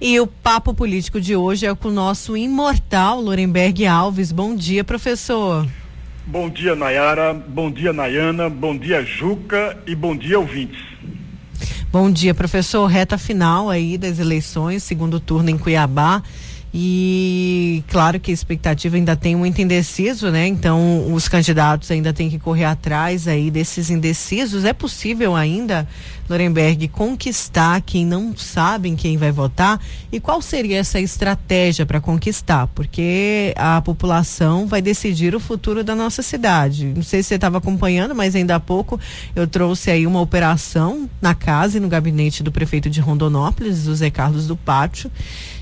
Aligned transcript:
E 0.00 0.20
o 0.20 0.26
papo 0.26 0.74
político 0.74 1.18
de 1.18 1.34
hoje 1.34 1.64
é 1.64 1.74
com 1.74 1.88
o 1.88 1.92
nosso 1.92 2.36
imortal 2.36 3.20
Lorenberg 3.20 3.86
Alves. 3.86 4.30
Bom 4.30 4.54
dia, 4.54 4.84
professor. 4.84 5.66
Bom 6.26 6.50
dia, 6.50 6.76
Nayara. 6.76 7.32
Bom 7.32 7.70
dia, 7.70 7.94
Nayana. 7.94 8.50
Bom 8.50 8.76
dia, 8.76 9.02
Juca. 9.02 9.78
E 9.86 9.94
bom 9.94 10.14
dia, 10.14 10.38
ouvintes. 10.38 10.78
Bom 11.90 12.10
dia, 12.10 12.34
professor. 12.34 12.84
Reta 12.86 13.16
final 13.16 13.70
aí 13.70 13.96
das 13.96 14.18
eleições, 14.18 14.82
segundo 14.82 15.18
turno 15.18 15.48
em 15.48 15.56
Cuiabá. 15.56 16.22
E 16.78 17.82
claro 17.88 18.20
que 18.20 18.30
a 18.30 18.34
expectativa 18.34 18.96
ainda 18.96 19.16
tem 19.16 19.34
muito 19.34 19.62
indeciso, 19.62 20.30
né? 20.30 20.46
Então 20.46 21.10
os 21.10 21.26
candidatos 21.26 21.90
ainda 21.90 22.12
têm 22.12 22.28
que 22.28 22.38
correr 22.38 22.66
atrás 22.66 23.26
aí 23.26 23.50
desses 23.50 23.88
indecisos. 23.88 24.62
É 24.62 24.74
possível 24.74 25.34
ainda, 25.34 25.88
Nuremberg, 26.28 26.88
conquistar 26.88 27.80
quem 27.80 28.04
não 28.04 28.36
sabem 28.36 28.94
quem 28.94 29.16
vai 29.16 29.32
votar? 29.32 29.80
E 30.12 30.20
qual 30.20 30.42
seria 30.42 30.76
essa 30.76 31.00
estratégia 31.00 31.86
para 31.86 31.98
conquistar? 31.98 32.66
Porque 32.66 33.54
a 33.56 33.80
população 33.80 34.66
vai 34.66 34.82
decidir 34.82 35.34
o 35.34 35.40
futuro 35.40 35.82
da 35.82 35.94
nossa 35.94 36.20
cidade. 36.20 36.92
Não 36.94 37.02
sei 37.02 37.22
se 37.22 37.30
você 37.30 37.36
estava 37.36 37.56
acompanhando, 37.56 38.14
mas 38.14 38.36
ainda 38.36 38.54
há 38.54 38.60
pouco 38.60 39.00
eu 39.34 39.46
trouxe 39.46 39.90
aí 39.90 40.06
uma 40.06 40.20
operação 40.20 41.08
na 41.22 41.34
casa 41.34 41.78
e 41.78 41.80
no 41.80 41.88
gabinete 41.88 42.42
do 42.42 42.52
prefeito 42.52 42.90
de 42.90 43.00
Rondonópolis, 43.00 43.86
o 43.86 43.94
Zé 43.94 44.10
Carlos 44.10 44.46
do 44.46 44.58
Pátio. 44.58 45.10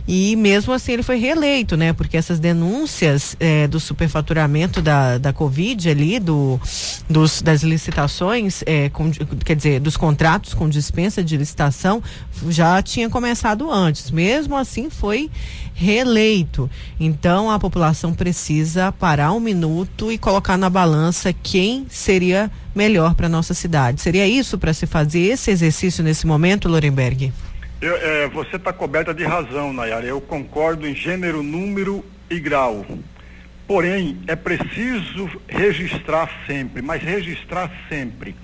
E 0.07 0.37
mesmo 0.37 0.73
assim 0.73 0.93
ele 0.93 1.03
foi 1.03 1.17
reeleito, 1.17 1.77
né? 1.77 1.93
Porque 1.95 2.17
essas 2.17 2.39
denúncias 2.39 3.35
é, 3.41 3.67
do 3.67 3.81
superfaturamento 3.81 4.83
da, 4.83 5.17
da 5.17 5.33
Covid 5.33 5.89
ali, 5.89 6.21
do, 6.21 6.61
dos, 7.09 7.41
das 7.41 7.63
licitações, 7.63 8.63
é, 8.67 8.91
com, 8.91 9.11
quer 9.11 9.57
dizer, 9.57 9.81
dos 9.81 9.97
contratos 9.97 10.53
com 10.53 10.69
dispensa 10.69 11.25
de 11.25 11.37
licitação, 11.37 12.03
já 12.49 12.83
tinha 12.83 13.09
começado 13.09 13.71
antes. 13.71 14.11
Mesmo 14.11 14.57
assim 14.57 14.91
foi 14.91 15.31
reeleito. 15.73 16.71
Então 17.01 17.51
a 17.51 17.59
população 17.59 18.13
precisa 18.13 18.93
parar 18.93 19.33
um 19.33 19.41
minuto 19.41 20.13
e 20.13 20.19
colocar 20.19 20.59
na 20.59 20.69
balança 20.69 21.33
quem 21.33 21.87
seria 21.89 22.51
melhor 22.75 23.15
para 23.15 23.29
nossa 23.29 23.55
cidade. 23.55 24.03
Seria 24.03 24.27
isso 24.27 24.59
para 24.59 24.75
se 24.75 24.87
fazer 24.87 25.21
esse 25.21 25.51
exercício 25.51 26.05
nesse 26.05 26.27
momento, 26.27 26.69
Lorenberg? 26.69 27.33
Eu, 27.81 27.97
é, 27.97 28.29
você 28.29 28.57
está 28.57 28.73
coberta 28.73 29.13
de 29.13 29.25
razão, 29.25 29.73
Nayara. 29.73 30.07
Eu 30.07 30.21
concordo 30.21 30.87
em 30.87 30.95
gênero, 30.95 31.43
número 31.43 32.05
e 32.31 32.39
grau. 32.39 32.87
Porém, 33.67 34.19
é 34.27 34.37
preciso 34.37 35.31
registrar 35.49 36.31
sempre, 36.47 36.83
mas 36.83 37.03
registrar 37.03 37.71
sempre. 37.89 38.35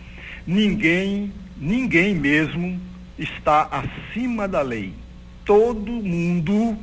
Ninguém, 0.47 1.33
ninguém 1.57 2.15
mesmo 2.15 2.81
está 3.19 3.69
acima 3.71 4.49
da 4.49 4.63
lei. 4.63 4.95
Todo 5.45 5.91
mundo, 5.93 6.77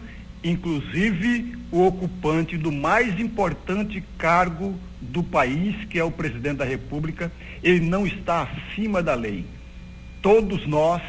inclusive 0.44 1.58
o 1.72 1.86
ocupante 1.86 2.58
do 2.58 2.72
mais 2.72 3.20
importante 3.20 4.04
cargo 4.18 4.76
do 5.02 5.24
país, 5.24 5.76
que 5.90 6.00
é 6.00 6.04
o 6.04 6.12
presidente 6.12 6.58
da 6.58 6.66
República, 6.66 7.32
ele 7.64 7.82
não 7.82 8.06
está 8.06 8.44
acima 8.44 9.02
da 9.02 9.16
lei. 9.16 9.46
Todos 10.22 10.66
nós 10.68 11.02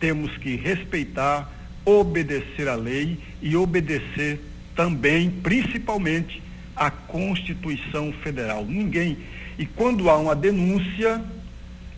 temos 0.00 0.36
que 0.38 0.56
respeitar, 0.56 1.50
obedecer 1.84 2.68
a 2.68 2.74
lei 2.74 3.18
e 3.40 3.56
obedecer 3.56 4.40
também, 4.74 5.30
principalmente, 5.30 6.42
a 6.74 6.90
Constituição 6.90 8.12
Federal. 8.22 8.64
Ninguém. 8.64 9.16
E 9.58 9.64
quando 9.64 10.10
há 10.10 10.18
uma 10.18 10.36
denúncia, 10.36 11.22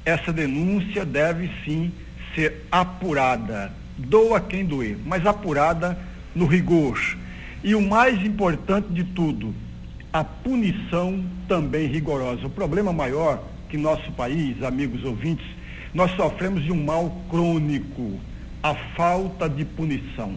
essa 0.04 0.32
denúncia 0.32 1.04
deve 1.04 1.50
sim 1.64 1.92
ser 2.34 2.66
apurada. 2.70 3.72
Doa 3.97 4.41
quem 4.41 4.65
doer, 4.65 4.97
mas 5.04 5.26
apurada 5.26 5.98
no 6.34 6.47
rigor. 6.47 6.98
E 7.65 7.75
o 7.75 7.82
mais 7.82 8.25
importante 8.25 8.92
de 8.92 9.03
tudo, 9.03 9.53
a 10.12 10.22
punição 10.22 11.25
também 11.48 11.88
rigorosa. 11.88 12.47
O 12.47 12.50
problema 12.50 12.92
maior 12.92 13.42
que 13.69 13.76
nosso 13.76 14.12
país, 14.12 14.62
amigos 14.62 15.04
ouvintes, 15.04 15.44
nós 15.94 16.10
sofremos 16.16 16.62
de 16.62 16.72
um 16.72 16.84
mal 16.84 17.10
crônico, 17.31 18.19
a 18.62 18.75
falta 18.97 19.49
de 19.49 19.65
punição. 19.65 20.37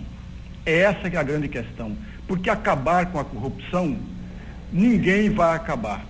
É 0.65 0.79
essa 0.79 1.09
que 1.09 1.15
é 1.15 1.19
a 1.19 1.23
grande 1.23 1.47
questão. 1.47 1.95
Porque 2.27 2.49
acabar 2.49 3.07
com 3.07 3.19
a 3.19 3.25
corrupção, 3.25 3.97
ninguém 4.71 5.29
vai 5.29 5.55
acabar. 5.55 6.05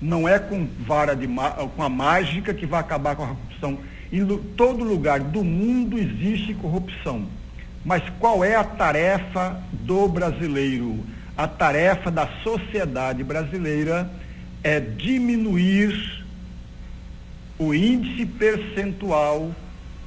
Não 0.00 0.28
é 0.28 0.38
com 0.38 0.66
vara 0.86 1.14
de 1.14 1.26
com 1.26 1.82
a 1.82 1.88
mágica 1.88 2.54
que 2.54 2.66
vai 2.66 2.80
acabar 2.80 3.16
com 3.16 3.24
a 3.24 3.28
corrupção. 3.28 3.78
Em 4.12 4.24
todo 4.56 4.84
lugar 4.84 5.20
do 5.20 5.42
mundo 5.42 5.98
existe 5.98 6.54
corrupção. 6.54 7.26
Mas 7.84 8.02
qual 8.18 8.44
é 8.44 8.54
a 8.54 8.64
tarefa 8.64 9.60
do 9.72 10.08
brasileiro? 10.08 11.04
A 11.36 11.46
tarefa 11.46 12.10
da 12.10 12.26
sociedade 12.42 13.22
brasileira 13.22 14.10
é 14.62 14.80
diminuir 14.80 16.25
o 17.58 17.74
índice 17.74 18.26
percentual 18.26 19.50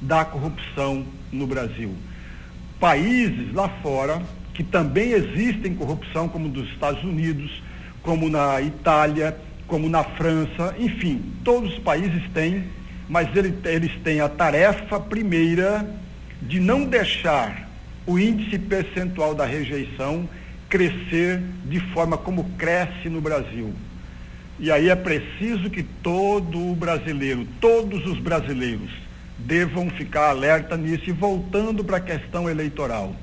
da 0.00 0.24
corrupção 0.24 1.04
no 1.32 1.46
Brasil. 1.46 1.94
Países 2.78 3.52
lá 3.52 3.68
fora 3.82 4.22
que 4.54 4.64
também 4.64 5.12
existem 5.12 5.74
corrupção, 5.74 6.28
como 6.28 6.48
nos 6.48 6.68
Estados 6.70 7.02
Unidos, 7.02 7.62
como 8.02 8.28
na 8.28 8.60
Itália, 8.60 9.36
como 9.66 9.88
na 9.88 10.02
França, 10.02 10.74
enfim, 10.78 11.22
todos 11.44 11.74
os 11.74 11.78
países 11.78 12.22
têm, 12.34 12.64
mas 13.08 13.34
eles, 13.36 13.54
eles 13.64 13.92
têm 14.02 14.20
a 14.20 14.28
tarefa 14.28 14.98
primeira 14.98 15.88
de 16.42 16.58
não 16.58 16.84
deixar 16.84 17.68
o 18.06 18.18
índice 18.18 18.58
percentual 18.58 19.34
da 19.34 19.44
rejeição 19.44 20.28
crescer 20.68 21.42
de 21.64 21.80
forma 21.92 22.16
como 22.16 22.44
cresce 22.58 23.08
no 23.08 23.20
Brasil. 23.20 23.72
E 24.60 24.70
aí 24.70 24.90
é 24.90 24.94
preciso 24.94 25.70
que 25.70 25.82
todo 25.82 26.74
brasileiro, 26.74 27.48
todos 27.62 28.04
os 28.04 28.18
brasileiros, 28.18 28.90
devam 29.38 29.88
ficar 29.88 30.28
alerta 30.28 30.76
nisso. 30.76 31.08
E 31.08 31.12
voltando 31.12 31.82
para 31.82 31.96
a 31.96 32.00
questão 32.00 32.48
eleitoral. 32.48 33.16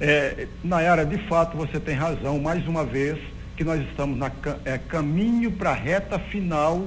É, 0.00 0.46
Nayara, 0.62 1.04
de 1.04 1.18
fato 1.26 1.56
você 1.56 1.80
tem 1.80 1.96
razão, 1.96 2.38
mais 2.38 2.64
uma 2.68 2.84
vez, 2.84 3.18
que 3.56 3.64
nós 3.64 3.82
estamos 3.88 4.16
na 4.16 4.30
é, 4.64 4.78
caminho 4.78 5.50
para 5.50 5.70
a 5.70 5.74
reta 5.74 6.16
final 6.16 6.86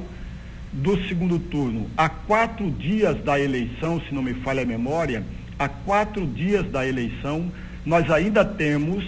do 0.71 0.97
segundo 1.09 1.37
turno. 1.37 1.91
Há 1.97 2.07
quatro 2.07 2.71
dias 2.71 3.21
da 3.25 3.37
eleição, 3.37 4.01
se 4.07 4.15
não 4.15 4.23
me 4.23 4.35
falha 4.35 4.63
a 4.63 4.65
memória, 4.65 5.21
há 5.59 5.67
quatro 5.67 6.25
dias 6.25 6.65
da 6.71 6.87
eleição, 6.87 7.51
nós 7.85 8.09
ainda 8.09 8.45
temos 8.45 9.03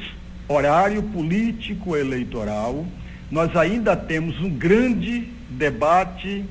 horário 0.50 1.02
político 1.04 1.96
eleitoral 1.96 2.86
nós 3.34 3.56
ainda 3.56 3.96
temos 3.96 4.40
um 4.40 4.50
grande 4.52 5.28
debate 5.50 6.46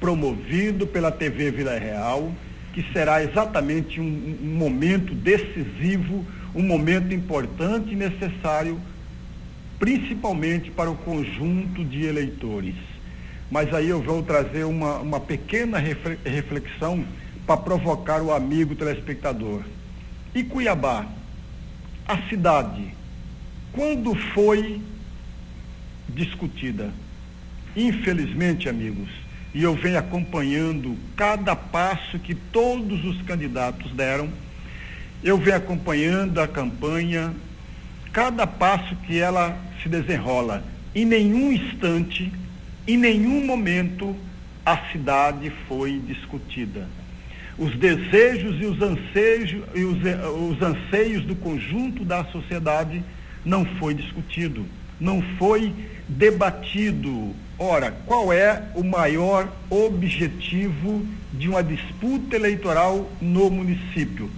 promovido 0.00 0.84
pela 0.84 1.12
TV 1.12 1.52
Vila 1.52 1.78
Real, 1.78 2.32
que 2.74 2.84
será 2.92 3.22
exatamente 3.22 4.00
um, 4.00 4.36
um 4.42 4.56
momento 4.56 5.14
decisivo, 5.14 6.26
um 6.56 6.62
momento 6.64 7.14
importante 7.14 7.92
e 7.92 7.94
necessário, 7.94 8.80
principalmente 9.78 10.72
para 10.72 10.90
o 10.90 10.96
conjunto 10.96 11.84
de 11.84 12.04
eleitores. 12.04 12.74
Mas 13.48 13.72
aí 13.72 13.88
eu 13.88 14.02
vou 14.02 14.24
trazer 14.24 14.64
uma, 14.64 14.98
uma 14.98 15.20
pequena 15.20 15.78
reflexão 15.78 17.04
para 17.46 17.58
provocar 17.58 18.20
o 18.20 18.32
amigo 18.32 18.74
telespectador. 18.74 19.62
E 20.34 20.42
Cuiabá, 20.42 21.06
a 22.08 22.28
cidade, 22.28 22.92
quando 23.72 24.16
foi 24.34 24.80
discutida. 26.08 26.92
Infelizmente, 27.76 28.68
amigos, 28.68 29.08
e 29.54 29.62
eu 29.62 29.74
venho 29.74 29.98
acompanhando 29.98 30.96
cada 31.16 31.56
passo 31.56 32.18
que 32.18 32.34
todos 32.34 33.04
os 33.04 33.22
candidatos 33.22 33.92
deram, 33.92 34.28
eu 35.22 35.38
venho 35.38 35.56
acompanhando 35.56 36.40
a 36.40 36.46
campanha, 36.46 37.34
cada 38.12 38.46
passo 38.46 38.94
que 39.06 39.18
ela 39.18 39.58
se 39.82 39.88
desenrola. 39.88 40.62
Em 40.94 41.04
nenhum 41.04 41.52
instante, 41.52 42.32
em 42.86 42.96
nenhum 42.96 43.44
momento, 43.44 44.14
a 44.64 44.76
cidade 44.92 45.50
foi 45.68 45.98
discutida. 46.06 46.86
Os 47.58 47.74
desejos 47.76 48.60
e 48.60 48.66
os 48.66 48.80
anseios, 48.82 49.50
e 49.74 49.84
os, 49.84 49.98
os 50.50 50.62
anseios 50.62 51.24
do 51.24 51.34
conjunto 51.34 52.04
da 52.04 52.24
sociedade 52.26 53.02
não 53.44 53.64
foi 53.64 53.94
discutido, 53.94 54.66
não 55.00 55.22
foi 55.38 55.72
debatido. 56.08 57.34
Ora, 57.58 57.90
qual 58.06 58.32
é 58.32 58.64
o 58.74 58.84
maior 58.84 59.50
objetivo 59.70 61.06
de 61.32 61.48
uma 61.48 61.62
disputa 61.62 62.36
eleitoral 62.36 63.10
no 63.20 63.50
município? 63.50 64.30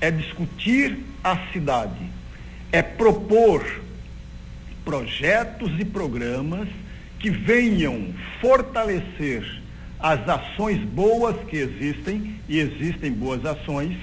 É 0.00 0.10
discutir 0.10 0.98
a 1.22 1.38
cidade, 1.52 2.10
é 2.72 2.82
propor 2.82 3.64
projetos 4.84 5.72
e 5.78 5.84
programas 5.84 6.68
que 7.18 7.30
venham 7.30 8.14
fortalecer 8.40 9.62
as 9.98 10.28
ações 10.28 10.78
boas 10.80 11.36
que 11.48 11.56
existem, 11.56 12.36
e 12.48 12.58
existem 12.58 13.10
boas 13.10 13.44
ações, 13.44 13.96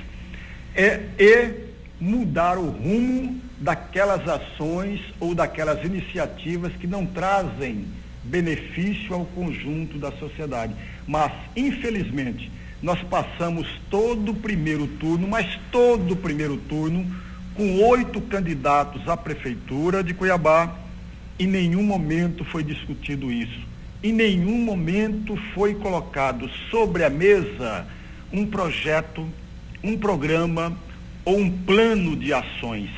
é, 0.75 1.01
e 1.17 1.53
mudar 1.99 2.57
o 2.57 2.69
rumo 2.69 3.39
daquelas 3.59 4.27
ações 4.27 4.99
ou 5.19 5.33
daquelas 5.33 5.83
iniciativas 5.85 6.73
que 6.73 6.87
não 6.87 7.05
trazem 7.05 7.85
benefício 8.23 9.13
ao 9.13 9.25
conjunto 9.25 9.97
da 9.97 10.11
sociedade. 10.13 10.73
Mas, 11.07 11.31
infelizmente, 11.55 12.51
nós 12.81 13.01
passamos 13.03 13.67
todo 13.89 14.31
o 14.31 14.35
primeiro 14.35 14.87
turno, 14.87 15.27
mas 15.27 15.59
todo 15.71 16.13
o 16.13 16.17
primeiro 16.17 16.57
turno, 16.57 17.05
com 17.55 17.81
oito 17.83 18.19
candidatos 18.21 19.07
à 19.07 19.15
prefeitura 19.15 20.03
de 20.03 20.13
Cuiabá, 20.13 20.75
em 21.39 21.47
nenhum 21.47 21.83
momento 21.83 22.43
foi 22.45 22.63
discutido 22.63 23.31
isso. 23.31 23.61
Em 24.03 24.11
nenhum 24.11 24.57
momento 24.57 25.37
foi 25.53 25.75
colocado 25.75 26.49
sobre 26.69 27.03
a 27.03 27.09
mesa 27.09 27.85
um 28.31 28.45
projeto, 28.45 29.27
um 29.83 29.97
programa 29.97 30.75
ou 31.23 31.37
um 31.37 31.49
plano 31.49 32.15
de 32.15 32.33
ações. 32.33 32.89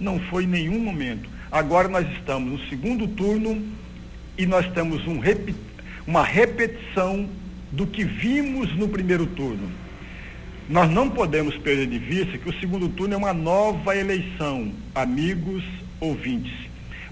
Não 0.00 0.18
foi 0.18 0.44
em 0.44 0.48
nenhum 0.48 0.80
momento. 0.80 1.28
Agora 1.52 1.86
nós 1.88 2.10
estamos 2.16 2.52
no 2.52 2.68
segundo 2.68 3.06
turno 3.06 3.62
e 4.38 4.46
nós 4.46 4.66
temos 4.72 5.06
um 5.06 5.20
uma 6.06 6.24
repetição 6.24 7.28
do 7.70 7.86
que 7.86 8.04
vimos 8.04 8.74
no 8.76 8.88
primeiro 8.88 9.26
turno. 9.26 9.70
Nós 10.68 10.90
não 10.90 11.10
podemos 11.10 11.56
perder 11.58 11.86
de 11.86 11.98
vista 11.98 12.38
que 12.38 12.48
o 12.48 12.60
segundo 12.60 12.88
turno 12.88 13.14
é 13.14 13.16
uma 13.16 13.34
nova 13.34 13.96
eleição, 13.96 14.72
amigos 14.94 15.62
ouvintes. 16.00 16.52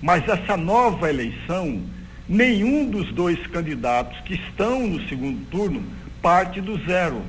Mas 0.01 0.27
essa 0.29 0.57
nova 0.57 1.11
eleição, 1.11 1.83
nenhum 2.29 2.89
dos 2.89 3.13
dois 3.13 3.45
candidatos 3.49 4.19
que 4.21 4.35
estão 4.35 4.87
no 4.87 5.07
segundo 5.09 5.45
turno 5.51 5.83
parte 6.23 6.61
do 6.61 6.79
zero. 6.87 7.23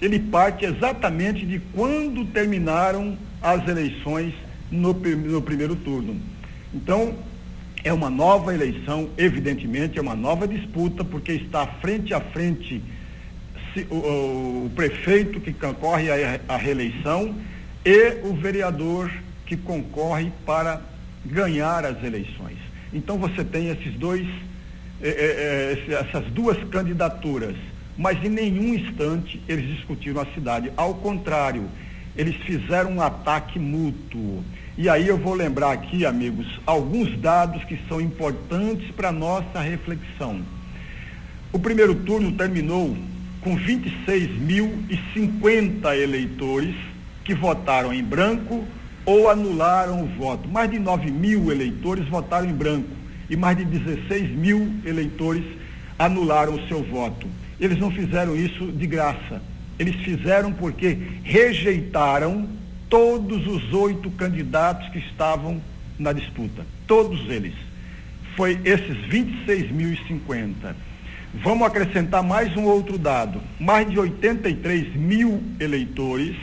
Ele 0.00 0.18
parte 0.18 0.64
exatamente 0.64 1.44
de 1.44 1.58
quando 1.74 2.24
terminaram 2.26 3.18
as 3.42 3.66
eleições 3.66 4.34
no, 4.70 4.92
no 4.92 5.42
primeiro 5.42 5.76
turno. 5.76 6.20
Então, 6.72 7.14
é 7.82 7.92
uma 7.92 8.10
nova 8.10 8.54
eleição, 8.54 9.08
evidentemente, 9.16 9.98
é 9.98 10.02
uma 10.02 10.14
nova 10.14 10.46
disputa, 10.46 11.04
porque 11.04 11.32
está 11.32 11.66
frente 11.66 12.12
a 12.12 12.20
frente 12.20 12.82
se, 13.72 13.86
o, 13.90 14.66
o, 14.66 14.70
prefeito 14.74 15.40
que 15.40 15.52
concorre 15.52 16.08
à 16.48 16.56
reeleição 16.56 17.34
e 17.84 18.18
o 18.24 18.34
vereador 18.34 19.10
que 19.46 19.56
concorre 19.56 20.30
para 20.44 20.80
ganhar 21.24 21.84
as 21.84 22.02
eleições. 22.02 22.58
Então 22.92 23.18
você 23.18 23.44
tem 23.44 23.68
esses 23.68 23.94
dois, 23.94 24.26
eh, 25.00 25.76
eh, 25.88 25.92
essas 25.92 26.24
duas 26.32 26.56
candidaturas, 26.70 27.56
mas 27.96 28.22
em 28.24 28.28
nenhum 28.28 28.74
instante 28.74 29.40
eles 29.48 29.76
discutiram 29.76 30.20
a 30.20 30.26
cidade. 30.34 30.72
Ao 30.76 30.94
contrário, 30.94 31.68
eles 32.16 32.36
fizeram 32.36 32.92
um 32.92 33.02
ataque 33.02 33.58
mútuo. 33.58 34.44
E 34.82 34.88
aí 34.88 35.08
eu 35.08 35.18
vou 35.18 35.34
lembrar 35.34 35.72
aqui, 35.72 36.06
amigos, 36.06 36.46
alguns 36.64 37.14
dados 37.18 37.62
que 37.64 37.78
são 37.86 38.00
importantes 38.00 38.90
para 38.92 39.12
nossa 39.12 39.60
reflexão. 39.60 40.40
O 41.52 41.58
primeiro 41.58 41.94
turno 41.94 42.32
terminou 42.32 42.96
com 43.42 43.58
26.050 43.58 45.94
eleitores 45.94 46.74
que 47.22 47.34
votaram 47.34 47.92
em 47.92 48.02
branco 48.02 48.64
ou 49.04 49.28
anularam 49.28 50.02
o 50.02 50.06
voto. 50.16 50.48
Mais 50.48 50.70
de 50.70 50.78
9 50.78 51.10
mil 51.10 51.52
eleitores 51.52 52.08
votaram 52.08 52.48
em 52.48 52.54
branco 52.54 52.88
e 53.28 53.36
mais 53.36 53.58
de 53.58 53.66
16 53.66 54.30
mil 54.30 54.72
eleitores 54.86 55.44
anularam 55.98 56.54
o 56.54 56.66
seu 56.68 56.82
voto. 56.82 57.26
Eles 57.60 57.78
não 57.78 57.90
fizeram 57.90 58.34
isso 58.34 58.72
de 58.72 58.86
graça. 58.86 59.42
Eles 59.78 59.96
fizeram 59.96 60.54
porque 60.54 60.96
rejeitaram 61.22 62.48
todos 62.90 63.46
os 63.46 63.72
oito 63.72 64.10
candidatos 64.10 64.88
que 64.88 64.98
estavam 64.98 65.62
na 65.98 66.12
disputa. 66.12 66.66
Todos 66.86 67.20
eles. 67.30 67.54
Foi 68.36 68.60
esses 68.64 68.96
26.050. 69.08 70.74
Vamos 71.34 71.66
acrescentar 71.66 72.22
mais 72.22 72.54
um 72.56 72.64
outro 72.64 72.98
dado. 72.98 73.40
Mais 73.60 73.88
de 73.88 73.98
83 73.98 74.94
mil 74.96 75.40
eleitores 75.60 76.36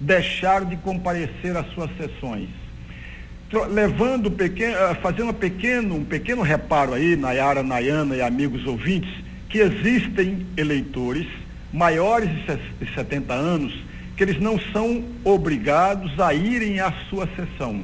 deixaram 0.00 0.66
de 0.66 0.76
comparecer 0.76 1.56
às 1.56 1.66
suas 1.72 1.90
sessões. 1.96 2.48
Levando 3.70 4.30
pequeno, 4.30 4.74
eh, 4.74 4.94
fazendo 4.96 5.30
um 5.30 5.34
pequeno, 5.34 5.96
um 5.96 6.04
pequeno 6.04 6.42
reparo 6.42 6.94
aí, 6.94 7.16
Nayara, 7.16 7.62
Nayana 7.62 8.16
e 8.16 8.22
amigos 8.22 8.66
ouvintes, 8.66 9.12
que 9.48 9.58
existem 9.58 10.46
eleitores 10.56 11.26
maiores 11.72 12.30
de 12.80 12.94
70 12.94 13.32
anos 13.34 13.91
que 14.22 14.30
eles 14.30 14.40
não 14.40 14.56
são 14.72 15.02
obrigados 15.24 16.20
a 16.20 16.32
irem 16.32 16.78
à 16.78 16.92
sua 17.10 17.28
sessão. 17.34 17.82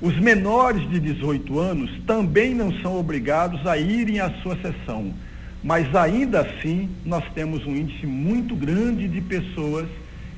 Os 0.00 0.16
menores 0.20 0.88
de 0.88 1.00
18 1.00 1.58
anos 1.58 1.90
também 2.06 2.54
não 2.54 2.72
são 2.80 2.96
obrigados 2.96 3.66
a 3.66 3.76
irem 3.76 4.20
à 4.20 4.30
sua 4.40 4.54
sessão. 4.54 5.12
Mas 5.64 5.92
ainda 5.96 6.42
assim, 6.42 6.88
nós 7.04 7.24
temos 7.34 7.66
um 7.66 7.74
índice 7.74 8.06
muito 8.06 8.54
grande 8.54 9.08
de 9.08 9.20
pessoas 9.20 9.88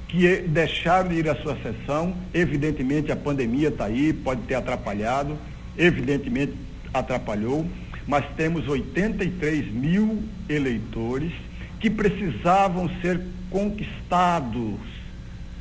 que 0.08 0.38
deixaram 0.48 1.10
de 1.10 1.16
ir 1.16 1.28
à 1.28 1.34
sua 1.34 1.54
sessão. 1.56 2.14
Evidentemente, 2.32 3.12
a 3.12 3.16
pandemia 3.16 3.68
está 3.68 3.84
aí, 3.84 4.14
pode 4.14 4.40
ter 4.44 4.54
atrapalhado, 4.54 5.36
evidentemente 5.76 6.54
atrapalhou, 6.94 7.66
mas 8.06 8.24
temos 8.38 8.66
83 8.66 9.70
mil 9.70 10.22
eleitores 10.48 11.30
que 11.78 11.90
precisavam 11.90 12.88
ser 13.02 13.20
conquistados 13.50 14.95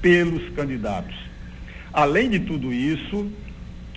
pelos 0.05 0.47
candidatos. 0.49 1.15
Além 1.91 2.29
de 2.29 2.39
tudo 2.41 2.71
isso, 2.71 3.27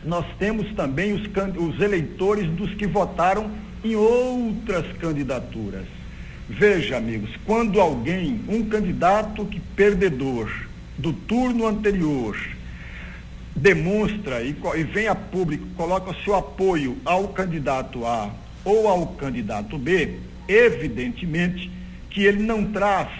nós 0.02 0.24
temos 0.38 0.72
também 0.72 1.12
os, 1.12 1.20
os 1.58 1.78
eleitores 1.82 2.48
dos 2.52 2.72
que 2.72 2.86
votaram 2.86 3.50
em 3.84 3.94
outras 3.94 4.86
candidaturas. 4.98 5.84
Veja, 6.48 6.96
amigos, 6.96 7.28
quando 7.44 7.78
alguém, 7.78 8.40
um 8.48 8.64
candidato 8.64 9.44
que 9.44 9.60
perdedor 9.60 10.50
do 10.96 11.12
turno 11.12 11.66
anterior, 11.66 12.38
demonstra 13.54 14.42
e, 14.42 14.56
e 14.78 14.84
vem 14.84 15.08
a 15.08 15.14
público, 15.14 15.66
coloca 15.76 16.16
seu 16.24 16.34
apoio 16.34 16.96
ao 17.04 17.28
candidato 17.28 18.06
A 18.06 18.30
ou 18.64 18.88
ao 18.88 19.08
candidato 19.08 19.76
B, 19.76 20.20
evidentemente 20.48 21.70
que 22.08 22.22
ele 22.22 22.42
não 22.42 22.64
traz 22.64 23.10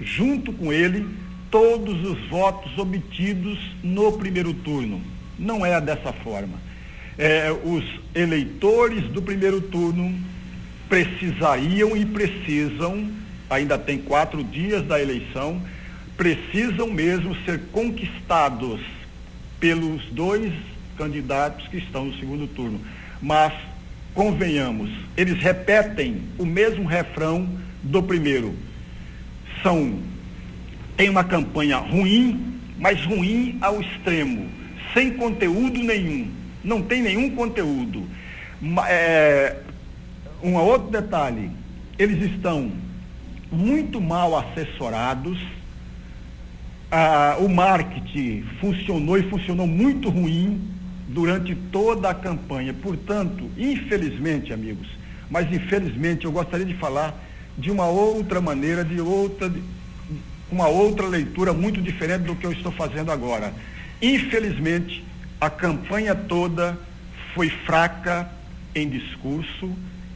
junto 0.00 0.54
com 0.54 0.72
ele 0.72 1.06
todos 1.50 2.08
os 2.08 2.28
votos 2.28 2.76
obtidos 2.78 3.58
no 3.82 4.12
primeiro 4.12 4.54
turno. 4.54 5.00
Não 5.38 5.64
é 5.64 5.80
dessa 5.80 6.12
forma. 6.12 6.58
É, 7.18 7.50
os 7.50 7.84
eleitores 8.14 9.04
do 9.08 9.20
primeiro 9.20 9.60
turno 9.60 10.14
precisariam 10.88 11.96
e 11.96 12.04
precisam, 12.04 13.10
ainda 13.48 13.78
tem 13.78 13.98
quatro 13.98 14.42
dias 14.42 14.84
da 14.86 15.00
eleição, 15.00 15.60
precisam 16.16 16.88
mesmo 16.90 17.34
ser 17.44 17.60
conquistados 17.72 18.80
pelos 19.58 20.04
dois 20.10 20.52
candidatos 20.96 21.66
que 21.68 21.78
estão 21.78 22.06
no 22.06 22.18
segundo 22.18 22.46
turno. 22.46 22.80
Mas, 23.20 23.52
convenhamos, 24.14 24.90
eles 25.16 25.38
repetem 25.38 26.22
o 26.38 26.44
mesmo 26.44 26.86
refrão 26.86 27.48
do 27.82 28.02
primeiro. 28.02 28.54
São 29.62 29.98
tem 31.00 31.08
uma 31.08 31.24
campanha 31.24 31.78
ruim, 31.78 32.60
mas 32.78 33.02
ruim 33.06 33.56
ao 33.62 33.80
extremo, 33.80 34.46
sem 34.92 35.10
conteúdo 35.12 35.82
nenhum. 35.82 36.30
Não 36.62 36.82
tem 36.82 37.00
nenhum 37.00 37.30
conteúdo. 37.30 38.06
É, 38.86 39.56
um 40.42 40.56
outro 40.56 40.90
detalhe, 40.90 41.50
eles 41.98 42.30
estão 42.30 42.70
muito 43.50 43.98
mal 43.98 44.38
assessorados. 44.38 45.40
Ah, 46.92 47.38
o 47.38 47.48
marketing 47.48 48.44
funcionou 48.60 49.16
e 49.16 49.22
funcionou 49.22 49.66
muito 49.66 50.10
ruim 50.10 50.60
durante 51.08 51.54
toda 51.72 52.10
a 52.10 52.14
campanha. 52.14 52.74
Portanto, 52.74 53.50
infelizmente, 53.56 54.52
amigos, 54.52 54.86
mas 55.30 55.50
infelizmente 55.50 56.26
eu 56.26 56.30
gostaria 56.30 56.66
de 56.66 56.74
falar 56.74 57.14
de 57.56 57.70
uma 57.70 57.86
outra 57.86 58.38
maneira, 58.38 58.84
de 58.84 59.00
outra, 59.00 59.50
uma 60.50 60.68
outra 60.68 61.06
leitura 61.06 61.52
muito 61.52 61.80
diferente 61.80 62.22
do 62.22 62.34
que 62.34 62.46
eu 62.46 62.52
estou 62.52 62.72
fazendo 62.72 63.10
agora. 63.10 63.52
Infelizmente, 64.02 65.04
a 65.40 65.48
campanha 65.48 66.14
toda 66.14 66.78
foi 67.34 67.48
fraca 67.48 68.28
em 68.74 68.88
discurso 68.88 69.70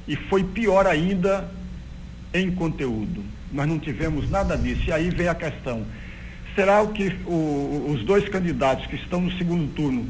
e 0.06 0.16
foi 0.16 0.44
pior 0.44 0.86
ainda 0.86 1.50
em 2.32 2.50
conteúdo. 2.50 3.22
Nós 3.52 3.68
não 3.68 3.78
tivemos 3.78 4.30
nada 4.30 4.56
disso. 4.56 4.82
E 4.88 4.92
aí 4.92 5.10
vem 5.10 5.28
a 5.28 5.34
questão: 5.34 5.86
será 6.54 6.82
o 6.82 6.88
que 6.88 7.14
o, 7.26 7.92
os 7.94 8.04
dois 8.04 8.28
candidatos 8.28 8.86
que 8.86 8.96
estão 8.96 9.20
no 9.20 9.32
segundo 9.38 9.72
turno 9.74 10.06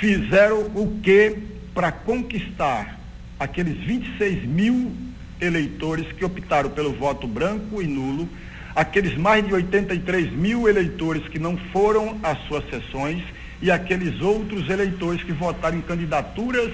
fizeram 0.00 0.62
o 0.74 0.98
que 1.02 1.36
para 1.74 1.92
conquistar 1.92 2.98
aqueles 3.38 3.76
26 3.84 4.44
mil 4.44 4.92
eleitores 5.40 6.10
que 6.12 6.24
optaram 6.24 6.70
pelo 6.70 6.92
voto 6.92 7.26
branco 7.26 7.82
e 7.82 7.86
nulo, 7.86 8.28
aqueles 8.76 9.16
mais 9.16 9.46
de 9.46 9.54
83 9.54 10.32
mil 10.32 10.68
eleitores 10.68 11.26
que 11.28 11.38
não 11.38 11.56
foram 11.72 12.18
às 12.22 12.38
suas 12.46 12.62
sessões 12.68 13.22
e 13.62 13.70
aqueles 13.70 14.20
outros 14.20 14.68
eleitores 14.68 15.22
que 15.22 15.32
votaram 15.32 15.78
em 15.78 15.80
candidaturas 15.80 16.70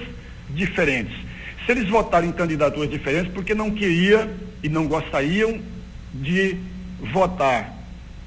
diferentes. 0.49 1.15
Se 1.65 1.71
eles 1.71 1.87
votaram 1.87 2.27
em 2.27 2.33
candidaturas 2.33 2.89
diferentes, 2.89 3.31
porque 3.31 3.55
não 3.55 3.71
queriam 3.71 4.29
e 4.61 4.67
não 4.67 4.85
gostariam 4.85 5.61
de 6.13 6.57
votar 7.13 7.73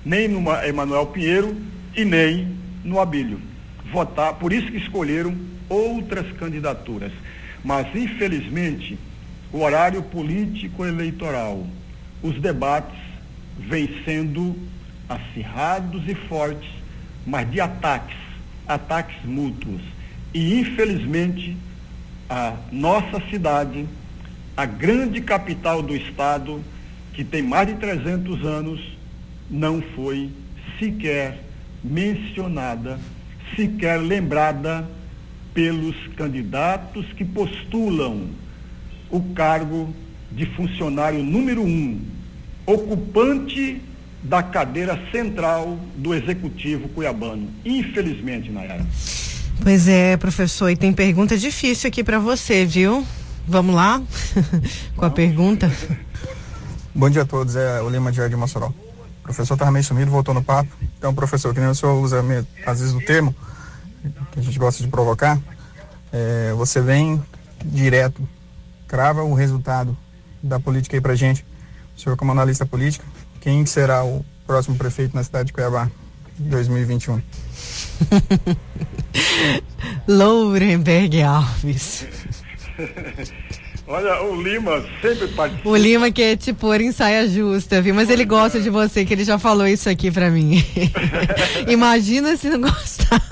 nem 0.02 0.26
no 0.26 0.40
Emanuel 0.64 1.06
Pinheiro 1.08 1.54
e 1.94 2.02
nem 2.02 2.56
no 2.82 2.98
Abílio. 2.98 3.38
Votar, 3.92 4.34
por 4.34 4.54
isso 4.54 4.68
que 4.68 4.78
escolheram 4.78 5.36
outras 5.68 6.32
candidaturas. 6.32 7.12
Mas, 7.62 7.94
infelizmente, 7.94 8.98
o 9.52 9.60
horário 9.60 10.02
político 10.02 10.86
eleitoral, 10.86 11.66
os 12.22 12.40
debates 12.40 13.05
vêm 13.58 13.88
sendo 14.04 14.56
acirrados 15.08 16.02
e 16.08 16.14
fortes, 16.14 16.68
mas 17.26 17.50
de 17.50 17.60
ataques, 17.60 18.16
ataques 18.66 19.24
mútuos. 19.24 19.80
E, 20.34 20.60
infelizmente, 20.60 21.56
a 22.28 22.56
nossa 22.72 23.20
cidade, 23.30 23.86
a 24.56 24.66
grande 24.66 25.20
capital 25.20 25.82
do 25.82 25.94
estado, 25.94 26.62
que 27.12 27.24
tem 27.24 27.42
mais 27.42 27.68
de 27.68 27.74
300 27.74 28.44
anos, 28.44 28.80
não 29.50 29.80
foi 29.80 30.30
sequer 30.78 31.42
mencionada, 31.82 32.98
sequer 33.54 33.98
lembrada 33.98 34.86
pelos 35.54 35.96
candidatos 36.16 37.06
que 37.14 37.24
postulam 37.24 38.28
o 39.08 39.20
cargo 39.32 39.94
de 40.30 40.44
funcionário 40.46 41.22
número 41.22 41.62
um, 41.62 42.00
ocupante 42.66 43.80
da 44.22 44.42
cadeira 44.42 45.00
central 45.12 45.78
do 45.96 46.12
Executivo 46.12 46.88
Cuiabano. 46.88 47.48
Infelizmente, 47.64 48.50
Nayara. 48.50 48.84
Pois 49.62 49.88
é, 49.88 50.16
professor, 50.16 50.68
e 50.68 50.76
tem 50.76 50.92
pergunta 50.92 51.38
difícil 51.38 51.88
aqui 51.88 52.02
para 52.02 52.18
você, 52.18 52.66
viu? 52.66 53.06
Vamos 53.46 53.74
lá 53.74 54.02
com 54.96 55.04
a 55.04 55.10
pergunta. 55.10 55.70
Bom 56.94 57.08
dia 57.08 57.22
a 57.22 57.26
todos, 57.26 57.54
é 57.56 57.80
o 57.80 57.88
Lima 57.88 58.10
de 58.10 58.18
Jardim 58.18 58.36
Mossoró. 58.36 58.68
O 58.68 59.22
professor 59.22 59.54
estava 59.54 59.70
meio 59.70 59.84
sumido, 59.84 60.10
voltou 60.10 60.34
no 60.34 60.42
papo. 60.42 60.70
Então, 60.98 61.14
professor, 61.14 61.54
que 61.54 61.60
nem 61.60 61.68
o 61.68 61.74
senhor 61.74 61.94
usa 62.02 62.24
às 62.66 62.80
vezes 62.80 62.94
o 62.94 63.00
termo, 63.00 63.34
que 64.32 64.40
a 64.40 64.42
gente 64.42 64.58
gosta 64.58 64.82
de 64.82 64.88
provocar, 64.88 65.38
é, 66.12 66.52
você 66.56 66.80
vem 66.80 67.22
direto, 67.64 68.26
crava 68.86 69.22
o 69.22 69.34
resultado 69.34 69.96
da 70.42 70.58
política 70.60 70.96
aí 70.96 71.00
pra 71.00 71.14
gente. 71.14 71.44
O 71.96 72.00
senhor 72.00 72.16
como 72.16 72.32
analista 72.32 72.66
política, 72.66 73.04
quem 73.40 73.64
será 73.64 74.04
o 74.04 74.24
próximo 74.46 74.76
prefeito 74.76 75.14
na 75.14 75.24
cidade 75.24 75.46
de 75.46 75.52
Cuiabá 75.52 75.90
em 76.38 76.48
2021? 76.48 77.22
Lourenberg 80.06 81.22
Alves. 81.22 82.06
Olha, 83.88 84.20
o 84.24 84.42
Lima 84.42 84.84
sempre 85.00 85.28
participa. 85.28 85.68
O 85.68 85.76
Lima 85.76 86.10
que 86.10 86.20
é 86.20 86.36
tipo 86.36 86.74
em 86.74 86.90
saia 86.90 87.28
justa, 87.28 87.80
viu? 87.80 87.94
Mas 87.94 88.10
ele 88.10 88.24
gosta 88.24 88.60
de 88.60 88.68
você, 88.68 89.04
que 89.04 89.14
ele 89.14 89.24
já 89.24 89.38
falou 89.38 89.66
isso 89.66 89.88
aqui 89.88 90.10
pra 90.10 90.28
mim. 90.28 90.62
Imagina 91.68 92.36
se 92.36 92.48
não 92.48 92.60
gostar. 92.60 93.22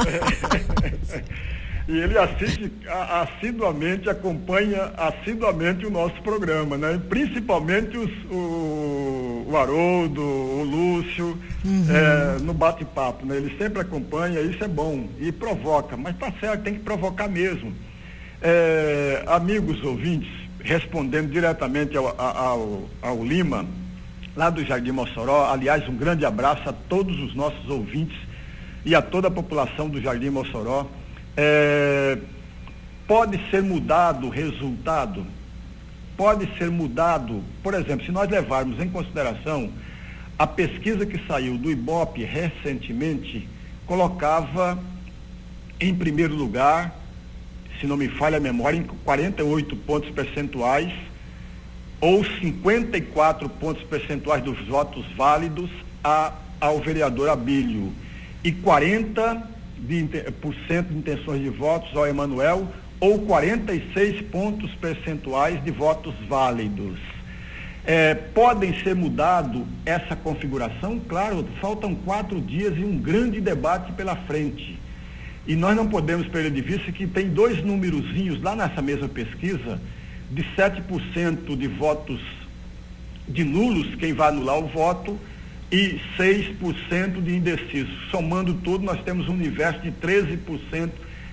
E 1.87 1.99
ele 1.99 2.17
assiste 2.17 2.73
assiduamente, 3.11 4.09
acompanha 4.09 4.93
assiduamente 4.97 5.85
o 5.85 5.91
nosso 5.91 6.21
programa, 6.23 6.79
né? 6.79 6.99
Principalmente 7.11 7.99
os, 7.99 8.11
o, 8.31 9.47
o 9.47 9.57
Haroldo, 9.57 10.23
o 10.23 10.63
Lúcio, 10.63 11.39
uhum. 11.63 11.87
é, 11.91 12.39
no 12.41 12.55
bate-papo, 12.55 13.27
né? 13.27 13.37
Ele 13.37 13.55
sempre 13.59 13.83
acompanha, 13.83 14.41
isso 14.41 14.65
é 14.65 14.69
bom 14.69 15.09
e 15.21 15.31
provoca, 15.31 15.95
mas 15.95 16.17
tá 16.17 16.33
certo, 16.41 16.63
tem 16.63 16.75
que 16.75 16.81
provocar 16.81 17.29
mesmo. 17.29 17.75
É, 18.41 19.23
amigos 19.27 19.83
ouvintes, 19.85 20.31
respondendo 20.61 21.31
diretamente 21.31 21.97
ao, 21.99 22.19
ao, 22.19 22.89
ao 23.03 23.23
Lima, 23.23 23.67
lá 24.35 24.49
do 24.49 24.65
Jardim 24.65 24.93
Mossoró. 24.93 25.53
Aliás, 25.53 25.87
um 25.87 25.97
grande 25.97 26.25
abraço 26.25 26.67
a 26.67 26.73
todos 26.73 27.19
os 27.21 27.35
nossos 27.35 27.69
ouvintes 27.69 28.17
e 28.87 28.95
a 28.95 29.03
toda 29.03 29.29
a 29.29 29.31
população 29.31 29.89
do 29.89 30.01
Jardim 30.01 30.31
Mossoró. 30.31 30.87
É, 31.37 32.19
pode 33.07 33.41
ser 33.51 33.63
mudado 33.63 34.27
o 34.27 34.31
resultado? 34.31 35.27
Pode 36.17 36.49
ser 36.59 36.71
mudado, 36.71 37.43
por 37.63 37.75
exemplo, 37.75 38.07
se 38.07 38.13
nós 38.13 38.31
levarmos 38.31 38.79
em 38.81 38.89
consideração 38.89 39.71
a 40.39 40.47
pesquisa 40.47 41.05
que 41.05 41.19
saiu 41.27 41.59
do 41.59 41.71
IBOP 41.71 42.23
recentemente, 42.25 43.49
colocava 43.87 44.79
em 45.81 45.95
primeiro 45.95 46.35
lugar 46.35 46.95
se 47.81 47.87
não 47.87 47.97
me 47.97 48.09
falha 48.09 48.39
a 48.39 48.41
memória, 48.41 48.79
em 48.79 48.83
48 48.83 49.77
pontos 49.77 50.11
percentuais 50.11 50.93
ou 52.01 52.25
54 52.25 53.49
pontos 53.49 53.83
percentuais 53.85 54.43
dos 54.43 54.59
votos 54.67 55.05
válidos 55.17 55.71
a, 56.03 56.33
ao 56.61 56.81
vereador 56.81 57.29
Abílio 57.29 57.93
e 58.43 58.53
40 58.53 59.54
de, 59.87 60.05
por 60.41 60.55
cento 60.67 60.89
de 60.89 60.99
intenções 60.99 61.43
de 61.43 61.49
votos 61.49 61.95
ao 61.97 62.07
Emanuel 62.07 62.69
ou 63.01 63.21
46 63.21 64.23
pontos 64.23 64.75
percentuais 64.77 65.63
de 65.63 65.71
votos 65.71 66.15
válidos. 66.29 66.99
É, 67.87 68.15
podem 68.15 68.83
ser 68.83 68.95
mudado 68.95 69.67
essa 69.85 70.17
configuração? 70.17 70.99
Claro, 71.07 71.47
faltam 71.61 71.95
quatro 71.95 72.41
dias 72.41 72.75
e 72.79 72.85
um 72.85 72.97
grande 72.97 73.41
debate 73.41 73.93
pela 73.93 74.17
frente. 74.17 74.79
E 75.47 75.55
nós 75.55 75.77
não 75.77 75.87
podemos 75.87 76.27
perder 76.29 76.51
de 76.51 76.63
vista 76.63 76.91
que 76.91 77.07
tem 77.07 77.29
dois 77.29 77.63
númerozinhos 77.63 78.43
lá 78.43 78.57
nessa 78.57 78.81
mesma 78.81 79.09
pesquisa, 79.09 79.79
de 80.31 80.43
7% 80.57 81.55
de 81.55 81.69
votos 81.69 82.21
de 83.29 83.45
nulos, 83.45 83.95
quem 83.97 84.15
vai 84.15 84.29
anular 84.29 84.59
o 84.59 84.67
voto, 84.67 85.19
e 85.75 86.01
6% 86.17 87.21
de 87.21 87.35
indecisos. 87.35 87.93
Somando 88.09 88.55
tudo, 88.55 88.85
nós 88.85 89.03
temos 89.03 89.29
um 89.29 89.33
universo 89.33 89.81
de 89.81 89.91
13% 89.91 90.91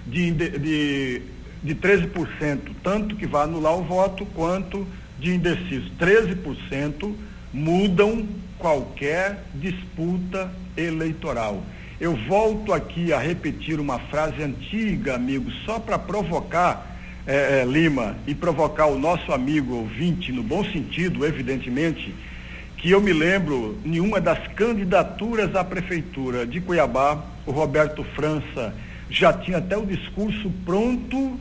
de, 0.07 0.31
de, 0.31 1.21
de 1.63 1.75
13%, 1.75 2.59
tanto 2.83 3.15
que 3.15 3.27
vai 3.27 3.43
anular 3.43 3.77
o 3.77 3.83
voto 3.83 4.25
quanto 4.33 4.87
de 5.19 5.35
indecisos. 5.35 5.91
13% 5.99 7.13
mudam 7.53 8.27
qualquer 8.57 9.43
disputa 9.53 10.51
eleitoral. 10.75 11.63
Eu 11.99 12.15
volto 12.27 12.73
aqui 12.73 13.13
a 13.13 13.19
repetir 13.19 13.79
uma 13.79 13.99
frase 13.99 14.41
antiga, 14.41 15.13
amigo, 15.13 15.51
só 15.67 15.79
para 15.79 15.99
provocar 15.99 16.97
é, 17.27 17.61
é, 17.61 17.65
Lima 17.65 18.17
e 18.25 18.33
provocar 18.33 18.87
o 18.87 18.97
nosso 18.97 19.31
amigo 19.31 19.75
ouvinte, 19.75 20.31
no 20.31 20.41
bom 20.41 20.63
sentido, 20.63 21.23
evidentemente, 21.23 22.11
que 22.81 22.89
eu 22.89 22.99
me 22.99 23.13
lembro, 23.13 23.77
em 23.85 23.99
uma 23.99 24.19
das 24.19 24.47
candidaturas 24.55 25.55
à 25.55 25.63
prefeitura 25.63 26.47
de 26.47 26.59
Cuiabá, 26.59 27.23
o 27.45 27.51
Roberto 27.51 28.03
França 28.15 28.73
já 29.07 29.31
tinha 29.31 29.59
até 29.59 29.77
o 29.77 29.85
discurso 29.85 30.51
pronto 30.65 31.39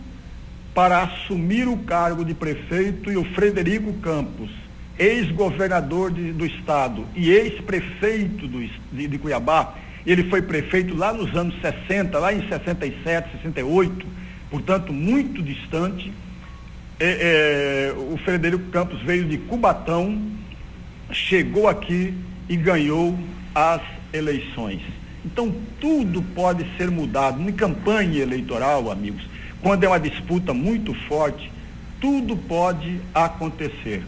para 0.74 1.02
assumir 1.02 1.66
o 1.66 1.78
cargo 1.78 2.26
de 2.26 2.34
prefeito 2.34 3.10
e 3.10 3.16
o 3.16 3.24
Frederico 3.24 3.94
Campos, 3.94 4.50
ex-governador 4.98 6.10
do 6.10 6.44
estado 6.44 7.06
e 7.16 7.30
ex-prefeito 7.30 8.46
de, 8.92 9.08
de 9.08 9.18
Cuiabá, 9.18 9.74
ele 10.06 10.24
foi 10.24 10.42
prefeito 10.42 10.94
lá 10.94 11.10
nos 11.10 11.34
anos 11.34 11.54
60, 11.62 12.18
lá 12.18 12.34
em 12.34 12.46
67, 12.48 13.30
68, 13.38 14.06
portanto, 14.50 14.92
muito 14.92 15.42
distante. 15.42 16.12
É, 16.98 17.92
é, 17.92 17.94
o 17.96 18.18
Frederico 18.18 18.64
Campos 18.70 19.00
veio 19.00 19.24
de 19.24 19.38
Cubatão, 19.38 20.20
chegou 21.12 21.68
aqui 21.68 22.14
e 22.48 22.56
ganhou 22.56 23.18
as 23.54 23.80
eleições. 24.12 24.80
Então, 25.24 25.54
tudo 25.80 26.22
pode 26.22 26.66
ser 26.76 26.90
mudado. 26.90 27.40
Em 27.40 27.52
campanha 27.52 28.22
eleitoral, 28.22 28.90
amigos, 28.90 29.22
quando 29.62 29.84
é 29.84 29.88
uma 29.88 30.00
disputa 30.00 30.54
muito 30.54 30.94
forte, 31.06 31.50
tudo 32.00 32.36
pode 32.36 33.00
acontecer. 33.14 34.02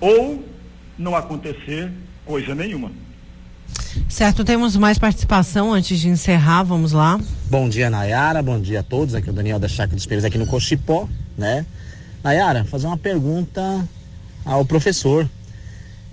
Ou 0.00 0.44
não 0.98 1.16
acontecer 1.16 1.90
coisa 2.24 2.54
nenhuma. 2.54 2.90
Certo, 4.08 4.44
temos 4.44 4.76
mais 4.76 4.98
participação 4.98 5.72
antes 5.72 5.98
de 5.98 6.08
encerrar, 6.08 6.62
vamos 6.62 6.92
lá. 6.92 7.18
Bom 7.50 7.68
dia, 7.68 7.90
Nayara, 7.90 8.42
bom 8.42 8.60
dia 8.60 8.80
a 8.80 8.82
todos. 8.82 9.14
Aqui 9.14 9.28
é 9.28 9.32
o 9.32 9.34
Daniel 9.34 9.58
da 9.58 9.68
Chácara 9.68 9.96
dos 9.96 10.06
Peixes 10.06 10.24
aqui 10.24 10.38
no 10.38 10.46
Cochipó, 10.46 11.08
né? 11.36 11.66
Nayara, 12.22 12.64
fazer 12.64 12.86
uma 12.86 12.96
pergunta 12.96 13.86
ao 14.44 14.64
professor. 14.64 15.28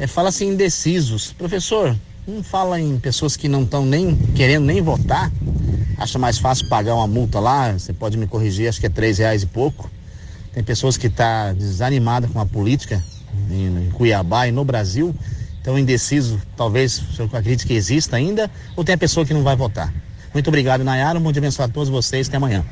É, 0.03 0.07
fala 0.07 0.29
assim 0.29 0.49
indecisos. 0.49 1.33
Professor, 1.33 1.95
não 2.27 2.43
fala 2.43 2.79
em 2.79 2.99
pessoas 2.99 3.37
que 3.37 3.47
não 3.47 3.63
estão 3.63 3.85
nem 3.85 4.15
querendo 4.35 4.65
nem 4.65 4.81
votar? 4.81 5.31
Acha 5.97 6.19
mais 6.19 6.37
fácil 6.37 6.67
pagar 6.67 6.95
uma 6.95 7.07
multa 7.07 7.39
lá? 7.39 7.71
Você 7.71 7.93
pode 7.93 8.17
me 8.17 8.27
corrigir, 8.27 8.67
acho 8.67 8.79
que 8.79 8.85
é 8.85 8.89
três 8.89 9.17
reais 9.17 9.43
e 9.43 9.45
pouco. 9.45 9.89
Tem 10.51 10.63
pessoas 10.63 10.97
que 10.97 11.07
estão 11.07 11.25
tá 11.25 11.53
desanimadas 11.53 12.29
com 12.29 12.39
a 12.39 12.45
política 12.45 13.03
em, 13.49 13.85
em 13.85 13.89
Cuiabá 13.91 14.47
e 14.47 14.51
no 14.51 14.65
Brasil 14.65 15.15
então, 15.63 15.79
indeciso, 15.79 16.41
talvez, 16.57 16.99
o 16.99 17.13
senhor 17.13 17.27
acredite 17.27 17.65
que 17.65 17.73
exista 17.73 18.17
ainda, 18.17 18.51
ou 18.75 18.83
tem 18.83 18.95
a 18.95 18.97
pessoa 18.97 19.25
que 19.25 19.33
não 19.33 19.43
vai 19.43 19.55
votar? 19.55 19.93
Muito 20.33 20.49
obrigado, 20.49 20.83
Nayara. 20.83 21.17
Um 21.17 21.21
bom 21.21 21.31
dia 21.31 21.39
abençoado 21.39 21.71
a 21.71 21.73
todos 21.73 21.87
vocês. 21.87 22.27
Até 22.27 22.35
amanhã. 22.35 22.65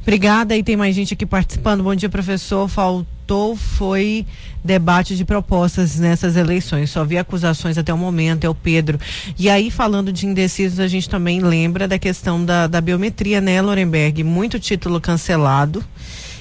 Obrigada. 0.00 0.56
E 0.56 0.62
tem 0.62 0.76
mais 0.76 0.94
gente 0.94 1.12
aqui 1.12 1.26
participando. 1.26 1.82
Bom 1.82 1.96
dia, 1.96 2.08
professor. 2.08 2.68
Faltou 2.68 3.15
foi 3.56 4.26
debate 4.62 5.16
de 5.16 5.24
propostas 5.24 5.98
nessas 5.98 6.36
eleições. 6.36 6.90
Só 6.90 7.04
vi 7.04 7.18
acusações 7.18 7.78
até 7.78 7.92
o 7.92 7.98
momento. 7.98 8.44
É 8.44 8.48
o 8.48 8.54
Pedro. 8.54 9.00
E 9.38 9.48
aí, 9.48 9.70
falando 9.70 10.12
de 10.12 10.26
indecisos, 10.26 10.78
a 10.78 10.86
gente 10.86 11.08
também 11.08 11.40
lembra 11.40 11.88
da 11.88 11.98
questão 11.98 12.44
da, 12.44 12.66
da 12.66 12.80
biometria, 12.80 13.40
né, 13.40 13.60
Lorenberg? 13.60 14.22
Muito 14.22 14.60
título 14.60 15.00
cancelado 15.00 15.84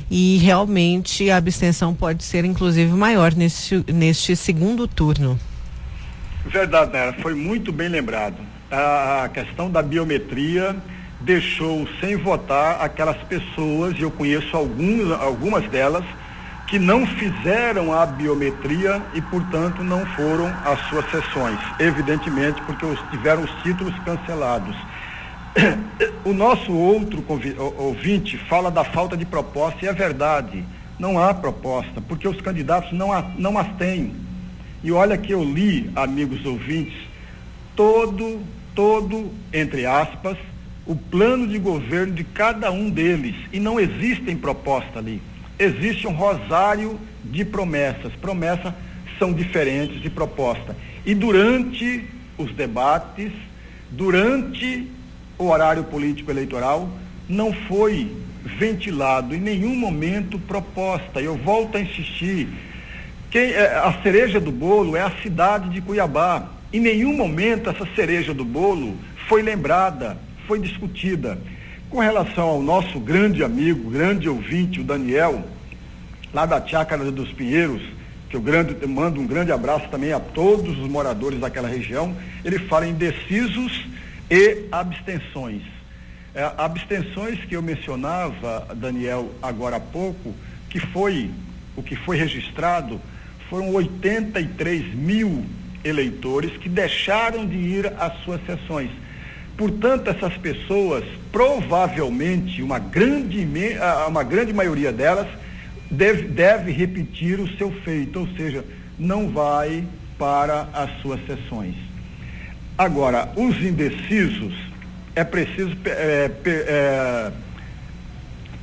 e 0.10 0.38
realmente 0.38 1.30
a 1.32 1.38
abstenção 1.38 1.94
pode 1.94 2.24
ser 2.24 2.46
inclusive 2.46 2.92
maior 2.92 3.34
neste, 3.34 3.84
neste 3.92 4.36
segundo 4.36 4.88
turno. 4.88 5.39
Verdade, 6.46 6.92
Nera, 6.92 7.13
foi 7.22 7.34
muito 7.34 7.72
bem 7.72 7.89
lembrado. 7.89 8.38
A 8.72 9.30
questão 9.34 9.70
da 9.70 9.82
biometria 9.82 10.75
deixou 11.22 11.88
sem 12.00 12.15
votar 12.15 12.82
aquelas 12.82 13.18
pessoas, 13.24 13.98
e 13.98 14.01
eu 14.01 14.12
conheço 14.12 14.56
alguns, 14.56 15.12
algumas 15.12 15.68
delas, 15.70 16.04
que 16.67 16.79
não 16.79 17.05
fizeram 17.05 17.93
a 17.93 18.05
biometria 18.05 19.01
e, 19.13 19.22
portanto, 19.22 19.84
não 19.84 20.05
foram 20.05 20.51
às 20.63 20.79
suas 20.89 21.10
sessões. 21.12 21.60
Evidentemente, 21.77 22.62
porque 22.62 22.86
tiveram 23.12 23.43
os 23.43 23.51
títulos 23.62 23.98
cancelados. 24.00 24.75
O 26.25 26.34
nosso 26.34 26.74
outro 26.74 27.24
ouvinte 27.77 28.36
fala 28.36 28.72
da 28.72 28.84
falta 28.84 29.15
de 29.15 29.25
proposta, 29.25 29.86
e 29.86 29.88
é 29.88 29.93
verdade, 29.93 30.65
não 30.98 31.19
há 31.19 31.36
proposta, 31.36 32.01
porque 32.01 32.27
os 32.27 32.41
candidatos 32.41 32.91
não, 32.93 33.13
há, 33.13 33.24
não 33.38 33.55
as 33.60 33.67
têm. 33.77 34.12
E 34.84 34.91
olha 34.91 35.19
que 35.19 35.31
eu 35.31 35.43
li, 35.43 35.91
amigos 35.95 36.43
ouvintes, 36.43 36.95
todo, 37.75 38.41
todo, 38.74 39.31
entre 39.53 39.86
aspas, 39.86 40.36
o 40.86 40.95
plano 40.95 41.48
de 41.48 41.60
governo 41.60 42.13
de 42.13 42.24
cada 42.24 42.72
um 42.72 42.89
deles. 42.89 43.36
E 43.53 43.60
não 43.60 43.79
existem 43.79 44.36
proposta 44.36 44.98
ali. 44.98 45.22
Existe 45.57 46.07
um 46.07 46.13
rosário 46.13 47.00
de 47.24 47.45
promessas. 47.45 48.13
Promessas 48.21 48.74
são 49.17 49.33
diferentes 49.33 50.01
de 50.01 50.09
proposta. 50.09 50.75
E 51.05 51.15
durante 51.15 52.03
os 52.38 52.51
debates, 52.51 53.31
durante 53.89 54.89
o 55.38 55.45
horário 55.45 55.83
político 55.85 56.31
eleitoral, 56.31 56.89
não 57.27 57.53
foi 57.53 58.12
ventilado 58.45 59.33
em 59.33 59.39
nenhum 59.39 59.75
momento 59.75 60.38
proposta. 60.39 61.21
Eu 61.21 61.35
volto 61.38 61.77
a 61.77 61.81
insistir 61.81 62.47
quem, 63.31 63.51
é, 63.51 63.75
a 63.75 63.93
cereja 64.01 64.39
do 64.39 64.51
bolo 64.51 64.95
é 64.95 65.01
a 65.01 65.12
cidade 65.21 65.69
de 65.69 65.81
Cuiabá. 65.81 66.47
Em 66.71 66.79
nenhum 66.79 67.15
momento 67.15 67.69
essa 67.69 67.85
cereja 67.95 68.33
do 68.33 68.45
bolo 68.45 68.95
foi 69.27 69.41
lembrada, 69.41 70.17
foi 70.47 70.59
discutida. 70.59 71.38
Com 71.89 72.00
relação 72.00 72.46
ao 72.46 72.62
nosso 72.62 73.00
grande 73.00 73.44
amigo, 73.44 73.89
grande 73.89 74.27
ouvinte, 74.27 74.82
o 74.82 74.84
Daniel, 74.84 75.44
lá 76.34 76.46
da 76.46 76.65
Chácara 76.65 77.12
dos 77.12 77.32
Pinheiros, 77.32 77.82
que 78.30 78.36
eu 78.36 78.41
grande, 78.41 78.86
mando 78.88 79.21
um 79.21 79.28
grande 79.28 79.52
abraço 79.52 79.88
também 79.89 80.12
a 80.12 80.19
todos 80.19 80.78
os 80.78 80.89
moradores 80.89 81.39
daquela 81.39 81.67
região, 81.67 82.15
ele 82.43 82.60
fala 82.60 82.88
em 82.88 82.91
indecisos 82.91 83.86
e 84.30 84.65
abstenções. 84.71 85.62
É, 86.34 86.52
abstenções 86.58 87.45
que 87.45 87.56
eu 87.56 87.62
mencionava, 87.62 88.67
Daniel, 88.76 89.32
agora 89.41 89.78
há 89.78 89.80
pouco, 89.80 90.34
que 90.69 90.80
foi 90.80 91.32
o 91.78 91.84
que 91.84 91.95
foi 91.95 92.17
registrado 92.17 93.00
foram 93.50 93.69
83 93.74 94.95
mil 94.95 95.45
eleitores 95.84 96.58
que 96.58 96.67
deixaram 96.67 97.45
de 97.45 97.56
ir 97.56 97.93
às 98.00 98.21
suas 98.24 98.43
sessões. 98.45 98.89
Portanto, 99.58 100.10
essas 100.10 100.36
pessoas, 100.38 101.04
provavelmente, 101.32 102.62
uma 102.62 102.78
grande, 102.78 103.48
uma 104.08 104.24
grande 104.24 104.54
maioria 104.54 104.91
delas, 104.91 105.28
deve, 105.89 106.24
deve 106.24 106.72
repetir 106.72 107.39
o 107.39 107.58
seu 107.58 107.72
feito, 107.84 108.20
ou 108.20 108.28
seja, 108.36 108.65
não 109.00 109.30
vai 109.30 109.86
para 110.18 110.68
as 110.74 111.02
suas 111.02 111.20
sessões. 111.26 111.76
Agora, 112.78 113.32
os 113.38 113.56
indecisos, 113.63 114.54
é 115.15 115.24
preciso 115.24 115.78
é, 115.86 116.30
é, 116.46 117.32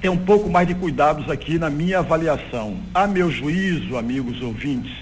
ter 0.02 0.10
um 0.10 0.18
pouco 0.18 0.50
mais 0.50 0.68
de 0.68 0.74
cuidados 0.74 1.30
aqui 1.30 1.58
na 1.58 1.70
minha 1.70 2.00
avaliação. 2.00 2.76
A 2.92 3.06
meu 3.06 3.30
juízo, 3.30 3.96
amigos 3.96 4.42
ouvintes, 4.42 4.92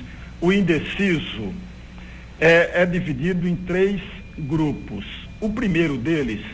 o 0.41 0.53
indeciso 0.53 1.53
é, 2.41 2.83
é 2.83 2.87
dividido 2.87 3.49
em 3.49 3.57
três 3.57 4.01
grupos. 4.39 5.05
O 5.41 5.49
primeiro 5.49 5.97
deles 5.97 6.45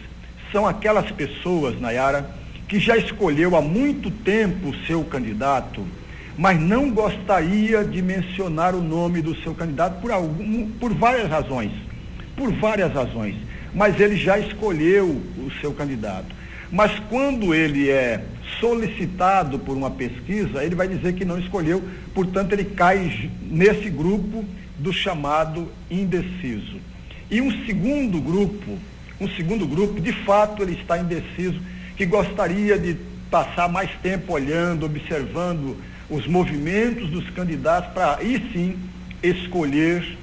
são 0.53 0.65
aquelas 0.65 1.11
pessoas, 1.11 1.81
Nayara, 1.81 2.31
que 2.69 2.79
já 2.79 2.97
escolheu 2.97 3.57
há 3.57 3.61
muito 3.61 4.13
tempo 4.13 4.69
o 4.69 4.87
seu 4.87 5.03
candidato, 5.03 5.85
mas 6.39 6.61
não 6.61 6.93
gostaria 6.93 7.83
de 7.83 8.01
mencionar 8.01 8.77
o 8.77 8.81
nome 8.81 9.21
do 9.21 9.35
seu 9.43 9.53
candidato 9.55 10.01
por, 10.01 10.13
algum, 10.13 10.71
por 10.71 10.95
várias 10.95 11.29
razões. 11.29 11.73
Por 12.37 12.53
várias 12.53 12.93
razões. 12.93 13.35
Mas 13.75 13.99
ele 13.99 14.17
já 14.17 14.39
escolheu 14.39 15.21
o 15.37 15.51
seu 15.61 15.73
candidato. 15.73 16.33
Mas 16.71 16.97
quando 17.09 17.53
ele 17.53 17.91
é 17.91 18.23
solicitado 18.61 19.59
por 19.59 19.77
uma 19.77 19.91
pesquisa, 19.91 20.63
ele 20.63 20.77
vai 20.77 20.87
dizer 20.87 21.15
que 21.15 21.25
não 21.25 21.41
escolheu, 21.41 21.83
portanto, 22.15 22.53
ele 22.53 22.65
cai 22.65 23.31
nesse 23.43 23.91
grupo 23.91 24.45
do 24.79 24.93
chamado 24.93 25.69
indeciso. 25.91 26.79
E 27.31 27.41
um 27.41 27.67
segundo 27.67 28.21
grupo, 28.21 28.79
um 29.21 29.29
segundo 29.31 29.67
grupo, 29.67 30.01
de 30.01 30.13
fato, 30.13 30.63
ele 30.63 30.79
está 30.81 30.99
indeciso, 30.99 31.61
que 31.97 32.07
gostaria 32.07 32.79
de 32.79 32.97
passar 33.31 33.69
mais 33.69 33.91
tempo 34.03 34.33
olhando, 34.33 34.87
observando 34.87 35.77
os 36.09 36.27
movimentos 36.27 37.11
dos 37.11 37.29
candidatos 37.31 37.93
para 37.93 38.19
aí 38.19 38.41
sim 38.53 38.77
escolher 39.23 40.17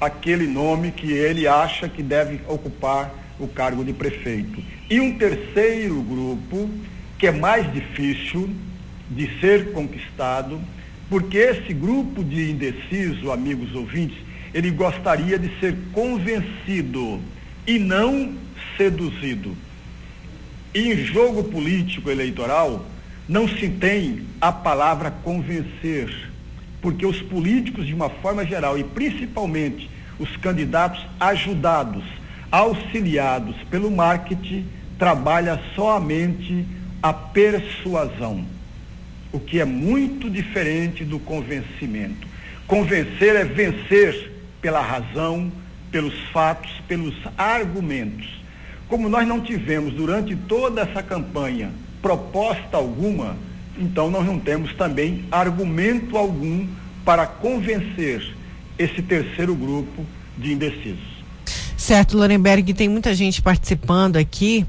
aquele 0.00 0.46
nome 0.46 0.92
que 0.92 1.10
ele 1.12 1.48
acha 1.48 1.88
que 1.88 2.02
deve 2.02 2.40
ocupar 2.46 3.12
o 3.38 3.48
cargo 3.48 3.84
de 3.84 3.92
prefeito. 3.92 4.62
E 4.88 5.00
um 5.00 5.18
terceiro 5.18 6.00
grupo 6.02 6.70
que 7.18 7.26
é 7.26 7.32
mais 7.32 7.72
difícil 7.72 8.50
de 9.10 9.40
ser 9.40 9.72
conquistado, 9.72 10.60
porque 11.08 11.38
esse 11.38 11.72
grupo 11.72 12.22
de 12.22 12.50
indeciso, 12.50 13.32
amigos 13.32 13.74
ouvintes, 13.74 14.18
ele 14.54 14.70
gostaria 14.70 15.36
de 15.36 15.50
ser 15.58 15.76
convencido 15.92 17.20
e 17.66 17.76
não 17.76 18.34
seduzido. 18.76 19.56
E 20.72 20.92
em 20.92 21.04
jogo 21.04 21.42
político 21.44 22.08
eleitoral, 22.08 22.86
não 23.28 23.48
se 23.48 23.68
tem 23.68 24.22
a 24.40 24.52
palavra 24.52 25.10
convencer, 25.10 26.30
porque 26.80 27.04
os 27.04 27.20
políticos, 27.20 27.86
de 27.86 27.92
uma 27.92 28.08
forma 28.08 28.46
geral, 28.46 28.78
e 28.78 28.84
principalmente 28.84 29.90
os 30.20 30.36
candidatos 30.36 31.04
ajudados, 31.18 32.04
auxiliados 32.52 33.56
pelo 33.68 33.90
marketing, 33.90 34.66
trabalha 34.96 35.60
somente 35.74 36.64
a 37.02 37.12
persuasão, 37.12 38.46
o 39.32 39.40
que 39.40 39.58
é 39.58 39.64
muito 39.64 40.30
diferente 40.30 41.04
do 41.04 41.18
convencimento. 41.18 42.28
Convencer 42.68 43.34
é 43.34 43.44
vencer 43.44 44.33
pela 44.64 44.80
razão, 44.80 45.52
pelos 45.92 46.14
fatos, 46.32 46.70
pelos 46.88 47.14
argumentos. 47.36 48.26
Como 48.88 49.10
nós 49.10 49.28
não 49.28 49.38
tivemos 49.38 49.92
durante 49.92 50.34
toda 50.34 50.80
essa 50.80 51.02
campanha 51.02 51.70
proposta 52.00 52.78
alguma, 52.78 53.36
então 53.78 54.10
nós 54.10 54.24
não 54.24 54.38
temos 54.38 54.72
também 54.72 55.26
argumento 55.30 56.16
algum 56.16 56.66
para 57.04 57.26
convencer 57.26 58.34
esse 58.78 59.02
terceiro 59.02 59.54
grupo 59.54 60.06
de 60.38 60.54
indecisos. 60.54 61.12
Certo, 61.76 62.16
Lorenberg, 62.16 62.72
tem 62.72 62.88
muita 62.88 63.14
gente 63.14 63.42
participando 63.42 64.16
aqui. 64.16 64.64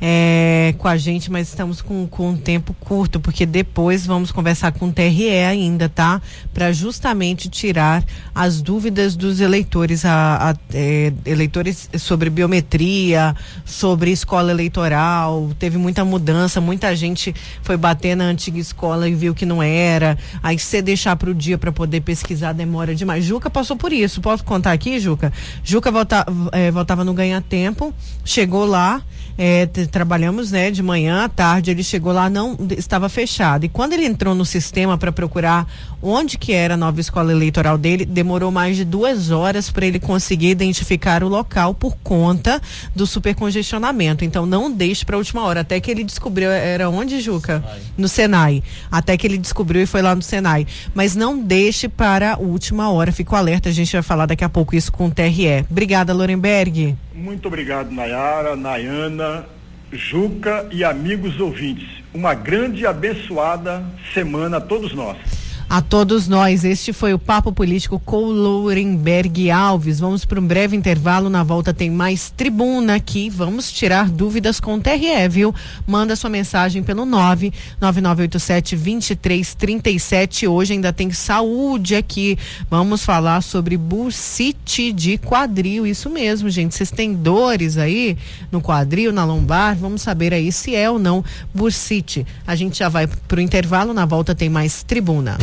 É, 0.00 0.74
com 0.78 0.88
a 0.88 0.96
gente, 0.96 1.30
mas 1.30 1.48
estamos 1.48 1.82
com, 1.82 2.06
com 2.06 2.30
um 2.30 2.36
tempo 2.36 2.74
curto, 2.80 3.20
porque 3.20 3.44
depois 3.44 4.06
vamos 4.06 4.32
conversar 4.32 4.72
com 4.72 4.88
o 4.88 4.92
TRE 4.92 5.28
ainda, 5.28 5.88
tá? 5.88 6.22
Para 6.54 6.72
justamente 6.72 7.48
tirar 7.50 8.02
as 8.34 8.62
dúvidas 8.62 9.14
dos 9.14 9.40
eleitores, 9.40 10.04
a, 10.04 10.50
a 10.50 10.56
é, 10.72 11.12
eleitores 11.26 11.90
sobre 11.98 12.30
biometria, 12.30 13.36
sobre 13.64 14.10
escola 14.10 14.50
eleitoral. 14.50 15.50
Teve 15.58 15.76
muita 15.76 16.04
mudança, 16.04 16.60
muita 16.60 16.96
gente 16.96 17.34
foi 17.62 17.76
bater 17.76 18.16
na 18.16 18.24
antiga 18.24 18.58
escola 18.58 19.08
e 19.08 19.14
viu 19.14 19.34
que 19.34 19.44
não 19.44 19.62
era. 19.62 20.16
Aí 20.42 20.58
você 20.58 20.80
deixar 20.80 21.16
para 21.16 21.30
o 21.30 21.34
dia 21.34 21.58
para 21.58 21.72
poder 21.72 22.00
pesquisar 22.00 22.52
demora 22.52 22.94
demais. 22.94 23.24
Juca 23.24 23.50
passou 23.50 23.76
por 23.76 23.92
isso. 23.92 24.20
Posso 24.20 24.44
contar 24.44 24.72
aqui, 24.72 24.98
Juca? 24.98 25.32
Juca 25.62 25.90
volta, 25.90 26.24
é, 26.52 26.70
voltava 26.70 27.04
no 27.04 27.12
ganha 27.12 27.40
tempo, 27.40 27.92
chegou 28.24 28.64
lá 28.64 29.02
é, 29.36 29.66
trabalhamos 29.90 30.50
né, 30.50 30.70
de 30.70 30.82
manhã 30.82 31.24
à 31.24 31.28
tarde, 31.28 31.70
ele 31.70 31.82
chegou 31.82 32.12
lá, 32.12 32.30
não 32.30 32.56
estava 32.76 33.08
fechado. 33.08 33.64
E 33.64 33.68
quando 33.68 33.92
ele 33.92 34.06
entrou 34.06 34.34
no 34.34 34.44
sistema 34.44 34.96
para 34.96 35.12
procurar 35.12 35.66
onde 36.02 36.38
que 36.38 36.52
era 36.52 36.74
a 36.74 36.76
nova 36.76 37.00
escola 37.00 37.32
eleitoral 37.32 37.76
dele, 37.76 38.04
demorou 38.04 38.50
mais 38.50 38.76
de 38.76 38.84
duas 38.84 39.30
horas 39.30 39.70
para 39.70 39.84
ele 39.84 40.00
conseguir 40.00 40.50
identificar 40.50 41.22
o 41.22 41.28
local 41.28 41.74
por 41.74 41.96
conta 42.02 42.60
do 42.94 43.06
supercongestionamento. 43.06 44.24
Então 44.24 44.46
não 44.46 44.70
deixe 44.70 45.04
para 45.04 45.16
a 45.16 45.18
última 45.18 45.42
hora, 45.42 45.60
até 45.60 45.80
que 45.80 45.90
ele 45.90 46.04
descobriu, 46.04 46.50
era 46.50 46.88
onde, 46.88 47.20
Juca? 47.20 47.60
Senai. 47.60 47.82
No 47.96 48.08
Senai. 48.08 48.62
Até 48.90 49.16
que 49.16 49.26
ele 49.26 49.38
descobriu 49.38 49.82
e 49.82 49.86
foi 49.86 50.02
lá 50.02 50.14
no 50.14 50.22
Senai. 50.22 50.66
Mas 50.94 51.14
não 51.14 51.38
deixe 51.38 51.88
para 51.88 52.34
a 52.34 52.38
última 52.38 52.90
hora, 52.90 53.12
fico 53.12 53.36
alerta, 53.36 53.68
a 53.68 53.72
gente 53.72 53.92
vai 53.92 54.02
falar 54.02 54.26
daqui 54.26 54.44
a 54.44 54.48
pouco 54.48 54.74
isso 54.74 54.90
com 54.92 55.06
o 55.06 55.10
TRE. 55.10 55.66
Obrigada, 55.70 56.12
Lorenberg. 56.12 56.96
Muito 57.14 57.48
obrigado, 57.48 57.90
Nayara, 57.90 58.56
Nayana, 58.56 59.44
Juca 59.92 60.66
e 60.70 60.84
amigos 60.84 61.40
ouvintes. 61.40 61.88
Uma 62.14 62.34
grande 62.34 62.82
e 62.82 62.86
abençoada 62.86 63.84
semana 64.12 64.58
a 64.58 64.60
todos 64.60 64.94
nós 64.94 65.49
a 65.70 65.80
todos 65.80 66.26
nós. 66.26 66.64
Este 66.64 66.92
foi 66.92 67.14
o 67.14 67.18
Papo 67.18 67.52
Político 67.52 68.02
com 68.04 68.24
Lourenberg 68.24 69.52
Alves. 69.52 70.00
Vamos 70.00 70.24
para 70.24 70.40
um 70.40 70.44
breve 70.44 70.76
intervalo. 70.76 71.30
Na 71.30 71.44
volta 71.44 71.72
tem 71.72 71.88
mais 71.88 72.28
tribuna 72.28 72.96
aqui. 72.96 73.30
Vamos 73.30 73.70
tirar 73.70 74.10
dúvidas 74.10 74.58
com 74.58 74.74
o 74.74 74.80
TRE, 74.80 75.28
viu? 75.30 75.54
Manda 75.86 76.16
sua 76.16 76.28
mensagem 76.28 76.82
pelo 76.82 77.06
99987 77.06 78.74
2337. 78.74 80.48
Hoje 80.48 80.72
ainda 80.72 80.92
tem 80.92 81.12
saúde 81.12 81.94
aqui. 81.94 82.36
Vamos 82.68 83.04
falar 83.04 83.40
sobre 83.40 83.76
bursite 83.76 84.92
de 84.92 85.18
quadril. 85.18 85.86
Isso 85.86 86.10
mesmo, 86.10 86.50
gente. 86.50 86.74
Vocês 86.74 86.90
têm 86.90 87.14
dores 87.14 87.78
aí 87.78 88.18
no 88.50 88.60
quadril, 88.60 89.12
na 89.12 89.24
lombar? 89.24 89.76
Vamos 89.76 90.02
saber 90.02 90.34
aí 90.34 90.50
se 90.50 90.74
é 90.74 90.90
ou 90.90 90.98
não 90.98 91.24
bursite. 91.54 92.26
A 92.44 92.56
gente 92.56 92.80
já 92.80 92.88
vai 92.88 93.06
para 93.06 93.38
o 93.38 93.40
intervalo. 93.40 93.94
Na 93.94 94.04
volta 94.04 94.34
tem 94.34 94.48
mais 94.48 94.82
tribuna. 94.82 95.38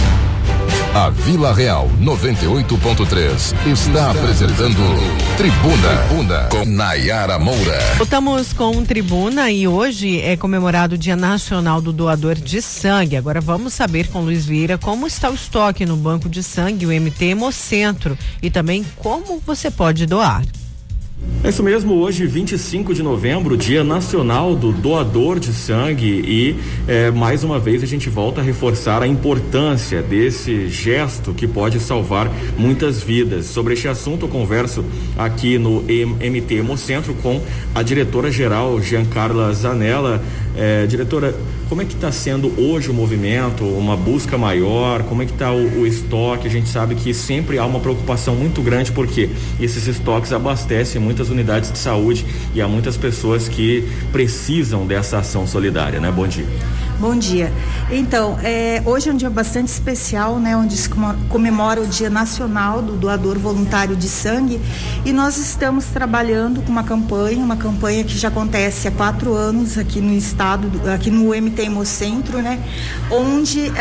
A 0.98 1.12
Vila 1.12 1.54
Real 1.54 1.88
98.3 2.02 3.54
está 3.72 4.10
apresentando 4.10 4.82
Tribuna, 5.38 6.08
Tribuna 6.08 6.48
com 6.50 6.66
Nayara 6.66 7.38
Moura. 7.38 7.80
Voltamos 7.98 8.52
com 8.52 8.84
Tribuna 8.84 9.52
e 9.52 9.68
hoje 9.68 10.20
é 10.22 10.36
comemorado 10.36 10.96
o 10.96 10.98
Dia 10.98 11.16
Nacional 11.16 11.82
do 11.82 11.94
Doador 11.94 12.34
de 12.34 12.64
Sangue. 12.64 13.16
Agora 13.16 13.40
vamos 13.40 13.74
saber 13.74 14.08
com 14.08 14.22
Luiz 14.22 14.46
Vieira 14.48 14.76
como 14.80 15.06
está 15.06 15.30
o 15.30 15.36
estoque 15.36 15.86
no 15.86 15.96
Banco 15.96 16.28
de 16.28 16.42
Sangue, 16.42 16.88
o 16.88 16.90
MT 16.90 17.26
Hemocentro, 17.26 18.18
e 18.42 18.50
também 18.50 18.84
como 18.96 19.40
você 19.46 19.70
pode 19.70 20.08
doar. 20.08 20.42
É 21.44 21.50
isso 21.50 21.64
mesmo, 21.64 21.94
hoje, 21.94 22.26
25 22.26 22.94
de 22.94 23.02
novembro, 23.02 23.56
Dia 23.56 23.84
Nacional 23.84 24.56
do 24.56 24.72
Doador 24.72 25.40
de 25.40 25.54
Sangue, 25.54 26.06
e 26.06 26.56
é, 26.88 27.10
mais 27.10 27.44
uma 27.44 27.58
vez 27.58 27.82
a 27.84 27.86
gente 27.86 28.10
volta 28.10 28.42
a 28.42 28.44
reforçar 28.44 29.02
a 29.02 29.08
importância 29.08 30.02
desse 30.02 30.68
gesto 30.68 31.34
que 31.34 31.48
pode 31.48 31.80
salvar 31.80 32.30
muitas 32.58 33.02
vidas. 33.02 33.46
Sobre 33.46 33.76
este 33.76 33.88
assunto, 33.88 34.26
eu 34.26 34.30
converso 34.30 34.84
aqui 35.18 35.58
no 35.58 35.84
MT 35.84 36.56
Hemocentro 36.56 37.14
com 37.16 37.42
a 37.74 37.82
diretora-geral 37.82 38.82
Giancarla 38.82 39.54
Zanella. 39.54 40.22
É, 40.56 40.88
diretora, 40.88 41.34
como 41.70 41.82
é 41.82 41.86
que 41.86 41.94
está 41.94 42.12
sendo 42.12 42.54
hoje 42.60 42.90
o 42.90 42.94
movimento, 42.94 43.66
uma 43.66 43.98
busca 43.98 44.38
maior? 44.38 45.04
Como 45.04 45.22
é 45.22 45.26
que 45.26 45.34
está 45.34 45.52
o, 45.52 45.82
o, 45.82 45.88
estoque? 45.88 46.48
A 46.48 46.50
gente 46.50 46.70
sabe 46.70 46.96
que 46.96 47.14
sempre 47.14 47.58
há 47.58 47.66
uma 47.66 47.80
preocupação 47.80 48.36
muito 48.36 48.62
grande 48.62 48.92
porque 48.92 49.30
esses 49.60 49.88
estoques 49.88 50.32
abastecem 50.32 51.02
muitas 51.02 51.30
unidades 51.30 51.72
de 51.72 51.78
saúde 51.78 52.26
e 52.54 52.62
há 52.62 52.68
muitas 52.68 52.96
pessoas 52.96 53.50
que 53.50 53.88
precisam 54.12 54.88
dessa 54.88 55.20
ação 55.20 55.46
solidária, 55.46 56.00
né? 56.00 56.10
Bom 56.12 56.28
dia. 56.28 56.46
Bom 57.00 57.16
dia. 57.16 57.54
Então, 57.92 58.40
é, 58.42 58.82
hoje 58.84 59.08
é 59.08 59.14
um 59.14 59.16
dia 59.16 59.30
bastante 59.30 59.68
especial, 59.68 60.40
né, 60.40 60.58
onde 60.58 60.76
se 60.76 60.90
comemora 61.30 61.80
o 61.80 61.86
Dia 61.86 62.10
Nacional 62.10 62.82
do 62.82 62.94
Doador 62.94 63.38
Voluntário 63.38 63.96
de 63.96 64.10
Sangue 64.10 64.60
e 65.06 65.14
nós 65.14 65.38
estamos 65.38 65.86
trabalhando 65.86 66.60
com 66.64 66.72
uma 66.72 66.84
campanha, 66.84 67.38
uma 67.38 67.56
campanha 67.56 68.04
que 68.04 68.18
já 68.18 68.30
acontece 68.30 68.88
há 68.88 68.92
quatro 68.92 69.36
anos 69.36 69.78
aqui 69.78 70.02
no 70.02 70.12
estado, 70.12 70.72
aqui 70.92 71.12
no 71.12 71.30
MT 71.40 71.66
Hemocentro, 71.66 72.42
né, 72.42 72.60
onde 73.12 73.68
uh, 73.68 73.74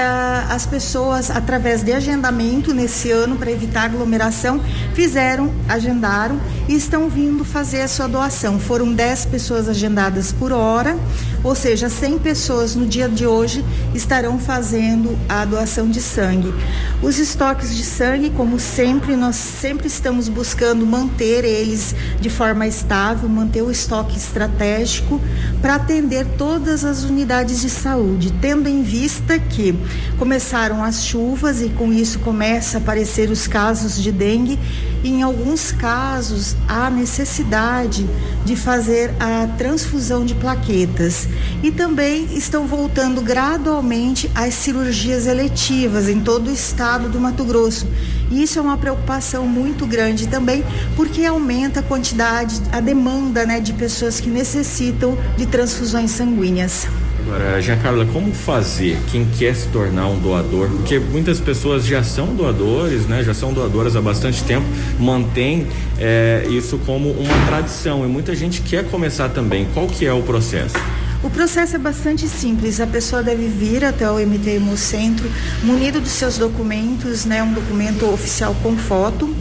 as 0.51 0.67
pessoas, 0.67 1.31
através 1.31 1.83
de 1.83 1.95
agendamento 1.95 2.75
nesse 2.75 3.11
ano 3.11 3.37
para 3.37 3.51
evitar 3.51 3.85
aglomeração, 3.85 4.61
fizeram, 4.93 5.51
agendaram 5.67 6.39
e 6.69 6.75
estão 6.75 7.09
vindo 7.09 7.47
fazer 7.47 7.81
a 7.81 7.89
sua 7.89 8.07
doação. 8.07 8.59
Foram 8.61 8.93
10 8.93 9.25
pessoas 9.25 9.71
agendadas 9.71 10.33
por 10.33 10.53
hora, 10.53 10.99
ou 11.47 11.55
seja, 11.55 11.89
100 11.89 12.19
pessoas 12.19 12.75
no 12.75 12.85
dia 12.85 13.09
de 13.09 13.25
hoje 13.25 13.65
estarão 13.95 14.37
fazendo 14.37 15.17
a 15.29 15.45
doação 15.45 15.89
de 15.89 16.01
sangue. 16.01 16.53
Os 17.01 17.21
estoques 17.21 17.77
de 17.77 17.85
sangue, 17.85 18.31
como 18.31 18.59
sempre, 18.59 19.15
nós 19.15 19.37
sempre 19.37 19.87
estamos 19.87 20.29
buscando 20.29 20.85
manter 20.85 21.45
eles 21.45 21.95
de 22.21 22.29
forma 22.29 22.67
estável, 22.67 23.29
manter 23.29 23.63
o 23.63 23.71
estoque 23.71 24.17
estratégico 24.17 25.21
para 25.63 25.77
atender 25.77 26.27
todas 26.37 26.85
as 26.85 27.05
unidades 27.05 27.61
de 27.61 27.71
saúde, 27.71 28.33
tendo 28.41 28.69
em 28.69 28.83
vista 28.83 29.39
que 29.39 29.79
começaram 30.19 30.83
as 30.83 31.05
chuvas 31.05 31.63
e 31.63 31.69
com 31.69 31.93
isso 31.93 32.19
começa 32.19 32.79
a 32.79 32.81
aparecer 32.81 33.31
os 33.31 33.47
casos 33.47 34.03
de 34.03 34.11
dengue 34.11 34.59
e 35.05 35.11
em 35.11 35.23
alguns 35.23 35.71
casos 35.71 36.57
há 36.67 36.91
necessidade 36.91 38.05
de 38.45 38.57
fazer 38.57 39.15
a 39.21 39.47
transfusão 39.57 40.25
de 40.25 40.35
plaquetas 40.35 41.29
e 41.63 41.71
também 41.71 42.27
estão 42.33 42.67
voltando 42.67 43.21
gradualmente 43.21 44.31
as 44.35 44.55
cirurgias 44.55 45.27
eletivas 45.27 46.09
em 46.09 46.21
todo 46.21 46.49
o 46.49 46.53
estado 46.53 47.09
do 47.09 47.21
Mato 47.21 47.45
Grosso. 47.45 47.87
E 48.31 48.43
isso 48.43 48.59
é 48.59 48.63
uma 48.63 48.77
preocupação 48.77 49.47
muito 49.47 49.87
grande 49.87 50.27
também, 50.27 50.65
porque 50.97 51.25
aumenta 51.25 51.81
a 51.81 51.83
quantidade, 51.83 52.61
a 52.73 52.81
demanda 52.81 53.47
né, 53.47 53.61
de 53.61 53.73
pessoas 53.73 54.21
que 54.21 54.29
necessitam 54.29 55.17
de 55.37 55.47
transfusões 55.47 56.11
sanguíneas. 56.11 56.87
Agora, 57.27 57.61
Giancarla, 57.61 58.07
como 58.07 58.33
fazer 58.33 58.97
quem 59.11 59.25
quer 59.25 59.53
se 59.57 59.67
tornar 59.69 60.07
um 60.07 60.17
doador? 60.17 60.69
Porque 60.69 60.97
muitas 60.97 61.41
pessoas 61.41 61.85
já 61.85 62.05
são 62.05 62.27
doadores, 62.37 63.05
né? 63.07 63.25
Já 63.25 63.35
são 63.35 63.53
doadoras 63.53 63.97
há 63.97 64.01
bastante 64.01 64.45
tempo, 64.45 64.65
mantém 64.97 65.67
é, 65.99 66.47
isso 66.49 66.79
como 66.87 67.11
uma 67.11 67.47
tradição 67.47 68.05
e 68.05 68.09
muita 68.09 68.33
gente 68.37 68.61
quer 68.61 68.89
começar 68.89 69.29
também. 69.31 69.67
Qual 69.75 69.89
que 69.89 70.07
é 70.07 70.13
o 70.13 70.23
processo? 70.23 70.77
O 71.23 71.31
processo 71.31 71.77
é 71.77 71.79
bastante 71.79 72.29
simples. 72.29 72.81
A 72.81 72.87
pessoa 72.87 73.23
deve 73.23 73.49
vir 73.49 73.85
até 73.85 74.11
o 74.11 74.19
MT 74.19 74.51
Hemocentro 74.51 75.31
munido 75.63 76.01
dos 76.01 76.13
seus 76.13 76.39
documentos, 76.39 77.25
né, 77.25 77.43
um 77.43 77.53
documento 77.53 78.07
oficial 78.07 78.55
com 78.63 78.77
foto 78.77 79.35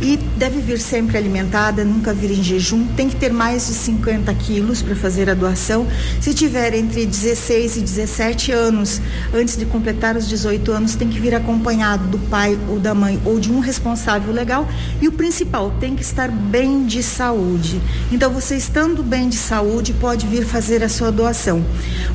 e 0.00 0.16
deve 0.36 0.60
vir 0.60 0.78
sempre 0.78 1.16
alimentada, 1.16 1.84
nunca 1.84 2.12
vir 2.14 2.30
em 2.30 2.42
jejum. 2.42 2.86
Tem 2.96 3.08
que 3.08 3.16
ter 3.16 3.32
mais 3.32 3.66
de 3.66 3.74
50 3.74 4.32
quilos 4.34 4.80
para 4.80 4.94
fazer 4.94 5.28
a 5.28 5.34
doação. 5.34 5.86
Se 6.20 6.32
tiver 6.32 6.74
entre 6.74 7.04
16 7.04 7.76
e 7.76 7.80
17 7.80 8.52
anos, 8.52 9.00
antes 9.34 9.56
de 9.56 9.66
completar 9.66 10.16
os 10.16 10.28
18 10.28 10.70
anos, 10.70 10.94
tem 10.94 11.08
que 11.08 11.18
vir 11.18 11.34
acompanhado 11.34 12.06
do 12.06 12.18
pai 12.18 12.58
ou 12.68 12.78
da 12.78 12.94
mãe 12.94 13.20
ou 13.24 13.40
de 13.40 13.50
um 13.50 13.58
responsável 13.58 14.32
legal. 14.32 14.68
E 15.00 15.08
o 15.08 15.12
principal, 15.12 15.72
tem 15.80 15.96
que 15.96 16.02
estar 16.02 16.30
bem 16.30 16.86
de 16.86 17.02
saúde. 17.02 17.80
Então, 18.12 18.30
você 18.30 18.56
estando 18.56 19.02
bem 19.02 19.28
de 19.28 19.36
saúde, 19.36 19.92
pode 19.92 20.26
vir 20.26 20.44
fazer 20.44 20.82
a 20.82 20.88
sua 20.88 21.10
doação. 21.10 21.64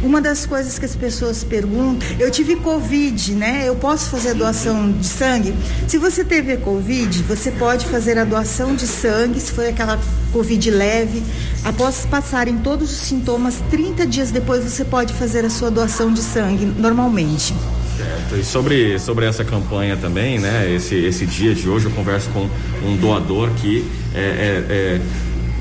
Uma 0.01 0.21
das 0.21 0.45
coisas 0.45 0.79
que 0.79 0.85
as 0.85 0.95
pessoas 0.95 1.43
perguntam, 1.43 2.07
eu 2.19 2.31
tive 2.31 2.55
Covid, 2.55 3.33
né? 3.33 3.67
Eu 3.67 3.75
posso 3.75 4.09
fazer 4.09 4.33
doação 4.33 4.91
de 4.91 5.07
sangue? 5.07 5.53
Se 5.87 5.97
você 5.97 6.23
teve 6.23 6.55
Covid, 6.57 7.23
você 7.23 7.51
pode 7.51 7.72
pode 7.73 7.85
fazer 7.87 8.19
a 8.19 8.23
doação 8.23 8.75
de 8.75 8.85
sangue, 8.85 9.39
se 9.39 9.51
foi 9.51 9.69
aquela 9.69 9.99
Covid 10.31 10.69
leve. 10.69 11.23
Após 11.63 12.05
passarem 12.05 12.55
todos 12.57 12.91
os 12.91 12.97
sintomas, 12.97 13.63
30 13.71 14.05
dias 14.05 14.29
depois 14.29 14.63
você 14.63 14.85
pode 14.85 15.11
fazer 15.13 15.43
a 15.43 15.49
sua 15.49 15.71
doação 15.71 16.13
de 16.13 16.21
sangue 16.21 16.65
normalmente. 16.65 17.51
Certo. 17.97 18.39
E 18.39 18.43
sobre, 18.43 18.99
sobre 18.99 19.25
essa 19.25 19.43
campanha 19.43 19.97
também, 19.97 20.37
né? 20.37 20.71
Esse, 20.71 20.93
esse 20.93 21.25
dia 21.25 21.55
de 21.55 21.67
hoje 21.67 21.85
eu 21.85 21.91
converso 21.91 22.29
com 22.29 22.47
um 22.87 22.95
doador 22.95 23.49
que 23.59 23.83
é, 24.13 24.19
é, 24.19 24.65
é 24.69 25.01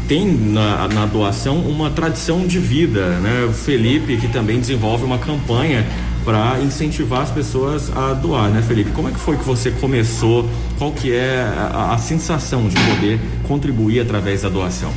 tem 0.06 0.26
na, 0.26 0.88
na 0.88 1.06
doação 1.06 1.60
uma 1.60 1.88
tradição 1.90 2.46
de 2.46 2.58
vida, 2.58 3.06
né? 3.20 3.46
O 3.48 3.54
Felipe 3.54 4.18
que 4.18 4.28
também 4.28 4.60
desenvolve 4.60 5.02
uma 5.02 5.16
campanha 5.16 5.86
para 6.24 6.60
incentivar 6.60 7.22
as 7.22 7.30
pessoas 7.30 7.90
a 7.96 8.12
doar, 8.14 8.50
né, 8.50 8.62
Felipe? 8.62 8.90
Como 8.92 9.08
é 9.08 9.12
que 9.12 9.18
foi 9.18 9.36
que 9.36 9.44
você 9.44 9.70
começou? 9.70 10.48
Qual 10.78 10.92
que 10.92 11.12
é 11.12 11.40
a, 11.40 11.92
a 11.94 11.98
sensação 11.98 12.68
de 12.68 12.76
poder 12.76 13.20
contribuir 13.46 14.00
através 14.00 14.42
da 14.42 14.48
doação? 14.48 14.92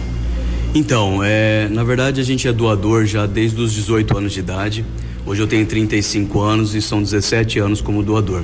Então, 0.74 1.22
é, 1.24 1.68
na 1.70 1.84
verdade 1.84 2.20
a 2.20 2.24
gente 2.24 2.48
é 2.48 2.54
doador 2.54 3.06
já 3.06 3.26
desde 3.26 3.60
os 3.62 3.74
18 3.74 4.18
anos 4.18 4.34
de 4.34 4.40
idade. 4.40 4.86
Hoje 5.26 5.42
eu 5.42 5.48
tenho 5.48 5.66
35 5.66 6.42
anos 6.42 6.76
e 6.76 6.82
são 6.82 7.02
17 7.02 7.60
anos 7.60 7.82
como 7.82 8.04
doador. 8.04 8.44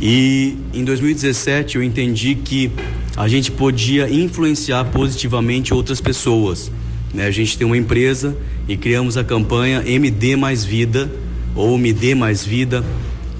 E 0.00 0.56
em 0.74 0.84
2017 0.84 1.76
eu 1.76 1.82
entendi 1.82 2.34
que 2.34 2.70
a 3.16 3.26
gente 3.26 3.50
podia 3.50 4.08
influenciar 4.08 4.84
positivamente 4.84 5.72
outras 5.72 6.00
pessoas. 6.00 6.70
Né? 7.14 7.26
A 7.26 7.30
gente 7.30 7.56
tem 7.56 7.66
uma 7.66 7.76
empresa 7.76 8.36
e 8.68 8.76
criamos 8.76 9.16
a 9.16 9.24
campanha 9.24 9.82
MD 9.86 10.36
Mais 10.36 10.64
Vida 10.64 11.10
ou 11.56 11.76
Me 11.78 11.92
Dê 11.92 12.14
Mais 12.14 12.44
Vida, 12.44 12.84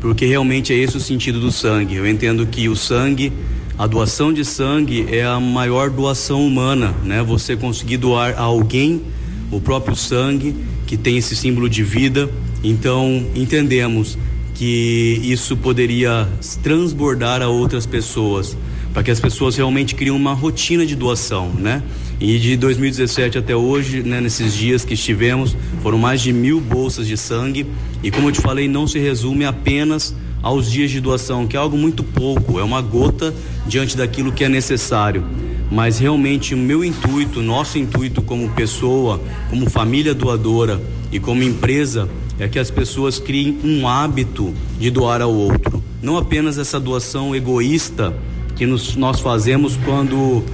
porque 0.00 0.26
realmente 0.26 0.72
é 0.72 0.76
esse 0.76 0.96
o 0.96 1.00
sentido 1.00 1.38
do 1.38 1.52
sangue. 1.52 1.96
Eu 1.96 2.07
entendo 2.09 2.46
que 2.46 2.68
o 2.68 2.74
sangue, 2.74 3.33
a 3.79 3.87
doação 3.87 4.33
de 4.33 4.44
sangue 4.44 5.07
é 5.11 5.24
a 5.24 5.38
maior 5.38 5.90
doação 5.90 6.44
humana, 6.44 6.94
né? 7.05 7.22
Você 7.22 7.57
conseguir 7.57 7.98
doar 7.98 8.35
a 8.37 8.42
alguém 8.42 9.02
o 9.50 9.61
próprio 9.61 9.94
sangue 9.94 10.55
que 10.87 10.96
tem 10.96 11.16
esse 11.18 11.37
símbolo 11.37 11.68
de 11.68 11.83
vida. 11.83 12.31
Então, 12.64 13.26
entendemos 13.35 14.16
que 14.55 15.20
isso 15.22 15.57
poderia 15.57 16.26
transbordar 16.62 17.42
a 17.42 17.48
outras 17.48 17.85
pessoas, 17.85 18.57
para 18.94 19.02
que 19.02 19.11
as 19.11 19.20
pessoas 19.20 19.57
realmente 19.57 19.94
criem 19.94 20.12
uma 20.12 20.33
rotina 20.33 20.87
de 20.87 20.96
doação, 20.96 21.50
né? 21.50 21.83
E 22.18 22.38
de 22.38 22.57
2017 22.57 23.37
até 23.37 23.55
hoje, 23.55 24.02
né, 24.02 24.20
nesses 24.20 24.55
dias 24.55 24.85
que 24.85 24.94
estivemos, 24.94 25.55
foram 25.83 25.98
mais 25.98 26.22
de 26.22 26.33
mil 26.33 26.61
bolsas 26.61 27.07
de 27.07 27.16
sangue. 27.16 27.66
E 28.02 28.11
como 28.11 28.29
eu 28.29 28.33
te 28.33 28.40
falei, 28.40 28.66
não 28.66 28.87
se 28.87 28.98
resume 28.98 29.44
apenas 29.44 30.14
aos 30.42 30.70
dias 30.70 30.90
de 30.90 31.00
doação, 31.00 31.46
que 31.46 31.57
é 31.57 31.59
algo 31.59 31.76
muito 31.76 32.02
pouco, 32.02 32.59
é 32.59 32.62
uma 32.62 32.81
gota 32.81 33.35
diante 33.66 33.96
daquilo 33.96 34.33
que 34.33 34.44
é 34.44 34.48
necessário. 34.48 35.24
Mas 35.70 35.98
realmente 35.98 36.55
o 36.55 36.59
meu 36.59 36.85
intuito, 36.85 37.42
nosso 37.42 37.76
intuito 37.79 38.22
como 38.22 38.48
pessoa, 38.50 39.20
como 39.50 39.68
família 39.68 40.14
doadora 40.14 40.81
e 41.12 41.18
como 41.18 41.42
empresa, 41.42 42.09
é 42.38 42.48
que 42.48 42.59
as 42.59 42.70
pessoas 42.70 43.18
criem 43.18 43.59
um 43.64 43.87
hábito 43.87 44.55
de 44.79 44.90
doar 44.90 45.20
ao 45.20 45.35
outro. 45.35 45.83
Não 46.00 46.16
apenas 46.16 46.57
essa 46.57 46.79
doação 46.79 47.35
egoísta 47.35 48.14
que 48.55 48.64
nos, 48.64 48.96
nós 48.96 49.20
fazemos 49.20 49.76
quando 49.85 50.44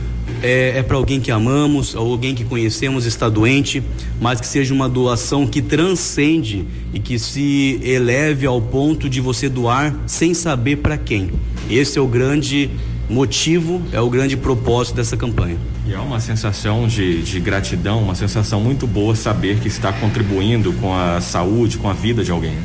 é, 0.42 0.78
é 0.78 0.82
para 0.82 0.96
alguém 0.96 1.20
que 1.20 1.30
amamos, 1.30 1.94
alguém 1.94 2.34
que 2.34 2.44
conhecemos 2.44 3.06
está 3.06 3.28
doente, 3.28 3.82
mas 4.20 4.40
que 4.40 4.46
seja 4.46 4.74
uma 4.74 4.88
doação 4.88 5.46
que 5.46 5.62
transcende 5.62 6.64
e 6.92 6.98
que 6.98 7.18
se 7.18 7.80
eleve 7.82 8.44
ao 8.46 8.60
ponto 8.60 9.08
de 9.08 9.20
você 9.20 9.48
doar 9.48 9.94
sem 10.06 10.34
saber 10.34 10.76
para 10.76 10.98
quem. 10.98 11.30
Esse 11.70 11.98
é 11.98 12.02
o 12.02 12.06
grande 12.06 12.68
motivo, 13.08 13.82
é 13.92 14.00
o 14.00 14.08
grande 14.08 14.36
propósito 14.36 14.96
dessa 14.96 15.16
campanha. 15.16 15.56
E 15.86 15.92
é 15.92 15.98
uma 15.98 16.20
sensação 16.20 16.86
de, 16.86 17.22
de 17.22 17.40
gratidão, 17.40 18.02
uma 18.02 18.14
sensação 18.14 18.60
muito 18.60 18.86
boa 18.86 19.14
saber 19.14 19.58
que 19.58 19.68
está 19.68 19.92
contribuindo 19.92 20.72
com 20.74 20.94
a 20.94 21.20
saúde, 21.20 21.78
com 21.78 21.88
a 21.88 21.92
vida 21.92 22.24
de 22.24 22.30
alguém. 22.30 22.56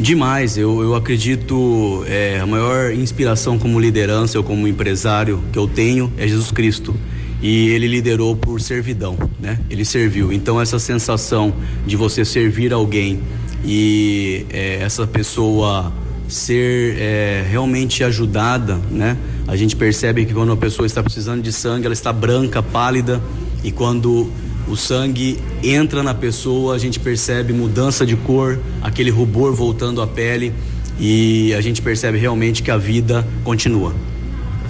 Demais, 0.00 0.56
eu, 0.56 0.80
eu 0.80 0.94
acredito 0.94 2.04
é, 2.06 2.38
a 2.38 2.46
maior 2.46 2.92
inspiração 2.92 3.58
como 3.58 3.80
liderança 3.80 4.38
ou 4.38 4.44
como 4.44 4.68
empresário 4.68 5.42
que 5.52 5.58
eu 5.58 5.66
tenho 5.66 6.12
é 6.16 6.26
Jesus 6.26 6.52
Cristo 6.52 6.94
e 7.42 7.70
ele 7.70 7.88
liderou 7.88 8.36
por 8.36 8.60
servidão, 8.60 9.16
né? 9.40 9.58
Ele 9.68 9.84
serviu. 9.84 10.32
Então 10.32 10.60
essa 10.60 10.78
sensação 10.78 11.52
de 11.84 11.96
você 11.96 12.24
servir 12.24 12.72
alguém 12.72 13.20
e 13.64 14.46
é, 14.50 14.76
essa 14.82 15.04
pessoa 15.04 15.92
ser 16.28 16.96
é, 16.96 17.44
realmente 17.50 18.04
ajudada, 18.04 18.76
né? 18.90 19.16
A 19.48 19.56
gente 19.56 19.74
percebe 19.74 20.24
que 20.24 20.32
quando 20.32 20.52
a 20.52 20.56
pessoa 20.56 20.86
está 20.86 21.02
precisando 21.02 21.42
de 21.42 21.52
sangue, 21.52 21.86
ela 21.86 21.92
está 21.92 22.12
branca, 22.12 22.62
pálida 22.62 23.20
e 23.64 23.72
quando 23.72 24.30
o 24.70 24.76
sangue 24.76 25.38
entra 25.62 26.02
na 26.02 26.14
pessoa, 26.14 26.74
a 26.74 26.78
gente 26.78 27.00
percebe 27.00 27.52
mudança 27.52 28.04
de 28.04 28.16
cor, 28.16 28.58
aquele 28.82 29.10
rubor 29.10 29.54
voltando 29.54 30.02
à 30.02 30.06
pele 30.06 30.52
e 30.98 31.54
a 31.54 31.60
gente 31.60 31.80
percebe 31.80 32.18
realmente 32.18 32.62
que 32.62 32.70
a 32.70 32.76
vida 32.76 33.26
continua. 33.44 33.94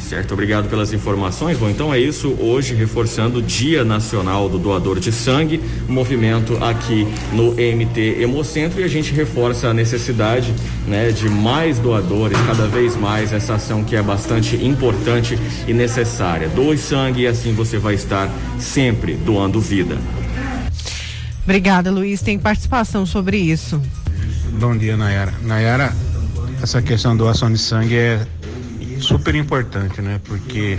Certo, 0.00 0.32
obrigado 0.32 0.68
pelas 0.68 0.92
informações. 0.92 1.58
Bom, 1.58 1.68
então 1.68 1.92
é 1.92 1.98
isso. 1.98 2.36
Hoje, 2.40 2.74
reforçando 2.74 3.38
o 3.38 3.42
Dia 3.42 3.84
Nacional 3.84 4.48
do 4.48 4.58
Doador 4.58 4.98
de 4.98 5.12
Sangue, 5.12 5.60
movimento 5.88 6.56
aqui 6.62 7.06
no 7.32 7.52
MT 7.52 8.20
Hemocentro, 8.20 8.80
e 8.80 8.84
a 8.84 8.88
gente 8.88 9.12
reforça 9.12 9.68
a 9.68 9.74
necessidade 9.74 10.54
né, 10.86 11.10
de 11.10 11.28
mais 11.28 11.78
doadores, 11.78 12.38
cada 12.46 12.66
vez 12.66 12.96
mais, 12.96 13.32
essa 13.32 13.54
ação 13.54 13.84
que 13.84 13.96
é 13.96 14.02
bastante 14.02 14.56
importante 14.56 15.38
e 15.66 15.74
necessária. 15.74 16.48
Doe 16.48 16.78
sangue 16.78 17.22
e 17.22 17.26
assim 17.26 17.52
você 17.52 17.78
vai 17.78 17.94
estar 17.94 18.30
sempre 18.58 19.14
doando 19.14 19.60
vida. 19.60 19.98
Obrigada, 21.44 21.90
Luiz. 21.90 22.20
Tem 22.22 22.38
participação 22.38 23.04
sobre 23.04 23.38
isso. 23.38 23.80
Bom 24.58 24.76
dia, 24.76 24.96
Nayara. 24.96 25.32
Nayara, 25.42 25.94
essa 26.62 26.82
questão 26.82 27.16
da 27.16 27.24
doação 27.24 27.50
de 27.50 27.58
sangue 27.58 27.96
é 27.96 28.26
super 29.00 29.34
importante, 29.34 30.00
né? 30.00 30.20
Porque 30.24 30.78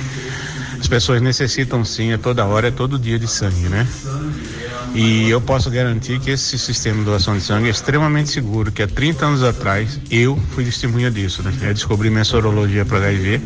as 0.79 0.87
pessoas 0.87 1.21
necessitam 1.21 1.83
sim, 1.83 2.11
é 2.11 2.17
toda 2.17 2.45
hora, 2.45 2.67
é 2.67 2.71
todo 2.71 2.97
dia 2.97 3.19
de 3.19 3.27
sangue, 3.27 3.69
né? 3.69 3.87
E 4.93 5.29
eu 5.29 5.39
posso 5.39 5.69
garantir 5.69 6.19
que 6.19 6.31
esse 6.31 6.57
sistema 6.57 6.99
de 6.99 7.05
doação 7.05 7.37
de 7.37 7.43
sangue 7.43 7.67
é 7.67 7.71
extremamente 7.71 8.29
seguro, 8.29 8.71
que 8.71 8.81
há 8.81 8.87
30 8.87 9.25
anos 9.25 9.43
atrás 9.43 9.99
eu 10.09 10.39
fui 10.51 10.65
testemunha 10.65 11.11
disso, 11.11 11.43
né? 11.43 11.53
Eu 11.61 11.73
descobri 11.73 12.09
minha 12.09 12.23
sorologia 12.23 12.85
para 12.85 12.97
HIV 12.97 13.41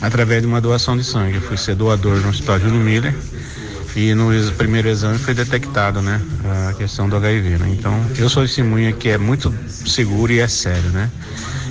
através 0.00 0.42
de 0.42 0.46
uma 0.46 0.60
doação 0.60 0.96
de 0.96 1.04
sangue. 1.04 1.36
Eu 1.36 1.42
fui 1.42 1.56
ser 1.56 1.74
doador 1.74 2.20
no 2.20 2.28
Hospital 2.28 2.60
Júlio 2.60 2.80
Miller 2.80 3.14
e 3.96 4.12
no 4.14 4.30
primeiro 4.52 4.88
exame 4.88 5.18
foi 5.18 5.34
detectado, 5.34 6.02
né, 6.02 6.20
a 6.68 6.72
questão 6.74 7.08
do 7.08 7.16
HIV, 7.16 7.58
né? 7.58 7.68
Então, 7.78 8.04
eu 8.18 8.28
sou 8.28 8.42
testemunha 8.42 8.92
que 8.92 9.08
é 9.08 9.16
muito 9.16 9.54
seguro 9.68 10.32
e 10.32 10.40
é 10.40 10.48
sério, 10.48 10.90
né? 10.90 11.10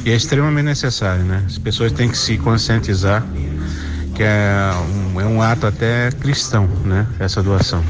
E 0.05 0.11
é 0.11 0.15
extremamente 0.15 0.65
necessário, 0.65 1.23
né? 1.23 1.43
As 1.45 1.57
pessoas 1.57 1.91
têm 1.91 2.09
que 2.09 2.17
se 2.17 2.37
conscientizar 2.37 3.25
que 4.13 4.21
é 4.21 4.73
um, 4.93 5.21
é 5.21 5.25
um 5.25 5.41
ato 5.41 5.65
até 5.65 6.11
cristão, 6.11 6.69
né? 6.83 7.07
Essa 7.19 7.41
doação. 7.41 7.83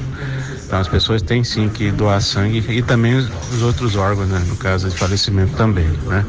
Então 0.66 0.80
as 0.80 0.88
pessoas 0.88 1.22
têm 1.22 1.44
sim 1.44 1.70
que 1.70 1.92
doar 1.92 2.22
sangue 2.22 2.64
e 2.70 2.82
também 2.82 3.16
os, 3.16 3.30
os 3.52 3.62
outros 3.62 3.96
órgãos, 3.96 4.30
né? 4.30 4.40
No 4.40 4.56
caso 4.56 4.90
de 4.90 4.98
falecimento 4.98 5.54
também, 5.56 5.90
né? 6.06 6.26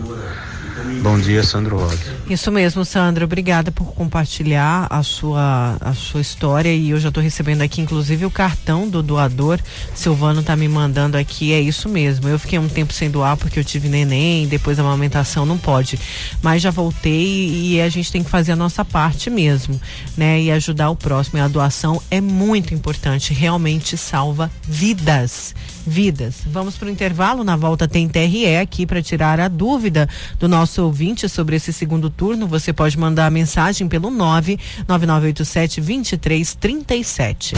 Bom 1.01 1.19
dia, 1.21 1.43
Sandro 1.43 1.77
Rosa. 1.79 2.14
Isso 2.29 2.51
mesmo, 2.51 2.87
Sandro. 2.87 3.27
Obrigada 3.27 3.71
por 3.71 3.93
compartilhar 3.93 4.87
a 4.89 5.03
sua, 5.03 5.77
a 5.79 5.93
sua 5.93 6.23
história. 6.23 6.73
E 6.73 6.91
eu 6.91 6.99
já 6.99 7.09
estou 7.09 7.23
recebendo 7.23 7.61
aqui, 7.61 7.83
inclusive, 7.83 8.25
o 8.25 8.31
cartão 8.31 8.89
do 8.89 9.03
doador. 9.03 9.61
Silvano 9.95 10.41
está 10.41 10.57
me 10.57 10.67
mandando 10.67 11.19
aqui. 11.19 11.53
É 11.53 11.61
isso 11.61 11.87
mesmo. 11.87 12.27
Eu 12.27 12.39
fiquei 12.39 12.59
um 12.59 12.69
tempo 12.69 12.95
sem 12.95 13.11
doar 13.11 13.37
porque 13.37 13.59
eu 13.59 13.65
tive 13.65 13.91
neném, 13.91 14.49
depois 14.49 14.79
a 14.79 14.83
amamentação 14.83 15.45
não 15.45 15.59
pode. 15.59 15.99
Mas 16.41 16.63
já 16.63 16.71
voltei 16.71 17.75
e 17.75 17.81
a 17.83 17.91
gente 17.91 18.11
tem 18.11 18.25
que 18.25 18.31
fazer 18.31 18.53
a 18.53 18.57
nossa 18.57 18.85
parte 18.87 19.29
mesmo, 19.29 19.79
né? 20.17 20.41
E 20.41 20.51
ajudar 20.51 20.89
o 20.89 20.97
próximo. 20.97 21.39
E 21.39 21.43
a 21.43 21.49
doação 21.49 22.01
é 22.11 22.23
muito 22.23 22.73
importante. 22.73 23.35
Realmente 23.35 23.99
salva 23.99 24.51
vidas 24.67 25.55
vidas. 25.87 26.37
Vamos 26.47 26.77
para 26.77 26.89
o 26.89 26.91
intervalo. 26.91 27.45
Na 27.45 27.57
volta 27.57 27.87
tem 27.87 28.09
TRE 28.09 28.57
aqui 28.57 28.87
para 28.87 29.03
tirar 29.03 29.41
a 29.41 29.49
dúvida 29.49 30.09
do 30.39 30.49
nosso 30.49 30.83
ouvinte 30.83 31.29
sobre 31.29 31.57
esse 31.57 31.73
segundo 31.73 32.11
turno. 32.11 32.47
Você 32.47 32.73
pode 32.73 32.99
mandar 32.99 33.27
a 33.27 33.31
mensagem 33.31 33.89
pelo 33.89 34.11
99987 34.11 35.81
2337. 35.81 37.55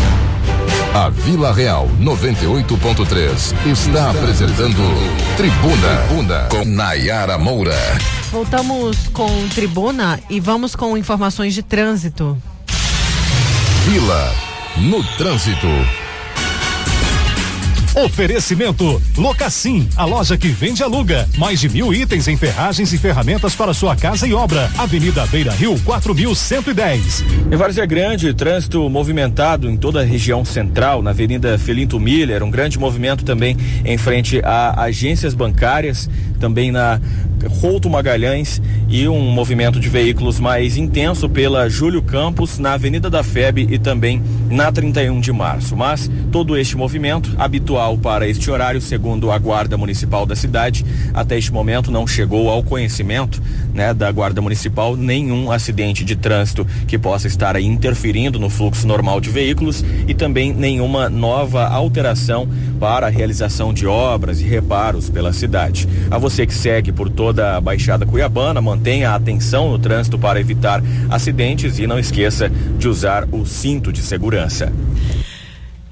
A 0.94 1.10
Vila 1.10 1.52
Real 1.52 1.88
98.3 2.00 3.70
está 3.70 4.10
apresentando 4.10 4.82
Tribuna, 5.36 5.96
Tribuna 6.08 6.48
com 6.50 6.64
Nayara 6.64 7.36
Moura. 7.36 7.76
Voltamos 8.30 9.08
com 9.08 9.28
Tribuna 9.54 10.18
e 10.30 10.40
vamos 10.40 10.74
com 10.74 10.96
informações 10.96 11.54
de 11.54 11.62
trânsito. 11.62 12.36
Vila 13.84 14.34
no 14.78 15.04
trânsito. 15.16 15.66
Oferecimento 17.96 19.00
Locassim, 19.16 19.88
a 19.96 20.04
loja 20.04 20.36
que 20.36 20.48
vende 20.48 20.82
e 20.82 20.84
aluga. 20.84 21.26
Mais 21.38 21.58
de 21.58 21.66
mil 21.70 21.94
itens 21.94 22.28
em 22.28 22.36
ferragens 22.36 22.92
e 22.92 22.98
ferramentas 22.98 23.54
para 23.54 23.72
sua 23.72 23.96
casa 23.96 24.26
e 24.26 24.34
obra. 24.34 24.70
Avenida 24.76 25.26
Beira 25.28 25.50
Rio, 25.52 25.80
4110. 25.80 27.24
Em 27.50 27.56
Várzea 27.56 27.86
Grande, 27.86 28.34
trânsito 28.34 28.86
movimentado 28.90 29.70
em 29.70 29.78
toda 29.78 30.02
a 30.02 30.04
região 30.04 30.44
central, 30.44 31.00
na 31.00 31.12
Avenida 31.12 31.58
Felinto 31.58 31.98
Miller, 31.98 32.42
um 32.42 32.50
grande 32.50 32.78
movimento 32.78 33.24
também 33.24 33.56
em 33.82 33.96
frente 33.96 34.42
a 34.44 34.82
agências 34.82 35.32
bancárias, 35.32 36.06
também 36.36 36.70
na 36.70 37.00
Routo 37.60 37.88
Magalhães 37.88 38.60
e 38.88 39.08
um 39.08 39.20
movimento 39.30 39.78
de 39.78 39.88
veículos 39.88 40.40
mais 40.40 40.76
intenso 40.76 41.28
pela 41.28 41.68
Júlio 41.68 42.02
Campos, 42.02 42.58
na 42.58 42.72
Avenida 42.72 43.10
da 43.10 43.22
FEB 43.22 43.66
e 43.70 43.78
também 43.78 44.22
na 44.50 44.70
31 44.70 45.20
de 45.20 45.32
março. 45.32 45.76
Mas 45.76 46.10
todo 46.30 46.56
este 46.56 46.76
movimento, 46.76 47.34
habitual 47.38 47.98
para 47.98 48.28
este 48.28 48.50
horário, 48.50 48.80
segundo 48.80 49.30
a 49.30 49.38
Guarda 49.38 49.76
Municipal 49.76 50.24
da 50.26 50.36
cidade, 50.36 50.84
até 51.12 51.36
este 51.36 51.52
momento 51.52 51.90
não 51.90 52.06
chegou 52.06 52.48
ao 52.48 52.62
conhecimento 52.62 53.42
né, 53.74 53.92
da 53.92 54.10
Guarda 54.10 54.40
Municipal 54.40 54.96
nenhum 54.96 55.50
acidente 55.50 56.04
de 56.04 56.16
trânsito 56.16 56.66
que 56.86 56.98
possa 56.98 57.26
estar 57.26 57.60
interferindo 57.60 58.38
no 58.38 58.48
fluxo 58.48 58.86
normal 58.86 59.20
de 59.20 59.30
veículos 59.30 59.84
e 60.08 60.14
também 60.14 60.52
nenhuma 60.52 61.08
nova 61.08 61.66
alteração 61.66 62.48
para 62.80 63.06
a 63.06 63.10
realização 63.10 63.72
de 63.72 63.86
obras 63.86 64.40
e 64.40 64.44
reparos 64.44 65.10
pela 65.10 65.32
cidade. 65.32 65.88
A 66.10 66.18
você 66.28 66.44
que 66.44 66.54
segue 66.54 66.90
por 66.90 67.08
toda 67.08 67.56
a 67.56 67.60
Baixada 67.60 68.04
Cuiabana, 68.04 68.60
mantenha 68.60 69.10
a 69.10 69.14
atenção 69.14 69.70
no 69.70 69.78
trânsito 69.78 70.18
para 70.18 70.40
evitar 70.40 70.82
acidentes 71.08 71.78
e 71.78 71.86
não 71.86 72.00
esqueça 72.00 72.48
de 72.48 72.88
usar 72.88 73.28
o 73.30 73.46
cinto 73.46 73.92
de 73.92 74.00
segurança. 74.00 74.72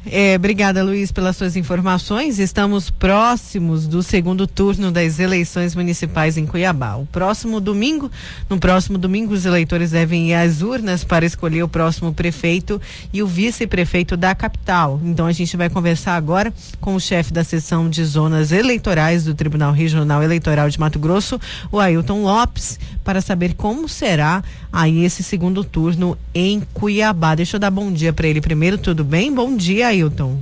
É, 0.06 0.36
obrigada, 0.36 0.82
Luiz, 0.82 1.10
pelas 1.10 1.34
suas 1.34 1.56
informações. 1.56 2.38
Estamos 2.38 2.90
próximos 2.90 3.86
do 3.86 4.02
segundo 4.02 4.46
turno 4.46 4.92
das 4.92 5.18
eleições 5.18 5.74
municipais 5.74 6.36
em 6.36 6.44
Cuiabá. 6.44 6.96
O 6.96 7.06
próximo 7.06 7.58
domingo, 7.58 8.10
no 8.48 8.58
próximo 8.58 8.98
domingo, 8.98 9.32
os 9.32 9.46
eleitores 9.46 9.92
devem 9.92 10.30
ir 10.30 10.34
às 10.34 10.60
urnas 10.60 11.04
para 11.04 11.24
escolher 11.24 11.62
o 11.62 11.68
próximo 11.68 12.12
prefeito 12.12 12.78
e 13.14 13.22
o 13.22 13.26
vice-prefeito 13.26 14.14
da 14.14 14.34
capital. 14.34 15.00
Então, 15.02 15.24
a 15.24 15.32
gente 15.32 15.56
vai 15.56 15.70
conversar 15.70 16.16
agora 16.16 16.52
com 16.82 16.94
o 16.94 17.00
chefe 17.00 17.32
da 17.32 17.42
seção 17.42 17.88
de 17.88 18.04
zonas 18.04 18.52
eleitorais 18.52 19.24
do 19.24 19.34
Tribunal 19.34 19.72
Regional 19.72 20.22
Eleitoral 20.22 20.68
de 20.68 20.78
Mato 20.78 20.98
Grosso, 20.98 21.40
o 21.72 21.80
Ailton 21.80 22.22
Lopes, 22.24 22.78
para 23.02 23.22
saber 23.22 23.54
como 23.54 23.88
será 23.88 24.42
aí 24.70 25.04
esse 25.04 25.22
segundo 25.22 25.64
turno 25.64 26.18
em 26.34 26.60
Cuiabá. 26.74 27.34
Deixa 27.34 27.56
eu 27.56 27.60
dar 27.60 27.70
bom 27.70 27.90
dia 27.90 28.12
para 28.12 28.26
ele 28.26 28.40
primeiro. 28.40 28.76
Tudo 28.76 29.02
bem? 29.02 29.32
Bom 29.32 29.56
dia, 29.56 29.93
Ailton. 29.94 30.40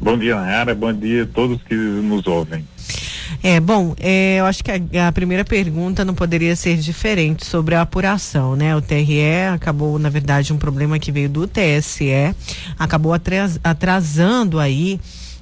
Bom 0.00 0.16
dia, 0.16 0.36
Nayara. 0.36 0.74
Bom 0.74 0.92
dia 0.92 1.24
a 1.24 1.26
todos 1.26 1.62
que 1.62 1.74
nos 1.74 2.26
ouvem. 2.26 2.64
É, 3.42 3.60
bom, 3.60 3.94
é, 3.98 4.36
eu 4.38 4.46
acho 4.46 4.62
que 4.62 4.70
a, 4.70 5.08
a, 5.08 5.12
primeira 5.12 5.44
pergunta 5.44 6.04
não 6.04 6.14
poderia 6.14 6.54
ser 6.56 6.76
diferente 6.76 7.46
sobre 7.46 7.74
a 7.74 7.82
apuração, 7.82 8.56
né? 8.56 8.74
O 8.76 8.82
TRE 8.82 9.22
acabou, 9.52 9.98
na 9.98 10.08
verdade, 10.08 10.52
um 10.52 10.58
problema 10.58 10.98
que 10.98 11.12
veio 11.12 11.28
do 11.28 11.46
TSE, 11.46 12.34
acabou 12.78 13.14
atras, 13.14 13.58
atrasando 13.62 14.58
aí 14.58 15.00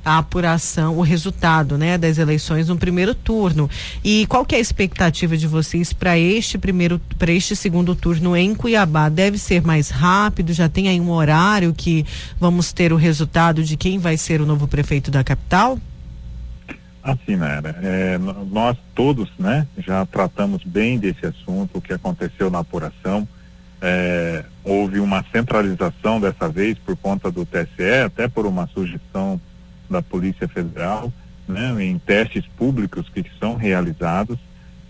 a 0.09 0.19
apuração, 0.19 0.97
o 0.97 1.03
resultado, 1.03 1.77
né, 1.77 1.99
das 1.99 2.17
eleições 2.17 2.69
no 2.69 2.79
primeiro 2.79 3.15
turno. 3.15 3.69
E 4.03 4.27
qual 4.27 4.45
que 4.45 4.55
é 4.55 4.59
a 4.59 4.61
expectativa 4.61 5.37
de 5.37 5.47
vocês 5.47 5.93
para 5.93 6.19
este 6.19 6.57
primeiro, 6.57 6.99
para 7.19 7.31
este 7.31 7.55
segundo 7.55 7.95
turno 7.95 8.35
em 8.35 8.55
Cuiabá? 8.55 9.11
Deve 9.11 9.37
ser 9.37 9.63
mais 9.63 9.91
rápido? 9.91 10.55
Já 10.55 10.67
tem 10.67 10.89
aí 10.89 10.99
um 10.99 11.11
horário 11.11 11.75
que 11.75 12.07
vamos 12.41 12.73
ter 12.73 12.91
o 12.91 12.97
resultado 12.97 13.63
de 13.63 13.77
quem 13.77 13.99
vai 13.99 14.17
ser 14.17 14.41
o 14.41 14.47
novo 14.47 14.67
prefeito 14.67 15.11
da 15.11 15.23
capital? 15.23 15.79
Assim, 17.03 17.37
Nara, 17.37 17.77
é, 17.83 18.19
nós 18.51 18.79
todos, 18.95 19.31
né, 19.39 19.67
já 19.77 20.07
tratamos 20.07 20.65
bem 20.65 20.99
desse 20.99 21.27
assunto, 21.27 21.79
o 21.79 21.81
que 21.83 21.93
aconteceu 21.93 22.51
na 22.51 22.61
apuração. 22.61 23.29
É, 23.81 24.43
houve 24.65 25.01
uma 25.01 25.23
centralização 25.31 26.19
dessa 26.19 26.49
vez 26.49 26.79
por 26.79 26.97
conta 26.97 27.31
do 27.31 27.45
TSE, 27.45 28.03
até 28.07 28.27
por 28.27 28.47
uma 28.47 28.67
sugestão 28.69 29.39
da 29.89 30.03
Polícia 30.03 30.49
Federal, 30.49 31.13
né, 31.47 31.75
em 31.83 31.99
testes 31.99 32.45
públicos 32.57 33.09
que 33.09 33.25
são 33.39 33.57
realizados, 33.57 34.39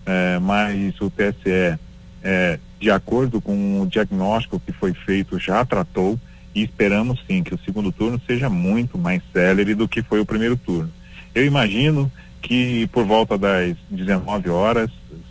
é, 0.05 0.39
mas 0.39 0.99
o 0.99 1.09
TSE, 1.09 1.79
é, 2.23 2.59
de 2.79 2.91
acordo 2.91 3.39
com 3.39 3.81
o 3.81 3.87
diagnóstico 3.87 4.59
que 4.59 4.71
foi 4.71 4.93
feito, 4.93 5.39
já 5.39 5.63
tratou 5.63 6.19
e 6.53 6.63
esperamos 6.63 7.23
sim 7.27 7.43
que 7.43 7.53
o 7.53 7.59
segundo 7.59 7.91
turno 7.91 8.19
seja 8.25 8.49
muito 8.49 8.97
mais 8.97 9.21
célere 9.31 9.75
do 9.75 9.87
que 9.87 10.01
foi 10.01 10.19
o 10.19 10.25
primeiro 10.25 10.57
turno. 10.57 10.91
Eu 11.33 11.45
imagino 11.45 12.11
que 12.41 12.87
por 12.87 13.05
volta 13.05 13.37
das 13.37 13.75
19 13.89 14.49
horas 14.49 14.89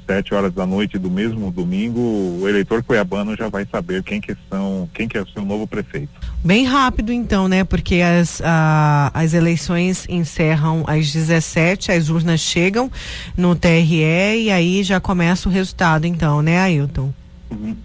sete 0.08 0.32
horas 0.32 0.54
da 0.54 0.64
noite 0.64 0.96
do 0.96 1.10
mesmo 1.10 1.50
domingo, 1.50 2.00
o 2.00 2.48
eleitor 2.48 2.82
cuiabano 2.82 3.36
já 3.36 3.50
vai 3.50 3.66
saber 3.70 4.02
quem 4.02 4.18
que 4.22 4.34
são, 4.48 4.88
quem 4.94 5.06
que 5.06 5.18
é 5.18 5.20
o 5.20 5.28
seu 5.28 5.44
novo 5.44 5.66
prefeito. 5.66 6.08
Bem 6.42 6.64
rápido 6.64 7.12
então, 7.12 7.46
né? 7.46 7.62
Porque 7.62 7.96
as, 7.96 8.40
a, 8.42 9.10
as 9.12 9.34
eleições 9.34 10.06
encerram 10.08 10.82
às 10.86 11.12
17, 11.12 11.92
as 11.92 12.08
urnas 12.08 12.40
chegam 12.40 12.90
no 13.36 13.54
TRE 13.54 14.44
e 14.44 14.50
aí 14.50 14.82
já 14.82 14.98
começa 14.98 15.46
o 15.46 15.52
resultado 15.52 16.06
então, 16.06 16.40
né, 16.40 16.58
Ailton? 16.58 17.12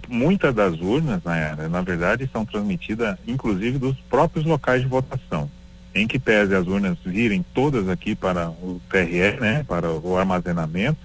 Muitas 0.07 0.55
das 0.55 0.79
urnas, 0.79 1.21
na, 1.23 1.67
na 1.67 1.81
verdade, 1.81 2.29
são 2.31 2.45
transmitidas 2.45 3.17
inclusive 3.27 3.77
dos 3.77 3.97
próprios 4.09 4.45
locais 4.45 4.81
de 4.81 4.87
votação 4.87 5.49
em 5.93 6.07
que 6.07 6.17
pese 6.17 6.55
as 6.55 6.65
urnas 6.67 6.97
virem 7.05 7.45
todas 7.53 7.87
aqui 7.87 8.15
para 8.15 8.49
o 8.49 8.81
TRE, 8.89 9.39
né, 9.39 9.63
para 9.67 9.91
o 9.91 10.17
armazenamento, 10.17 10.99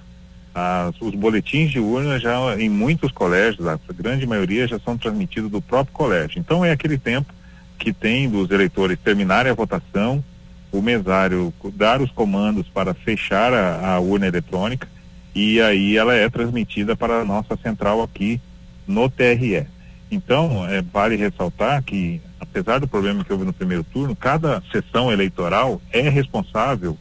as, 0.54 0.94
os 1.00 1.14
boletins 1.14 1.70
de 1.70 1.78
urna 1.78 2.18
já 2.18 2.58
em 2.58 2.68
muitos 2.68 3.12
colégios, 3.12 3.66
a 3.66 3.78
grande 3.94 4.26
maioria 4.26 4.66
já 4.66 4.78
são 4.78 4.96
transmitidos 4.96 5.50
do 5.50 5.60
próprio 5.60 5.94
colégio. 5.94 6.38
Então 6.38 6.64
é 6.64 6.72
aquele 6.72 6.98
tempo 6.98 7.32
que 7.78 7.92
tem 7.92 8.28
dos 8.28 8.50
eleitores 8.50 8.98
terminarem 8.98 9.52
a 9.52 9.54
votação, 9.54 10.24
o 10.72 10.82
mesário 10.82 11.52
dar 11.74 12.00
os 12.00 12.10
comandos 12.10 12.66
para 12.68 12.92
fechar 12.92 13.52
a, 13.52 13.94
a 13.94 14.00
urna 14.00 14.26
eletrônica 14.26 14.88
e 15.34 15.60
aí 15.60 15.96
ela 15.96 16.14
é 16.14 16.28
transmitida 16.28 16.96
para 16.96 17.20
a 17.20 17.24
nossa 17.24 17.56
central 17.56 18.02
aqui 18.02 18.40
no 18.86 19.08
TRE. 19.08 19.66
Então, 20.10 20.66
é, 20.66 20.80
vale 20.80 21.16
ressaltar 21.16 21.82
que, 21.82 22.20
apesar 22.40 22.78
do 22.78 22.88
problema 22.88 23.22
que 23.22 23.32
houve 23.32 23.44
no 23.44 23.52
primeiro 23.52 23.84
turno, 23.84 24.16
cada 24.16 24.62
sessão 24.72 25.12
eleitoral 25.12 25.80
é 25.92 26.08
responsável 26.08 26.96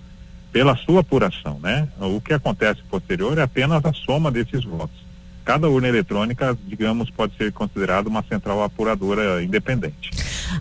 pela 0.52 0.76
sua 0.76 1.02
apuração, 1.02 1.60
né? 1.60 1.88
O 2.00 2.20
que 2.20 2.34
acontece 2.34 2.82
posterior 2.90 3.38
é 3.38 3.44
apenas 3.44 3.84
a 3.86 3.94
soma 3.94 4.32
desses 4.32 4.64
votos. 4.64 5.07
Cada 5.48 5.70
urna 5.70 5.88
eletrônica, 5.88 6.58
digamos, 6.68 7.10
pode 7.10 7.34
ser 7.38 7.54
considerada 7.54 8.10
uma 8.10 8.22
central 8.22 8.62
apuradora 8.62 9.42
independente. 9.42 10.12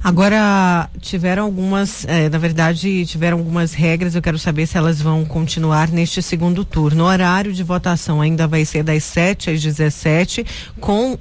Agora, 0.01 0.89
tiveram 1.01 1.43
algumas, 1.43 2.05
eh, 2.05 2.29
na 2.29 2.39
verdade, 2.39 3.05
tiveram 3.05 3.39
algumas 3.39 3.75
regras, 3.75 4.15
eu 4.15 4.23
quero 4.23 4.39
saber 4.39 4.65
se 4.65 4.79
elas 4.79 5.03
vão 5.03 5.25
continuar 5.25 5.89
neste 5.89 6.23
segundo 6.23 6.65
turno. 6.65 7.03
O 7.03 7.07
horário 7.09 7.53
de 7.53 7.65
votação 7.65 8.21
ainda 8.21 8.47
vai 8.47 8.65
ser 8.65 8.85
das 8.85 9.03
7 9.03 9.51
às 9.51 9.61
17, 9.61 10.47
com 10.79 11.19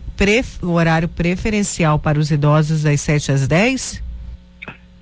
o 0.61 0.69
horário 0.69 1.09
preferencial 1.09 1.97
para 1.97 2.19
os 2.19 2.29
idosos 2.29 2.83
das 2.83 3.01
7 3.01 3.31
às 3.31 3.47
10? 3.47 4.03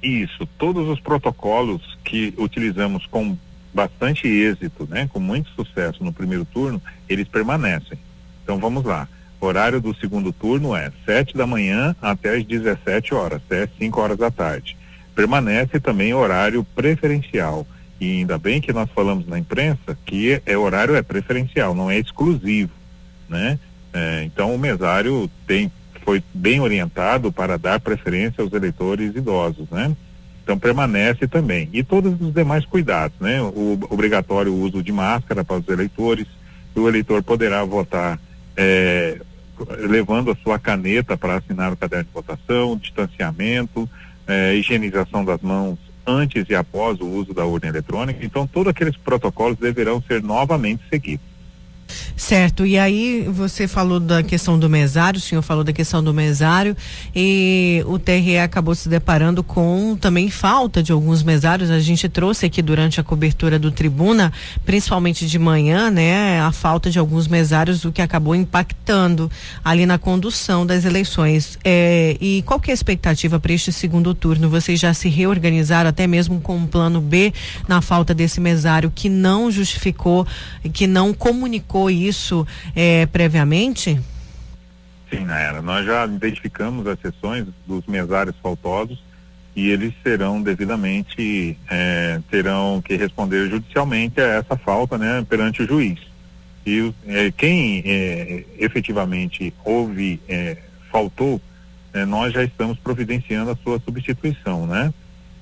Isso, 0.02 0.48
todos 0.58 0.88
os 0.88 1.02
protocolos 1.02 1.98
que 2.06 2.34
utilizamos 2.38 3.06
com 3.08 3.38
bastante 3.74 4.26
êxito, 4.26 4.88
né, 4.90 5.10
com 5.12 5.20
muito 5.20 5.50
sucesso 5.50 6.02
no 6.02 6.14
primeiro 6.14 6.46
turno, 6.46 6.82
eles 7.10 7.28
permanecem. 7.28 8.00
Então 8.44 8.58
vamos 8.58 8.84
lá. 8.84 9.08
O 9.40 9.46
horário 9.46 9.82
do 9.82 9.94
segundo 9.96 10.32
turno 10.32 10.76
é 10.76 10.92
7 11.06 11.36
da 11.36 11.46
manhã 11.46 11.96
até 12.02 12.38
as 12.38 12.46
17 12.46 13.14
horas, 13.14 13.42
até 13.46 13.68
5 13.78 14.00
horas 14.00 14.18
da 14.18 14.32
tarde. 14.32 14.78
Permanece 15.14 15.80
também 15.80 16.14
horário 16.14 16.64
preferencial. 16.76 17.68
E 18.00 18.20
ainda 18.20 18.38
bem 18.38 18.62
que 18.62 18.74
nós 18.74 18.90
falamos 18.96 19.28
na 19.28 19.38
imprensa 19.38 19.98
que 20.06 20.42
é 20.46 20.58
horário 20.58 20.96
é 20.96 21.02
preferencial, 21.02 21.76
não 21.76 21.92
é 21.92 22.00
exclusivo, 22.00 22.72
né? 23.30 23.60
É, 23.94 24.24
então 24.24 24.54
o 24.54 24.58
mesário 24.58 25.30
tem 25.46 25.72
foi 26.04 26.22
bem 26.34 26.60
orientado 26.60 27.32
para 27.32 27.58
dar 27.58 27.80
preferência 27.80 28.42
aos 28.42 28.52
eleitores 28.54 29.16
idosos, 29.16 29.70
né? 29.70 29.96
Então 30.44 30.60
permanece 30.60 31.28
também. 31.28 31.70
E 31.72 31.84
todos 31.84 32.20
os 32.20 32.34
demais 32.34 32.66
cuidados, 32.66 33.18
né? 33.20 33.42
O 33.42 33.80
obrigatório 33.90 34.54
uso 34.54 34.84
de 34.84 34.92
máscara 34.92 35.44
para 35.44 35.58
os 35.58 35.68
eleitores, 35.68 36.28
o 36.76 36.88
eleitor 36.88 37.24
poderá 37.24 37.64
votar 37.64 38.20
é, 38.56 39.20
levando 39.80 40.32
a 40.32 40.36
sua 40.36 40.60
caneta 40.60 41.18
para 41.18 41.38
assinar 41.38 41.72
o 41.72 41.78
caderno 41.78 42.06
de 42.06 42.12
votação, 42.12 42.78
distanciamento, 42.78 43.90
é, 44.28 44.56
higienização 44.56 45.24
das 45.24 45.42
mãos 45.42 45.78
antes 46.06 46.50
e 46.50 46.56
após 46.56 47.00
o 47.00 47.08
uso 47.08 47.34
da 47.34 47.46
urna 47.46 47.70
eletrônica. 47.70 48.26
Então 48.26 48.46
todos 48.46 48.70
aqueles 48.70 48.98
protocolos 48.98 49.58
deverão 49.58 50.02
ser 50.02 50.22
novamente 50.22 50.84
seguidos. 50.90 51.33
Certo, 52.16 52.66
e 52.66 52.78
aí 52.78 53.28
você 53.30 53.68
falou 53.68 54.00
da 54.00 54.24
questão 54.24 54.58
do 54.58 54.70
mesário, 54.70 55.18
o 55.18 55.22
senhor 55.22 55.42
falou 55.42 55.64
da 55.64 55.74
questão 55.74 56.04
do 56.04 56.14
mesário 56.14 56.76
e 57.16 57.84
o 57.88 58.00
TRE 58.00 58.38
acabou 58.38 58.74
se 58.76 58.88
deparando 58.88 59.44
com 59.44 59.98
também 60.00 60.30
falta 60.30 60.82
de 60.82 60.92
alguns 60.92 61.24
mesários. 61.24 61.70
A 61.70 61.80
gente 61.80 62.08
trouxe 62.08 62.46
aqui 62.46 62.62
durante 62.62 63.00
a 63.00 63.04
cobertura 63.04 63.60
do 63.60 63.72
Tribuna, 63.72 64.32
principalmente 64.66 65.28
de 65.28 65.38
manhã, 65.38 65.90
né, 65.90 66.40
a 66.40 66.52
falta 66.52 66.90
de 66.90 66.98
alguns 66.98 67.28
mesários, 67.28 67.84
o 67.84 67.92
que 67.92 68.02
acabou 68.02 68.36
impactando 68.36 69.30
ali 69.64 69.86
na 69.86 69.98
condução 69.98 70.66
das 70.66 70.86
eleições. 70.86 71.58
É, 71.64 72.16
e 72.22 72.42
qual 72.44 72.60
que 72.60 72.72
é 72.72 72.74
a 72.74 72.76
expectativa 72.76 73.40
para 73.40 73.54
este 73.54 73.72
segundo 73.72 74.14
turno? 74.14 74.50
Vocês 74.50 74.80
já 74.80 74.94
se 74.94 75.10
reorganizaram 75.10 75.90
até 75.90 76.08
mesmo 76.08 76.40
com 76.40 76.56
um 76.56 76.68
plano 76.68 77.02
B 77.02 77.34
na 77.68 77.82
falta 77.82 78.14
desse 78.14 78.40
mesário 78.40 78.92
que 78.94 79.10
não 79.10 79.52
justificou, 79.52 80.26
que 80.72 80.88
não 80.88 81.14
comunicou 81.14 81.83
isso 81.90 82.14
isso 82.14 82.48
é, 82.76 83.06
previamente? 83.06 84.00
Sim, 85.10 85.26
Naira. 85.26 85.62
Nós 85.62 85.86
já 85.86 86.06
identificamos 86.06 86.88
as 86.88 87.00
sessões 87.00 87.46
dos 87.68 87.86
mesários 87.86 88.36
faltosos 88.42 89.04
e 89.56 89.70
eles 89.70 89.94
serão 90.02 90.42
devidamente, 90.42 91.58
é, 91.70 92.20
terão 92.32 92.82
que 92.82 92.96
responder 92.96 93.50
judicialmente 93.50 94.20
a 94.20 94.26
essa 94.26 94.58
falta 94.58 94.98
né, 94.98 95.26
perante 95.28 95.62
o 95.62 95.68
juiz. 95.68 96.00
E 96.66 96.94
é, 97.06 97.32
quem 97.32 97.84
é, 97.86 98.46
efetivamente 98.58 99.54
houve, 99.64 100.20
é, 100.28 100.58
faltou, 100.92 101.40
é, 101.94 102.06
nós 102.06 102.34
já 102.34 102.44
estamos 102.44 102.80
providenciando 102.80 103.52
a 103.52 103.56
sua 103.58 103.80
substituição, 103.80 104.66
né? 104.66 104.94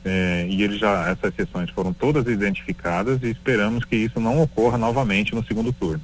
É, 0.03 0.47
e 0.49 0.63
ele 0.63 0.79
já, 0.79 1.09
essas 1.09 1.33
sessões 1.35 1.69
foram 1.69 1.93
todas 1.93 2.25
identificadas 2.25 3.21
e 3.21 3.29
esperamos 3.29 3.85
que 3.85 3.95
isso 3.95 4.19
não 4.19 4.41
ocorra 4.41 4.75
novamente 4.75 5.35
no 5.35 5.45
segundo 5.45 5.71
turno. 5.71 6.01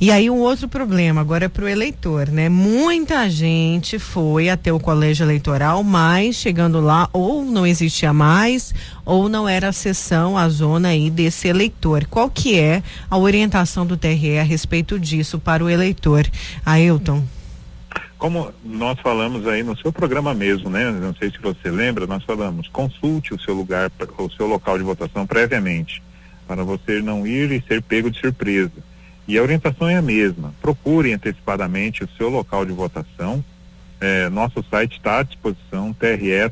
E 0.00 0.10
aí 0.10 0.28
um 0.28 0.38
outro 0.40 0.68
problema 0.68 1.20
agora 1.20 1.46
é 1.46 1.48
para 1.48 1.64
o 1.64 1.68
eleitor, 1.68 2.28
né? 2.28 2.48
Muita 2.48 3.28
gente 3.28 3.98
foi 3.98 4.48
até 4.48 4.72
o 4.72 4.78
colégio 4.78 5.24
eleitoral, 5.24 5.82
mas 5.82 6.36
chegando 6.36 6.80
lá 6.80 7.08
ou 7.12 7.44
não 7.44 7.66
existia 7.66 8.12
mais 8.12 8.74
ou 9.04 9.28
não 9.28 9.48
era 9.48 9.68
a 9.68 9.72
sessão, 9.72 10.36
a 10.36 10.48
zona 10.48 10.88
aí 10.88 11.10
desse 11.10 11.48
eleitor. 11.48 12.06
Qual 12.06 12.28
que 12.28 12.58
é 12.58 12.82
a 13.10 13.16
orientação 13.16 13.86
do 13.86 13.96
TRE 13.96 14.38
a 14.38 14.42
respeito 14.42 14.98
disso 14.98 15.38
para 15.38 15.64
o 15.64 15.70
eleitor? 15.70 16.26
Ailton. 16.64 17.24
Como 18.18 18.50
nós 18.64 18.98
falamos 19.00 19.46
aí 19.46 19.62
no 19.62 19.76
seu 19.76 19.92
programa 19.92 20.32
mesmo, 20.32 20.70
né? 20.70 20.90
Não 20.90 21.14
sei 21.14 21.30
se 21.30 21.38
você 21.38 21.70
lembra, 21.70 22.06
nós 22.06 22.24
falamos, 22.24 22.66
consulte 22.68 23.34
o 23.34 23.40
seu 23.40 23.54
lugar, 23.54 23.90
o 24.18 24.30
seu 24.30 24.46
local 24.46 24.78
de 24.78 24.84
votação 24.84 25.26
previamente, 25.26 26.02
para 26.46 26.64
você 26.64 27.02
não 27.02 27.26
ir 27.26 27.50
e 27.52 27.62
ser 27.68 27.82
pego 27.82 28.10
de 28.10 28.18
surpresa. 28.18 28.85
E 29.28 29.36
a 29.36 29.42
orientação 29.42 29.88
é 29.88 29.96
a 29.96 30.02
mesma. 30.02 30.54
Procure 30.60 31.12
antecipadamente 31.12 32.04
o 32.04 32.08
seu 32.16 32.28
local 32.28 32.64
de 32.64 32.72
votação. 32.72 33.44
É, 34.00 34.28
nosso 34.28 34.64
site 34.70 34.98
está 34.98 35.18
à 35.20 35.22
disposição, 35.22 35.92
tre-mt.jus.br. 35.92 36.46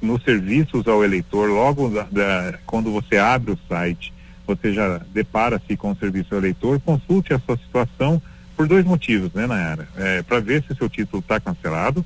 Nos 0.00 0.24
serviços 0.24 0.88
ao 0.88 1.04
eleitor, 1.04 1.48
logo 1.48 1.88
da, 1.88 2.02
da, 2.02 2.58
quando 2.66 2.90
você 2.90 3.18
abre 3.18 3.52
o 3.52 3.58
site, 3.68 4.12
você 4.44 4.72
já 4.72 5.00
depara-se 5.12 5.76
com 5.76 5.92
o 5.92 5.96
serviço 5.96 6.34
ao 6.34 6.40
eleitor, 6.40 6.80
consulte 6.80 7.32
a 7.32 7.38
sua 7.38 7.56
situação 7.56 8.20
por 8.56 8.66
dois 8.66 8.84
motivos, 8.84 9.32
né, 9.32 9.46
Nayara? 9.46 9.86
É, 9.96 10.22
Para 10.22 10.40
ver 10.40 10.64
se 10.64 10.74
seu 10.74 10.88
título 10.88 11.20
está 11.20 11.38
cancelado, 11.38 12.04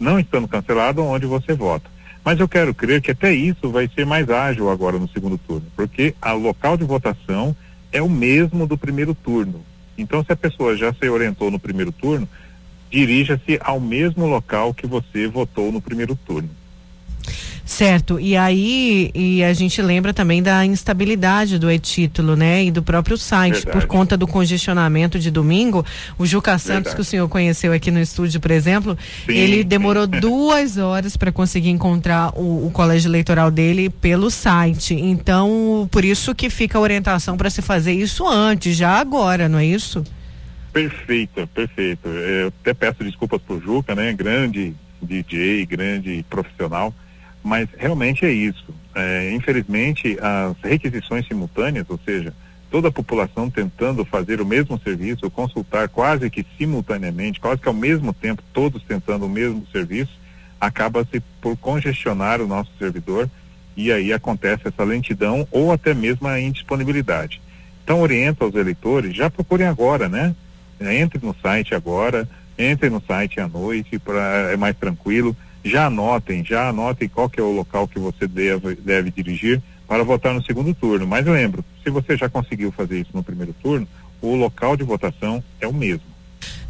não 0.00 0.18
estando 0.18 0.48
cancelado, 0.48 1.04
onde 1.04 1.26
você 1.26 1.52
vota. 1.52 1.90
Mas 2.24 2.40
eu 2.40 2.48
quero 2.48 2.74
crer 2.74 3.02
que 3.02 3.10
até 3.10 3.32
isso 3.32 3.70
vai 3.70 3.88
ser 3.94 4.06
mais 4.06 4.30
ágil 4.30 4.70
agora 4.70 4.98
no 4.98 5.08
segundo 5.08 5.36
turno, 5.36 5.66
porque 5.76 6.14
o 6.24 6.38
local 6.38 6.76
de 6.76 6.84
votação 6.84 7.54
é 7.92 8.00
o 8.00 8.08
mesmo 8.08 8.66
do 8.66 8.78
primeiro 8.78 9.14
turno. 9.14 9.62
Então, 9.96 10.24
se 10.24 10.32
a 10.32 10.36
pessoa 10.36 10.76
já 10.76 10.92
se 10.92 11.08
orientou 11.08 11.50
no 11.50 11.60
primeiro 11.60 11.92
turno, 11.92 12.28
dirija-se 12.90 13.58
ao 13.60 13.78
mesmo 13.78 14.26
local 14.26 14.72
que 14.72 14.86
você 14.86 15.28
votou 15.28 15.70
no 15.70 15.80
primeiro 15.80 16.16
turno. 16.16 16.50
Certo. 17.64 18.20
E 18.20 18.36
aí 18.36 19.10
e 19.14 19.42
a 19.42 19.52
gente 19.54 19.80
lembra 19.80 20.12
também 20.12 20.42
da 20.42 20.64
instabilidade 20.66 21.58
do 21.58 21.70
e-título, 21.70 22.36
né? 22.36 22.64
E 22.64 22.70
do 22.70 22.82
próprio 22.82 23.16
site, 23.16 23.54
Verdade. 23.54 23.78
por 23.78 23.86
conta 23.86 24.16
do 24.16 24.26
congestionamento 24.26 25.18
de 25.18 25.30
domingo. 25.30 25.84
O 26.18 26.26
Juca 26.26 26.58
Santos, 26.58 26.68
Verdade. 26.68 26.94
que 26.96 27.00
o 27.00 27.04
senhor 27.04 27.28
conheceu 27.28 27.72
aqui 27.72 27.90
no 27.90 28.00
estúdio, 28.00 28.38
por 28.38 28.50
exemplo, 28.50 28.98
sim, 29.26 29.32
ele 29.32 29.64
demorou 29.64 30.06
duas 30.06 30.76
horas 30.76 31.16
para 31.16 31.32
conseguir 31.32 31.70
encontrar 31.70 32.32
o, 32.36 32.66
o, 32.66 32.70
colégio 32.70 33.08
eleitoral 33.08 33.50
dele 33.50 33.88
pelo 33.88 34.30
site. 34.30 34.94
Então, 34.94 35.88
por 35.90 36.04
isso 36.04 36.34
que 36.34 36.50
fica 36.50 36.76
a 36.76 36.80
orientação 36.80 37.36
para 37.36 37.48
se 37.48 37.62
fazer 37.62 37.92
isso 37.92 38.28
antes, 38.28 38.76
já 38.76 38.98
agora, 38.98 39.48
não 39.48 39.58
é 39.58 39.64
isso? 39.64 40.04
Perfeito, 40.72 41.46
perfeito. 41.46 42.08
Eu 42.08 42.48
até 42.48 42.74
peço 42.74 43.02
desculpas 43.04 43.40
pro 43.40 43.60
Juca, 43.60 43.94
né? 43.94 44.12
Grande 44.12 44.74
DJ, 45.00 45.64
grande 45.66 46.24
profissional 46.28 46.92
mas 47.44 47.68
realmente 47.76 48.24
é 48.24 48.32
isso. 48.32 48.64
É, 48.94 49.30
infelizmente, 49.32 50.16
as 50.18 50.56
requisições 50.62 51.26
simultâneas, 51.28 51.84
ou 51.90 52.00
seja, 52.02 52.32
toda 52.70 52.88
a 52.88 52.92
população 52.92 53.50
tentando 53.50 54.02
fazer 54.04 54.40
o 54.40 54.46
mesmo 54.46 54.80
serviço, 54.82 55.30
consultar 55.30 55.88
quase 55.88 56.30
que 56.30 56.44
simultaneamente, 56.56 57.38
quase 57.38 57.60
que 57.60 57.68
ao 57.68 57.74
mesmo 57.74 58.14
tempo, 58.14 58.42
todos 58.52 58.82
tentando 58.82 59.26
o 59.26 59.28
mesmo 59.28 59.64
serviço, 59.70 60.18
acaba-se 60.58 61.20
por 61.42 61.54
congestionar 61.58 62.40
o 62.40 62.48
nosso 62.48 62.70
servidor 62.78 63.28
e 63.76 63.92
aí 63.92 64.12
acontece 64.12 64.66
essa 64.66 64.82
lentidão 64.82 65.46
ou 65.50 65.70
até 65.70 65.92
mesmo 65.92 66.26
a 66.26 66.40
indisponibilidade. 66.40 67.42
Então, 67.84 68.00
oriento 68.00 68.42
aos 68.42 68.54
eleitores, 68.54 69.14
já 69.14 69.28
procurem 69.28 69.66
agora, 69.66 70.08
né? 70.08 70.34
Entre 70.80 71.24
no 71.24 71.36
site 71.42 71.74
agora, 71.74 72.26
entre 72.56 72.88
no 72.88 73.02
site 73.06 73.38
à 73.38 73.46
noite, 73.46 73.98
pra, 73.98 74.50
é 74.52 74.56
mais 74.56 74.76
tranquilo 74.76 75.36
já 75.64 75.86
anotem, 75.86 76.44
já 76.44 76.68
anotem 76.68 77.08
qual 77.08 77.28
que 77.28 77.40
é 77.40 77.42
o 77.42 77.52
local 77.52 77.88
que 77.88 77.98
você 77.98 78.26
deve, 78.26 78.74
deve 78.76 79.10
dirigir 79.10 79.62
para 79.88 80.04
votar 80.04 80.34
no 80.34 80.44
segundo 80.44 80.74
turno. 80.74 81.06
Mas 81.06 81.24
lembro, 81.24 81.64
se 81.82 81.90
você 81.90 82.16
já 82.16 82.28
conseguiu 82.28 82.70
fazer 82.70 83.00
isso 83.00 83.10
no 83.14 83.22
primeiro 83.22 83.54
turno, 83.62 83.88
o 84.20 84.34
local 84.34 84.76
de 84.76 84.84
votação 84.84 85.42
é 85.60 85.66
o 85.66 85.72
mesmo. 85.72 86.14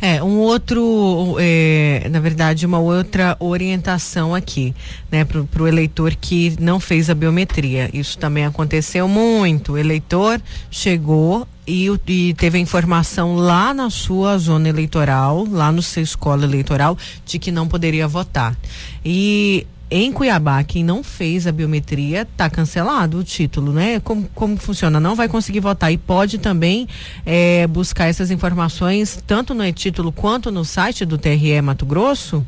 É, 0.00 0.22
um 0.22 0.38
outro, 0.38 1.36
é, 1.38 2.06
na 2.10 2.20
verdade, 2.20 2.66
uma 2.66 2.78
outra 2.78 3.36
orientação 3.40 4.34
aqui, 4.34 4.74
né, 5.10 5.24
para 5.24 5.62
o 5.62 5.68
eleitor 5.68 6.14
que 6.14 6.54
não 6.60 6.78
fez 6.78 7.08
a 7.08 7.14
biometria. 7.14 7.88
Isso 7.92 8.18
também 8.18 8.44
aconteceu 8.44 9.08
muito. 9.08 9.72
O 9.72 9.78
eleitor 9.78 10.40
chegou 10.70 11.48
e, 11.66 11.88
e, 12.06 12.34
teve 12.34 12.58
a 12.58 12.60
informação 12.60 13.36
lá 13.36 13.72
na 13.72 13.90
sua 13.90 14.36
zona 14.38 14.68
eleitoral, 14.68 15.46
lá 15.50 15.72
no 15.72 15.82
seu 15.82 16.02
escola 16.02 16.44
eleitoral, 16.44 16.96
de 17.24 17.38
que 17.38 17.50
não 17.50 17.66
poderia 17.66 18.06
votar. 18.06 18.56
E 19.04 19.66
em 19.90 20.10
Cuiabá, 20.10 20.64
quem 20.64 20.82
não 20.82 21.04
fez 21.04 21.46
a 21.46 21.52
biometria 21.52 22.22
está 22.22 22.50
cancelado 22.50 23.18
o 23.18 23.24
título, 23.24 23.72
né? 23.72 24.00
Como, 24.00 24.28
como 24.34 24.56
funciona? 24.56 24.98
Não 24.98 25.14
vai 25.14 25.28
conseguir 25.28 25.60
votar 25.60 25.92
e 25.92 25.98
pode 25.98 26.38
também 26.38 26.88
é, 27.24 27.66
buscar 27.66 28.06
essas 28.06 28.30
informações 28.30 29.22
tanto 29.26 29.54
no 29.54 29.64
e-título 29.64 30.10
quanto 30.10 30.50
no 30.50 30.64
site 30.64 31.04
do 31.04 31.16
TRE 31.16 31.60
Mato 31.62 31.86
Grosso? 31.86 32.44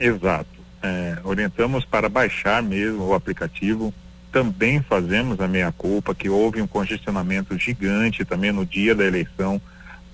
Exato. 0.00 0.50
É, 0.82 1.18
orientamos 1.22 1.84
para 1.84 2.08
baixar 2.08 2.62
mesmo 2.62 3.04
o 3.04 3.14
aplicativo. 3.14 3.92
Também 4.30 4.82
fazemos 4.82 5.40
a 5.40 5.48
meia 5.48 5.72
culpa 5.72 6.14
que 6.14 6.28
houve 6.28 6.60
um 6.60 6.66
congestionamento 6.66 7.58
gigante 7.58 8.24
também 8.24 8.52
no 8.52 8.66
dia 8.66 8.94
da 8.94 9.04
eleição 9.04 9.60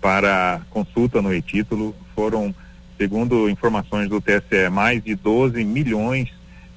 para 0.00 0.60
consulta 0.70 1.20
no 1.20 1.34
e-título. 1.34 1.94
Foram 2.14 2.54
Segundo 2.96 3.50
informações 3.50 4.08
do 4.08 4.20
TSE, 4.20 4.68
mais 4.70 5.02
de 5.02 5.16
12 5.16 5.64
milhões 5.64 6.30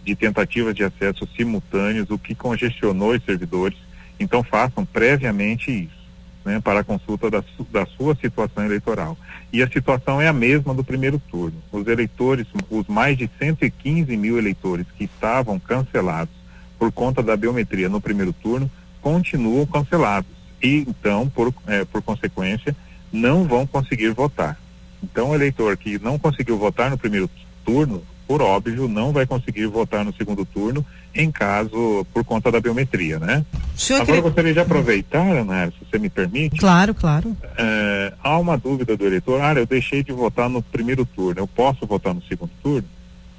de 0.04 0.16
tentativas 0.16 0.74
de 0.74 0.84
acesso 0.84 1.28
simultâneos, 1.36 2.10
o 2.10 2.18
que 2.18 2.34
congestionou 2.34 3.12
os 3.12 3.24
servidores. 3.24 3.78
Então 4.20 4.44
façam 4.44 4.84
previamente 4.84 5.70
isso, 5.70 6.10
né, 6.44 6.60
para 6.60 6.80
a 6.80 6.84
consulta 6.84 7.30
da, 7.30 7.44
da 7.72 7.86
sua 7.86 8.16
situação 8.16 8.66
eleitoral. 8.66 9.16
E 9.54 9.62
a 9.62 9.70
situação 9.70 10.20
é 10.20 10.28
a 10.28 10.34
mesma 10.34 10.74
do 10.74 10.84
primeiro 10.84 11.22
turno. 11.30 11.62
Os 11.72 11.86
eleitores, 11.86 12.48
os 12.70 12.88
mais 12.88 13.16
de 13.16 13.30
115 13.38 14.18
mil 14.18 14.40
eleitores 14.40 14.88
que 14.98 15.04
estavam 15.04 15.60
cancelados 15.60 16.34
por 16.78 16.92
conta 16.92 17.22
da 17.24 17.36
biometria 17.36 17.90
no 17.90 18.02
primeiro 18.02 18.34
turno, 18.34 18.70
continuam 19.02 19.66
cancelados. 19.66 20.30
E 20.62 20.86
então, 20.88 21.30
por, 21.30 21.54
é, 21.68 21.86
por 21.86 22.02
consequência, 22.02 22.76
não 23.12 23.46
vão 23.46 23.66
conseguir 23.66 24.10
votar. 24.10 24.58
Então, 25.04 25.30
o 25.30 25.36
eleitor 25.36 25.78
que 25.78 26.00
não 26.00 26.18
conseguiu 26.18 26.58
votar 26.58 26.90
no 26.90 26.98
primeiro 26.98 27.30
turno, 27.64 28.04
por 28.28 28.42
óbvio, 28.42 28.88
não 28.88 29.14
vai 29.14 29.26
conseguir 29.26 29.68
votar 29.68 30.04
no 30.04 30.14
segundo 30.14 30.44
turno, 30.44 30.86
em 31.16 31.32
caso 31.32 32.06
por 32.14 32.24
conta 32.26 32.52
da 32.52 32.60
biometria, 32.60 33.20
né? 33.20 33.46
Agora, 33.92 34.06
quer... 34.06 34.22
gostaria 34.22 34.54
de 34.54 34.60
aproveitar, 34.60 35.26
Ana, 35.26 35.68
se 35.68 35.86
você 35.86 35.98
me 35.98 36.10
permite. 36.10 36.58
Claro, 36.58 36.94
claro. 36.94 37.38
É, 37.58 38.14
há 38.22 38.38
uma 38.38 38.58
dúvida 38.58 38.98
do 38.98 39.06
eleitor, 39.06 39.42
ah, 39.42 39.54
eu 39.54 39.66
deixei 39.66 40.04
de 40.04 40.12
votar 40.12 40.50
no 40.50 40.62
primeiro 40.62 41.06
turno, 41.06 41.42
eu 41.42 41.48
posso 41.48 41.86
votar 41.86 42.14
no 42.14 42.22
segundo 42.24 42.52
turno? 42.62 42.88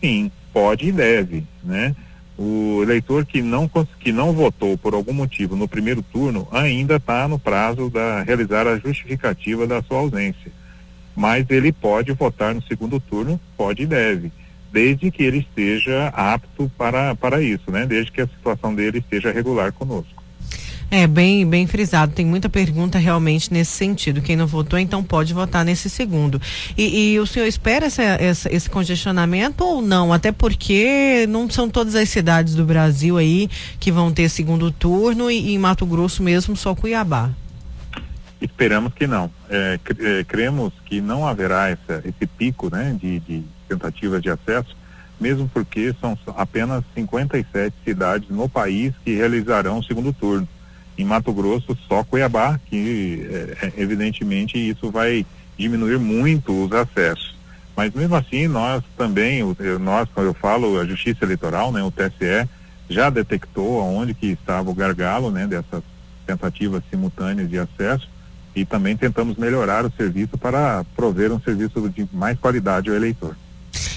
Sim, 0.01 0.31
pode 0.53 0.89
e 0.89 0.93
deve, 0.93 1.45
né? 1.63 1.95
O 2.39 2.81
eleitor 2.85 3.27
que 3.27 3.43
não, 3.43 3.69
que 3.99 4.13
não 4.13 4.33
votou 4.33 4.79
por 4.79 4.95
algum 4.95 5.13
motivo 5.13 5.57
no 5.57 5.67
primeiro 5.67 6.03
turno 6.03 6.47
ainda 6.53 6.95
está 6.97 7.27
no 7.27 7.37
prazo 7.37 7.91
da 7.91 8.23
realizar 8.23 8.65
a 8.65 8.79
justificativa 8.79 9.67
da 9.67 9.83
sua 9.83 9.99
ausência. 9.99 10.53
Mas 11.17 11.51
ele 11.51 11.73
pode 11.73 12.13
votar 12.13 12.55
no 12.55 12.63
segundo 12.63 13.01
turno, 13.01 13.41
pode 13.57 13.83
e 13.83 13.87
deve, 13.87 14.31
desde 14.73 15.11
que 15.11 15.25
ele 15.25 15.39
esteja 15.39 16.09
apto 16.15 16.71
para, 16.79 17.17
para 17.17 17.43
isso, 17.43 17.73
né? 17.73 17.85
Desde 17.87 18.13
que 18.13 18.21
a 18.21 18.29
situação 18.29 18.73
dele 18.73 18.99
esteja 18.99 19.33
regular 19.33 19.73
conosco. 19.73 20.18
É, 20.91 21.07
bem, 21.07 21.47
bem 21.47 21.67
frisado. 21.67 22.15
Tem 22.15 22.25
muita 22.25 22.49
pergunta 22.49 22.99
realmente 22.99 23.53
nesse 23.53 23.73
sentido. 23.73 24.23
Quem 24.23 24.37
não 24.37 24.47
votou, 24.47 24.79
então 24.79 25.05
pode 25.05 25.35
votar 25.35 25.63
nesse 25.63 25.91
segundo. 25.91 26.41
E, 26.79 27.13
e 27.13 27.21
o 27.21 27.27
senhor 27.27 27.47
espera 27.47 27.87
essa, 27.87 28.03
essa, 28.03 28.55
esse 28.55 28.71
congestionamento 28.71 29.65
ou 29.65 29.83
não? 29.83 30.13
Até 30.15 30.33
porque 30.33 31.27
não 31.29 31.49
são 31.51 31.69
todas 31.69 31.95
as 31.95 32.09
cidades 32.09 32.55
do 32.55 32.65
Brasil 32.65 33.19
aí 33.19 33.51
que 33.79 33.93
vão 33.93 34.11
ter 34.11 34.31
segundo 34.31 34.71
turno 34.71 35.31
e, 35.31 35.53
em 35.53 35.59
Mato 35.59 35.85
Grosso 35.85 36.23
mesmo 36.23 36.57
só 36.57 36.75
Cuiabá. 36.75 37.31
Esperamos 38.41 38.95
que 38.95 39.07
não. 39.07 39.31
É, 39.51 39.79
é, 39.99 40.25
cremos 40.25 40.73
que 40.87 41.03
não 41.03 41.27
haverá 41.27 41.69
essa, 41.69 42.03
esse 42.05 42.27
pico 42.27 42.71
né, 42.71 42.97
de, 42.99 43.21
de 43.21 43.45
tentativas 43.69 44.23
de 44.23 44.31
acesso, 44.31 44.75
mesmo 45.21 45.51
porque 45.53 45.95
são 46.01 46.17
apenas 46.35 46.83
57 46.95 47.77
cidades 47.85 48.31
no 48.31 48.49
país 48.49 48.95
que 49.05 49.15
realizarão 49.15 49.81
o 49.81 49.85
segundo 49.85 50.15
turno 50.15 50.49
em 50.99 51.05
Mato 51.05 51.33
Grosso 51.33 51.77
só 51.89 52.03
Cuiabá, 52.03 52.59
que 52.67 53.29
é, 53.31 53.67
é, 53.67 53.73
evidentemente 53.77 54.59
isso 54.59 54.91
vai 54.91 55.25
diminuir 55.57 55.99
muito 55.99 56.65
os 56.65 56.73
acessos. 56.73 57.37
Mas 57.77 57.95
mesmo 57.95 58.17
assim, 58.17 58.49
nós 58.49 58.83
também, 58.97 59.43
nós, 59.81 60.09
quando 60.13 60.27
eu 60.27 60.35
falo 60.35 60.81
a 60.81 60.85
Justiça 60.85 61.25
Eleitoral, 61.25 61.71
né, 61.71 61.83
o 61.83 61.93
TSE, 61.93 62.49
já 62.91 63.09
detectou 63.09 63.81
aonde 63.81 64.15
que 64.15 64.27
estava 64.29 64.69
o 64.69 64.75
gargalo, 64.75 65.31
né, 65.31 65.47
dessas 65.47 65.83
tentativas 66.27 66.83
simultâneas 66.91 67.49
de 67.49 67.59
acesso 67.59 68.09
e 68.55 68.65
também 68.65 68.97
tentamos 68.97 69.37
melhorar 69.37 69.87
o 69.87 69.93
serviço 69.97 70.37
para 70.37 70.85
prover 70.97 71.33
um 71.33 71.41
serviço 71.41 71.89
de 71.89 72.09
mais 72.13 72.39
qualidade 72.39 72.91
ao 72.91 72.97
eleitor. 72.97 73.37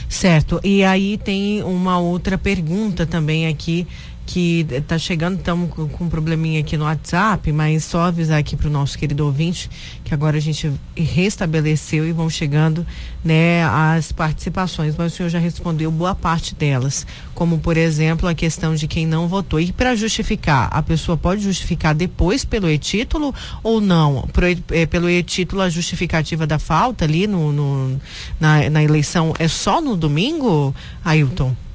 Certo. 0.08 0.60
E 0.64 0.84
aí 0.84 1.18
tem 1.18 1.64
uma 1.64 1.98
outra 1.98 2.38
pergunta 2.38 3.08
também 3.08 3.48
aqui 3.48 3.88
que 4.26 4.66
está 4.70 4.98
chegando, 4.98 5.38
estamos 5.38 5.72
com, 5.72 6.06
um 6.06 6.10
probleminha 6.10 6.60
aqui 6.60 6.78
no 6.78 6.86
WhatsApp, 6.86 7.52
mas 7.52 7.84
só 7.84 8.04
avisar 8.04 8.40
aqui 8.40 8.56
para 8.56 8.68
o 8.68 8.72
nosso 8.72 8.98
querido 8.98 9.26
ouvinte 9.26 9.70
que 10.04 10.14
agora 10.14 10.38
a 10.38 10.40
gente 10.40 10.72
restabeleceu 10.96 12.08
e 12.08 12.12
vão 12.12 12.30
chegando 12.30 12.86
né, 13.24 13.64
as 13.64 14.12
participações, 14.12 14.96
mas 14.98 15.14
o 15.14 15.16
senhor 15.16 15.30
já 15.30 15.40
respondeu 15.40 15.92
boa 15.92 16.14
parte 16.14 16.56
delas, 16.56 17.06
como 17.34 17.60
por 17.60 17.78
exemplo 17.78 18.28
a 18.28 18.34
questão 18.34 18.76
de 18.76 18.88
quem 18.88 19.06
não 19.06 19.28
votou. 19.28 19.60
E 19.60 19.72
para 19.72 19.96
justificar, 19.96 20.70
a 20.72 20.82
pessoa 20.82 21.18
pode 21.18 21.42
justificar 21.42 21.96
depois 21.96 22.44
pelo 22.44 22.70
e-título 22.70 23.34
ou 23.64 23.82
não? 23.82 24.28
Pro, 24.34 24.46
é, 24.72 24.86
pelo 24.86 25.10
e-título 25.10 25.62
a 25.62 25.70
justificativa 25.70 26.46
da 26.46 26.60
falta 26.60 27.06
ali 27.06 27.28
no, 27.28 27.52
no 27.52 28.02
na, 28.40 28.70
na 28.70 28.84
eleição 28.84 29.34
é 29.40 29.48
só 29.48 29.82
no 29.82 29.96
domingo, 29.96 30.76
Ailton? 31.04 31.50
Sim, 31.50 31.71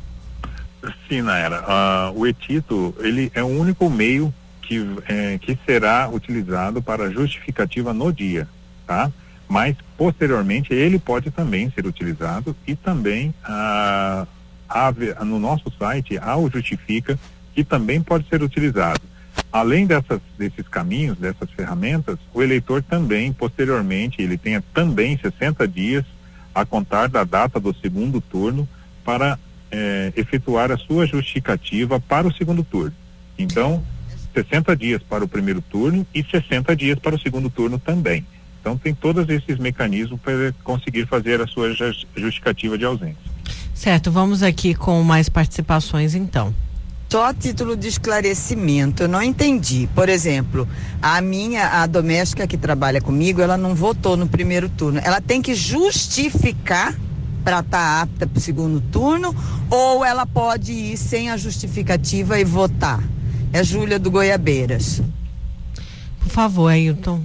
Naira. 1.22 1.62
Uh, 1.62 2.20
o 2.20 2.26
etito, 2.26 2.94
ele 3.00 3.30
é 3.34 3.42
o 3.42 3.46
único 3.46 3.88
meio 3.88 4.32
que, 4.62 4.84
é, 5.08 5.38
que 5.38 5.58
será 5.64 6.08
utilizado 6.08 6.82
para 6.82 7.10
justificativa 7.10 7.92
no 7.92 8.12
dia, 8.12 8.48
tá? 8.86 9.10
Mas, 9.48 9.76
posteriormente, 9.96 10.74
ele 10.74 10.98
pode 10.98 11.30
também 11.30 11.70
ser 11.70 11.86
utilizado 11.86 12.56
e 12.66 12.74
também 12.74 13.32
uh, 13.48 14.26
no 15.24 15.38
nosso 15.38 15.72
site, 15.78 16.18
há 16.18 16.36
o 16.36 16.50
Justifica, 16.50 17.18
que 17.54 17.62
também 17.62 18.02
pode 18.02 18.28
ser 18.28 18.42
utilizado. 18.42 19.00
Além 19.52 19.86
dessas, 19.86 20.20
desses 20.36 20.66
caminhos, 20.68 21.16
dessas 21.18 21.50
ferramentas, 21.50 22.18
o 22.34 22.42
eleitor 22.42 22.82
também, 22.82 23.32
posteriormente, 23.32 24.20
ele 24.20 24.36
tenha 24.36 24.62
também 24.74 25.16
60 25.16 25.66
dias 25.68 26.04
a 26.54 26.64
contar 26.64 27.08
da 27.08 27.22
data 27.22 27.60
do 27.60 27.74
segundo 27.74 28.20
turno 28.20 28.68
para 29.04 29.38
é, 29.76 30.12
efetuar 30.16 30.72
a 30.72 30.78
sua 30.78 31.06
justificativa 31.06 32.00
para 32.00 32.26
o 32.26 32.32
segundo 32.32 32.64
turno. 32.64 32.94
Então, 33.38 33.84
60 34.34 34.74
dias 34.74 35.02
para 35.02 35.22
o 35.22 35.28
primeiro 35.28 35.60
turno 35.60 36.06
e 36.14 36.24
60 36.24 36.74
dias 36.74 36.98
para 36.98 37.14
o 37.14 37.20
segundo 37.20 37.50
turno 37.50 37.78
também. 37.78 38.24
Então, 38.58 38.78
tem 38.78 38.94
todos 38.94 39.28
esses 39.28 39.58
mecanismos 39.58 40.18
para 40.20 40.52
conseguir 40.64 41.06
fazer 41.06 41.42
a 41.42 41.46
sua 41.46 41.74
justificativa 42.16 42.78
de 42.78 42.86
ausência. 42.86 43.36
Certo, 43.74 44.10
vamos 44.10 44.42
aqui 44.42 44.74
com 44.74 45.02
mais 45.02 45.28
participações 45.28 46.14
então. 46.14 46.54
Só 47.08 47.26
a 47.26 47.34
título 47.34 47.76
de 47.76 47.86
esclarecimento, 47.86 49.04
eu 49.04 49.08
não 49.08 49.22
entendi. 49.22 49.88
Por 49.94 50.08
exemplo, 50.08 50.66
a 51.00 51.20
minha, 51.20 51.82
a 51.82 51.86
doméstica 51.86 52.46
que 52.46 52.56
trabalha 52.56 53.00
comigo, 53.00 53.40
ela 53.40 53.56
não 53.56 53.74
votou 53.74 54.16
no 54.16 54.26
primeiro 54.26 54.68
turno. 54.68 55.00
Ela 55.04 55.20
tem 55.20 55.40
que 55.40 55.54
justificar 55.54 56.96
para 57.46 57.60
estar 57.60 57.78
tá 57.78 58.02
apta 58.02 58.26
para 58.26 58.38
o 58.38 58.40
segundo 58.40 58.80
turno 58.80 59.32
ou 59.70 60.04
ela 60.04 60.26
pode 60.26 60.72
ir 60.72 60.96
sem 60.96 61.30
a 61.30 61.36
justificativa 61.36 62.40
e 62.40 62.44
votar? 62.44 63.00
É 63.52 63.62
Júlia 63.62 64.00
do 64.00 64.10
Goiabeiras. 64.10 65.00
Por 66.18 66.28
favor, 66.28 66.68
Ailton. 66.68 67.22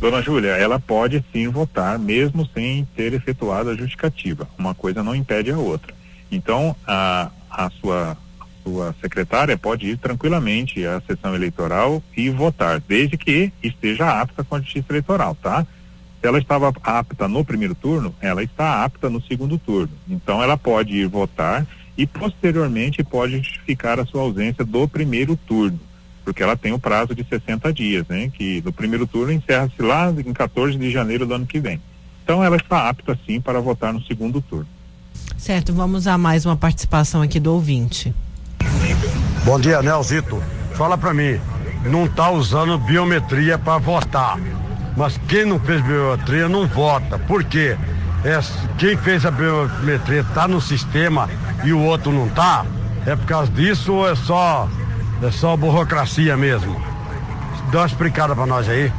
Dona 0.00 0.22
Júlia, 0.22 0.52
ela 0.52 0.80
pode 0.80 1.22
sim 1.30 1.48
votar, 1.48 1.98
mesmo 1.98 2.48
sem 2.54 2.88
ter 2.96 3.12
efetuado 3.12 3.68
a 3.68 3.76
justificativa. 3.76 4.48
Uma 4.56 4.74
coisa 4.74 5.02
não 5.02 5.14
impede 5.14 5.50
a 5.50 5.58
outra. 5.58 5.92
Então, 6.30 6.74
a, 6.86 7.30
a 7.50 7.68
sua, 7.78 8.16
sua 8.64 8.94
secretária 9.02 9.58
pode 9.58 9.86
ir 9.86 9.98
tranquilamente 9.98 10.86
à 10.86 11.02
sessão 11.06 11.34
eleitoral 11.34 12.02
e 12.16 12.30
votar, 12.30 12.80
desde 12.80 13.18
que 13.18 13.52
esteja 13.62 14.18
apta 14.18 14.42
com 14.42 14.54
a 14.54 14.60
justiça 14.60 14.86
eleitoral, 14.88 15.36
tá? 15.42 15.66
Se 16.22 16.28
ela 16.28 16.38
estava 16.38 16.72
apta 16.84 17.26
no 17.26 17.44
primeiro 17.44 17.74
turno, 17.74 18.14
ela 18.20 18.44
está 18.44 18.84
apta 18.84 19.10
no 19.10 19.20
segundo 19.20 19.58
turno. 19.58 19.90
Então 20.08 20.40
ela 20.40 20.56
pode 20.56 20.94
ir 20.94 21.08
votar 21.08 21.66
e 21.98 22.06
posteriormente 22.06 23.02
pode 23.02 23.38
justificar 23.38 23.98
a 23.98 24.06
sua 24.06 24.22
ausência 24.22 24.64
do 24.64 24.86
primeiro 24.86 25.34
turno, 25.34 25.80
porque 26.24 26.40
ela 26.40 26.56
tem 26.56 26.72
o 26.72 26.78
prazo 26.78 27.12
de 27.12 27.24
60 27.24 27.72
dias, 27.72 28.06
né? 28.06 28.30
Que 28.32 28.60
do 28.60 28.72
primeiro 28.72 29.04
turno 29.04 29.32
encerra-se 29.32 29.82
lá 29.82 30.12
em 30.12 30.32
14 30.32 30.78
de 30.78 30.92
janeiro 30.92 31.26
do 31.26 31.34
ano 31.34 31.44
que 31.44 31.58
vem. 31.58 31.82
Então 32.22 32.44
ela 32.44 32.54
está 32.54 32.88
apta 32.88 33.18
sim 33.26 33.40
para 33.40 33.60
votar 33.60 33.92
no 33.92 34.00
segundo 34.02 34.40
turno. 34.40 34.68
Certo, 35.36 35.72
vamos 35.72 36.06
a 36.06 36.16
mais 36.16 36.46
uma 36.46 36.56
participação 36.56 37.20
aqui 37.20 37.40
do 37.40 37.52
ouvinte. 37.52 38.14
Bom 39.44 39.58
dia, 39.58 39.82
Nelzito. 39.82 40.40
Fala 40.74 40.96
para 40.96 41.12
mim, 41.12 41.40
não 41.90 42.04
está 42.04 42.30
usando 42.30 42.78
biometria 42.78 43.58
para 43.58 43.78
votar 43.78 44.38
mas 44.96 45.18
quem 45.28 45.44
não 45.44 45.58
fez 45.58 45.80
biometria 45.82 46.48
não 46.48 46.66
vota. 46.66 47.18
Por 47.18 47.44
quê? 47.44 47.76
É, 48.24 48.38
quem 48.78 48.96
fez 48.96 49.26
a 49.26 49.30
biometria 49.30 50.20
está 50.20 50.46
no 50.46 50.60
sistema 50.60 51.28
e 51.64 51.72
o 51.72 51.80
outro 51.80 52.12
não 52.12 52.26
está? 52.26 52.64
É 53.04 53.16
por 53.16 53.26
causa 53.26 53.50
disso 53.50 53.94
ou 53.94 54.08
é 54.08 54.14
só, 54.14 54.68
é 55.22 55.30
só 55.30 55.56
burocracia 55.56 56.36
mesmo? 56.36 56.80
Dá 57.72 57.80
uma 57.80 57.86
explicada 57.86 58.34
para 58.34 58.46
nós 58.46 58.68
aí. 58.68 58.92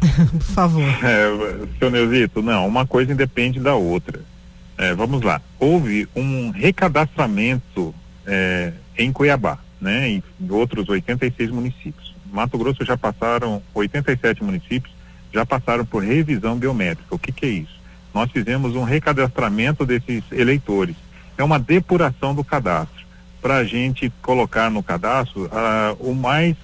por 0.30 0.42
favor. 0.42 0.82
É, 0.82 1.66
seu 1.78 1.90
Neuzito, 1.90 2.42
não, 2.42 2.66
uma 2.66 2.86
coisa 2.86 3.12
independe 3.12 3.58
da 3.58 3.74
outra. 3.74 4.20
É, 4.78 4.94
vamos 4.94 5.22
lá. 5.22 5.40
Houve 5.58 6.08
um 6.14 6.50
recadastramento 6.50 7.94
é, 8.26 8.72
em 8.96 9.12
Cuiabá, 9.12 9.58
né, 9.80 10.08
em 10.08 10.22
outros 10.48 10.88
86 10.88 11.50
municípios. 11.50 12.11
Mato 12.32 12.58
Grosso 12.58 12.84
já 12.84 12.96
passaram 12.96 13.62
87 13.74 14.42
municípios 14.42 14.92
já 15.32 15.46
passaram 15.46 15.84
por 15.84 16.02
revisão 16.02 16.56
biométrica. 16.56 17.14
O 17.14 17.18
que, 17.18 17.32
que 17.32 17.46
é 17.46 17.48
isso? 17.48 17.80
Nós 18.12 18.30
fizemos 18.30 18.76
um 18.76 18.84
recadastramento 18.84 19.86
desses 19.86 20.22
eleitores. 20.30 20.94
É 21.38 21.42
uma 21.42 21.58
depuração 21.58 22.34
do 22.34 22.44
cadastro 22.44 23.02
para 23.40 23.56
a 23.56 23.64
gente 23.64 24.12
colocar 24.20 24.70
no 24.70 24.82
cadastro 24.82 25.46
uh, 25.46 25.96
o 25.98 26.14
mais 26.14 26.54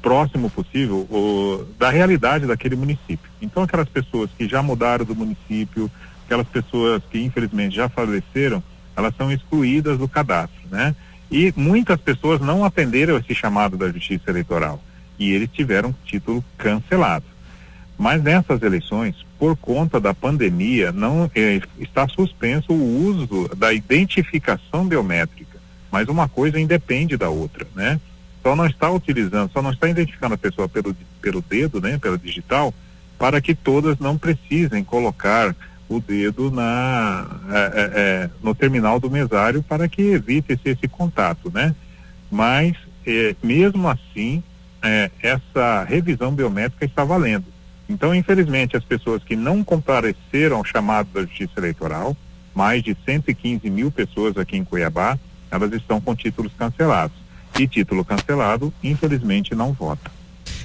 próximo 0.00 0.48
possível 0.48 1.06
o, 1.10 1.66
da 1.78 1.90
realidade 1.90 2.46
daquele 2.46 2.74
município. 2.74 3.30
Então, 3.42 3.62
aquelas 3.62 3.88
pessoas 3.88 4.30
que 4.36 4.48
já 4.48 4.62
mudaram 4.62 5.04
do 5.04 5.14
município, 5.14 5.90
aquelas 6.24 6.46
pessoas 6.48 7.02
que 7.10 7.22
infelizmente 7.22 7.76
já 7.76 7.88
faleceram, 7.88 8.62
elas 8.96 9.14
são 9.16 9.30
excluídas 9.30 9.98
do 9.98 10.08
cadastro, 10.08 10.62
né? 10.70 10.96
E 11.30 11.52
muitas 11.56 12.00
pessoas 12.00 12.40
não 12.40 12.64
atenderam 12.64 13.18
esse 13.18 13.34
chamado 13.34 13.76
da 13.76 13.90
Justiça 13.90 14.30
Eleitoral 14.30 14.80
e 15.18 15.32
eles 15.32 15.48
tiveram 15.52 15.94
título 16.04 16.44
cancelado. 16.56 17.24
Mas 17.98 18.22
nessas 18.22 18.62
eleições, 18.62 19.14
por 19.38 19.56
conta 19.56 19.98
da 19.98 20.12
pandemia, 20.12 20.92
não 20.92 21.30
é, 21.34 21.60
está 21.78 22.06
suspenso 22.08 22.72
o 22.72 23.06
uso 23.06 23.48
da 23.56 23.72
identificação 23.72 24.86
biométrica. 24.86 25.58
Mas 25.90 26.08
uma 26.08 26.28
coisa 26.28 26.60
independe 26.60 27.16
da 27.16 27.30
outra, 27.30 27.66
né? 27.74 28.00
Só 28.42 28.54
não 28.54 28.66
está 28.66 28.90
utilizando, 28.90 29.50
só 29.50 29.62
não 29.62 29.72
está 29.72 29.88
identificando 29.88 30.34
a 30.34 30.38
pessoa 30.38 30.68
pelo, 30.68 30.94
pelo 31.20 31.42
dedo, 31.42 31.80
né, 31.80 31.98
pelo 31.98 32.18
digital, 32.18 32.72
para 33.18 33.40
que 33.40 33.54
todas 33.54 33.98
não 33.98 34.16
precisem 34.16 34.84
colocar 34.84 35.54
o 35.88 36.00
dedo 36.00 36.50
na, 36.50 37.26
é, 37.50 37.70
é, 37.74 38.30
no 38.42 38.54
terminal 38.54 39.00
do 39.00 39.10
mesário 39.10 39.62
para 39.62 39.88
que 39.88 40.02
evite 40.02 40.52
esse, 40.52 40.68
esse 40.68 40.88
contato, 40.88 41.50
né? 41.52 41.74
Mas, 42.30 42.74
mesmo 43.42 43.88
assim, 43.88 44.42
é, 44.86 45.10
essa 45.22 45.84
revisão 45.84 46.32
biométrica 46.32 46.84
está 46.84 47.04
valendo. 47.04 47.44
Então, 47.88 48.14
infelizmente, 48.14 48.76
as 48.76 48.84
pessoas 48.84 49.22
que 49.22 49.36
não 49.36 49.62
compareceram 49.62 50.56
ao 50.56 50.64
chamado 50.64 51.08
da 51.12 51.22
Justiça 51.22 51.52
Eleitoral, 51.56 52.16
mais 52.54 52.82
de 52.82 52.96
115 53.04 53.68
mil 53.70 53.90
pessoas 53.90 54.36
aqui 54.36 54.56
em 54.56 54.64
Cuiabá, 54.64 55.18
elas 55.50 55.72
estão 55.72 56.00
com 56.00 56.14
títulos 56.14 56.52
cancelados. 56.58 57.16
E 57.58 57.66
título 57.66 58.04
cancelado, 58.04 58.72
infelizmente, 58.82 59.54
não 59.54 59.72
vota. 59.72 60.10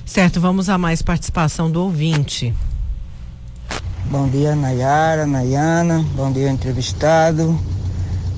Certo, 0.06 0.42
vamos 0.42 0.68
a 0.68 0.78
mais 0.78 1.02
participação 1.02 1.72
do 1.72 1.82
ouvinte. 1.84 2.54
Bom 4.06 4.28
dia, 4.28 4.56
Nayara, 4.56 5.26
Nayana. 5.26 6.06
Bom 6.16 6.32
dia, 6.34 6.50
entrevistado. 6.50 7.58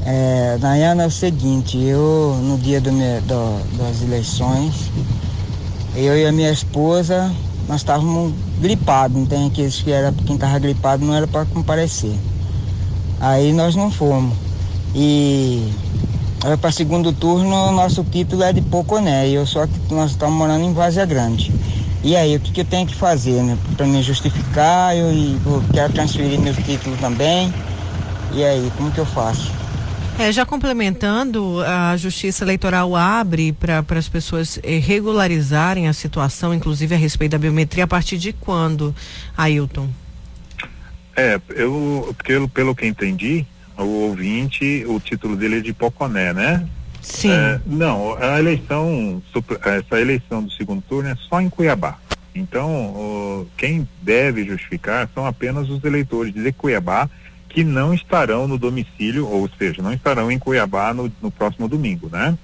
É, 0.05 0.57
Nayana, 0.59 1.03
é 1.03 1.07
o 1.07 1.11
seguinte, 1.11 1.77
eu, 1.81 2.37
no 2.43 2.57
dia 2.57 2.81
do, 2.81 2.91
do, 2.91 3.77
das 3.77 4.01
eleições, 4.03 4.91
eu 5.95 6.17
e 6.17 6.25
a 6.25 6.31
minha 6.31 6.51
esposa, 6.51 7.31
nós 7.67 7.81
estávamos 7.81 8.33
gripados, 8.59 9.17
não 9.17 9.25
tem 9.25 9.47
aqueles 9.47 9.81
que 9.81 9.91
era 9.91 10.11
quem 10.25 10.35
estava 10.35 10.57
gripado 10.57 11.05
não 11.05 11.13
era 11.13 11.27
para 11.27 11.45
comparecer. 11.45 12.15
Aí 13.19 13.53
nós 13.53 13.75
não 13.75 13.91
fomos. 13.91 14.35
E 14.95 15.71
para 16.59 16.71
segundo 16.71 17.13
turno, 17.13 17.71
nosso 17.71 18.03
título 18.03 18.43
é 18.43 18.51
de 18.51 18.61
Poconé, 18.61 19.29
eu 19.29 19.45
só 19.45 19.65
que 19.65 19.93
nós 19.93 20.11
estamos 20.11 20.35
morando 20.35 20.65
em 20.65 20.73
Vazia 20.73 21.05
Grande. 21.05 21.53
E 22.03 22.17
aí, 22.17 22.35
o 22.35 22.39
que, 22.39 22.51
que 22.51 22.61
eu 22.61 22.65
tenho 22.65 22.85
que 22.85 22.95
fazer, 22.95 23.41
né? 23.43 23.57
Para 23.77 23.85
me 23.85 24.03
justificar, 24.03 24.93
eu, 24.93 25.09
eu 25.09 25.63
quero 25.71 25.93
transferir 25.93 26.37
meu 26.37 26.53
título 26.53 26.97
também. 26.97 27.53
E 28.33 28.43
aí, 28.43 28.69
como 28.75 28.91
que 28.91 28.99
eu 28.99 29.05
faço? 29.05 29.49
É, 30.19 30.31
já 30.31 30.45
complementando, 30.45 31.61
a 31.61 31.97
Justiça 31.97 32.43
Eleitoral 32.43 32.95
abre 32.95 33.51
para 33.51 33.83
as 33.89 34.07
pessoas 34.07 34.59
eh, 34.63 34.77
regularizarem 34.77 35.87
a 35.87 35.93
situação, 35.93 36.53
inclusive 36.53 36.93
a 36.93 36.97
respeito 36.97 37.31
da 37.31 37.37
biometria, 37.37 37.83
a 37.83 37.87
partir 37.87 38.17
de 38.17 38.31
quando, 38.31 38.95
Ailton? 39.35 39.89
É, 41.15 41.39
eu, 41.49 42.15
pelo, 42.23 42.47
pelo 42.47 42.75
que 42.75 42.85
entendi, 42.85 43.45
o 43.77 43.83
ouvinte, 43.83 44.85
o 44.87 44.99
título 44.99 45.35
dele 45.35 45.57
é 45.57 45.61
de 45.61 45.73
Poconé, 45.73 46.31
né? 46.31 46.67
Sim. 47.01 47.31
É, 47.31 47.59
não, 47.65 48.15
a 48.15 48.39
eleição, 48.39 49.21
essa 49.65 49.99
eleição 49.99 50.43
do 50.43 50.51
segundo 50.51 50.81
turno 50.83 51.09
é 51.09 51.15
só 51.27 51.41
em 51.41 51.49
Cuiabá. 51.49 51.97
Então, 52.35 52.69
o, 52.71 53.47
quem 53.57 53.87
deve 54.01 54.45
justificar 54.45 55.09
são 55.13 55.25
apenas 55.25 55.69
os 55.69 55.83
eleitores 55.83 56.33
de 56.33 56.51
Cuiabá 56.51 57.09
que 57.53 57.63
não 57.63 57.93
estarão 57.93 58.47
no 58.47 58.57
domicílio, 58.57 59.27
ou 59.27 59.47
seja, 59.57 59.81
não 59.81 59.93
estarão 59.93 60.31
em 60.31 60.39
Cuiabá 60.39 60.91
no, 60.91 61.09
no 61.21 61.29
próximo 61.29 61.67
domingo, 61.67 62.09
né? 62.11 62.35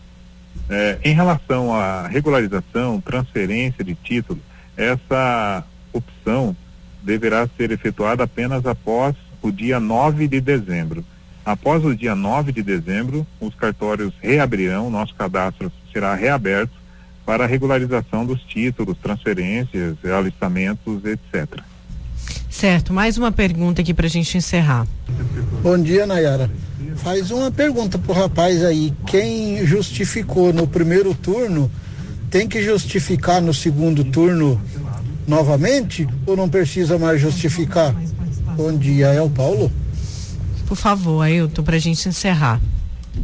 É, 0.70 1.00
em 1.04 1.14
relação 1.14 1.74
à 1.74 2.08
regularização, 2.08 3.02
transferência 3.02 3.84
de 3.84 3.96
título, 3.96 4.40
essa 4.78 5.66
opção 5.92 6.56
deverá 7.02 7.50
ser 7.58 7.72
efetuada 7.72 8.24
apenas 8.24 8.64
após 8.68 9.16
o 9.42 9.52
dia 9.52 9.80
9 9.80 10.28
de 10.28 10.40
dezembro. 10.40 11.04
Após 11.44 11.84
o 11.84 11.96
dia 11.96 12.14
9 12.14 12.52
de 12.52 12.62
dezembro, 12.62 13.26
os 13.40 13.56
cartórios 13.56 14.14
reabrirão, 14.22 14.92
nosso 14.92 15.16
cadastro 15.16 15.72
será 15.92 16.14
reaberto 16.14 16.74
para 17.26 17.48
regularização 17.48 18.26
dos 18.26 18.44
títulos, 18.44 18.98
transferências, 19.00 19.98
alistamentos, 20.06 21.04
etc. 21.04 21.64
Certo, 22.50 22.92
mais 22.92 23.18
uma 23.18 23.32
pergunta 23.32 23.82
aqui 23.82 23.94
para 23.94 24.08
a 24.08 24.10
gente 24.10 24.38
encerrar. 24.38 24.88
Bom 25.62 25.78
dia, 25.78 26.06
Nayara. 26.06 26.50
Faz 26.98 27.32
uma 27.32 27.52
pergunta 27.52 27.98
pro 27.98 28.14
rapaz 28.14 28.64
aí. 28.64 28.94
Quem 29.06 29.66
justificou 29.66 30.52
no 30.52 30.68
primeiro 30.68 31.14
turno 31.14 31.72
tem 32.30 32.48
que 32.48 32.62
justificar 32.62 33.42
no 33.42 33.54
segundo 33.54 34.04
turno 34.04 34.60
novamente 35.28 36.08
ou 36.26 36.36
não 36.36 36.50
precisa 36.50 36.98
mais 36.98 37.22
justificar? 37.22 37.96
Bom 38.56 38.76
dia, 38.76 39.08
é 39.08 39.22
o 39.22 39.30
Paulo. 39.30 39.72
Por 40.68 40.76
favor, 40.76 41.22
Ailton, 41.22 41.64
para 41.64 41.76
a 41.76 41.80
gente 41.80 42.10
encerrar. 42.10 42.60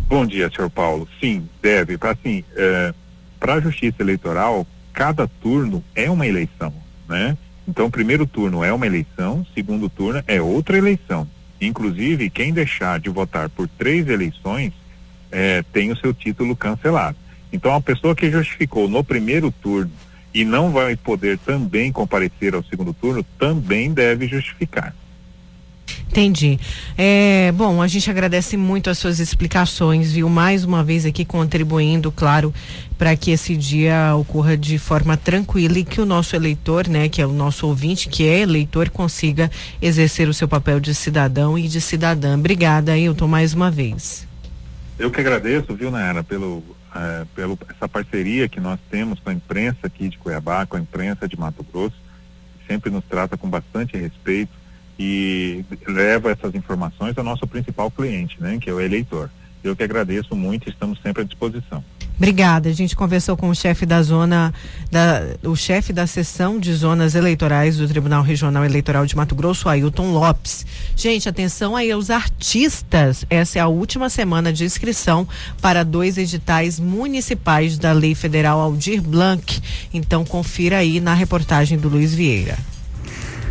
Bom 0.08 0.26
dia, 0.26 0.50
senhor 0.56 0.70
Paulo. 0.70 1.08
Sim, 1.20 1.48
deve. 1.62 1.98
Assim, 2.00 2.44
é, 2.56 2.94
para 3.40 3.56
a 3.56 3.60
Justiça 3.60 3.98
Eleitoral, 4.00 4.66
cada 4.94 5.28
turno 5.28 5.84
é 5.94 6.10
uma 6.10 6.26
eleição, 6.26 6.74
né? 7.08 7.38
Então, 7.68 7.90
primeiro 7.90 8.26
turno 8.28 8.64
é 8.64 8.72
uma 8.72 8.86
eleição, 8.86 9.46
segundo 9.54 9.90
turno 9.90 10.24
é 10.28 10.42
outra 10.42 10.78
eleição. 10.78 11.28
Inclusive, 11.60 12.30
quem 12.30 12.54
deixar 12.54 13.00
de 13.00 13.10
votar 13.10 13.50
por 13.50 13.68
três 13.68 14.08
eleições 14.08 14.74
é, 15.32 15.64
tem 15.74 15.92
o 15.92 15.98
seu 15.98 16.14
título 16.14 16.56
cancelado. 16.56 17.18
Então, 17.52 17.74
a 17.74 17.82
pessoa 17.82 18.16
que 18.16 18.30
justificou 18.30 18.88
no 18.88 19.04
primeiro 19.04 19.52
turno 19.52 19.92
e 20.34 20.44
não 20.44 20.72
vai 20.72 20.96
poder 20.96 21.38
também 21.40 21.92
comparecer 21.92 22.54
ao 22.54 22.64
segundo 22.64 22.94
turno, 22.94 23.26
também 23.40 23.94
deve 23.94 24.28
justificar. 24.28 24.94
Entendi. 26.10 26.58
É, 26.98 27.52
bom, 27.52 27.82
a 27.82 27.88
gente 27.88 28.10
agradece 28.10 28.56
muito 28.56 28.90
as 28.90 28.98
suas 28.98 29.20
explicações, 29.20 30.14
viu? 30.14 30.30
Mais 30.30 30.64
uma 30.64 30.84
vez 30.84 31.06
aqui 31.06 31.26
contribuindo, 31.26 32.12
claro, 32.12 32.54
para 32.98 33.16
que 33.18 33.32
esse 33.32 33.56
dia 33.56 34.16
ocorra 34.16 34.56
de 34.56 34.78
forma 34.78 35.18
tranquila 35.18 35.80
e 35.80 35.84
que 35.84 36.00
o 36.00 36.06
nosso 36.06 36.36
eleitor, 36.36 36.88
né, 36.88 37.10
que 37.10 37.22
é 37.22 37.26
o 37.26 37.34
nosso 37.34 37.68
ouvinte, 37.68 38.08
que 38.08 38.26
é 38.26 38.40
eleitor, 38.40 38.90
consiga 38.90 39.52
exercer 39.82 40.30
o 40.30 40.34
seu 40.34 40.48
papel 40.48 40.80
de 40.80 40.96
cidadão 40.96 41.58
e 41.58 41.68
de 41.68 41.82
cidadã. 41.82 42.38
Obrigada, 42.38 42.94
Ailton, 42.94 43.28
mais 43.28 43.54
uma 43.54 43.70
vez. 43.70 44.26
Eu 44.98 45.12
que 45.12 45.20
agradeço, 45.20 45.76
viu, 45.76 45.92
Nayara, 45.92 46.24
pelo, 46.24 46.64
é, 46.96 47.26
pelo 47.36 47.60
essa 47.70 47.90
parceria 47.90 48.48
que 48.48 48.62
nós 48.62 48.80
temos 48.90 49.20
com 49.20 49.30
a 49.30 49.34
imprensa 49.34 49.80
aqui 49.84 50.08
de 50.08 50.18
Cuiabá, 50.18 50.66
com 50.66 50.78
a 50.78 50.80
imprensa 50.80 51.28
de 51.28 51.38
Mato 51.38 51.66
Grosso, 51.74 51.98
sempre 52.66 52.90
nos 52.90 53.04
trata 53.04 53.36
com 53.36 53.50
bastante 53.50 53.98
respeito 53.98 54.65
e 54.98 55.64
leva 55.88 56.32
essas 56.32 56.56
informações 56.56 57.18
ao 57.18 57.24
nosso 57.24 57.46
principal 57.48 57.92
cliente, 57.92 58.38
né, 58.40 58.58
que 58.60 58.70
é 58.70 58.74
o 58.74 58.80
eleitor. 58.80 59.30
Eu 59.64 59.76
que 59.76 59.84
agradeço 59.84 60.36
muito 60.36 60.70
estamos 60.70 61.02
sempre 61.02 61.24
à 61.24 61.26
disposição. 61.26 61.84
Obrigada. 62.18 62.70
A 62.70 62.74
gente 62.74 62.96
conversou 62.96 63.36
com 63.36 63.50
o 63.50 63.56
chefe 63.56 63.86
da 63.86 64.02
zona, 64.02 64.54
da, 64.90 65.22
o 65.44 65.56
chefe 65.56 65.92
da 65.92 66.08
seção 66.08 66.60
de 66.60 66.74
zonas 66.74 67.14
eleitorais 67.14 67.78
do 67.78 67.88
Tribunal 67.88 68.24
Regional 68.24 68.64
Eleitoral 68.64 69.06
de 69.06 69.16
Mato 69.16 69.36
Grosso, 69.36 69.68
Ailton 69.68 70.12
Lopes. 70.12 70.66
Gente, 70.96 71.28
atenção 71.28 71.76
aí 71.76 71.92
aos 71.92 72.10
artistas. 72.10 73.26
Essa 73.30 73.60
é 73.60 73.62
a 73.62 73.68
última 73.68 74.10
semana 74.10 74.54
de 74.54 74.64
inscrição 74.64 75.28
para 75.62 75.84
dois 75.84 76.18
editais 76.18 76.80
municipais 76.80 77.78
da 77.78 77.92
Lei 77.92 78.16
Federal 78.16 78.60
Aldir 78.60 79.02
Blanc. 79.02 79.62
Então 79.94 80.24
confira 80.24 80.78
aí 80.78 81.02
na 81.02 81.14
reportagem 81.14 81.78
do 81.78 81.90
Luiz 81.90 82.14
Vieira. 82.14 82.58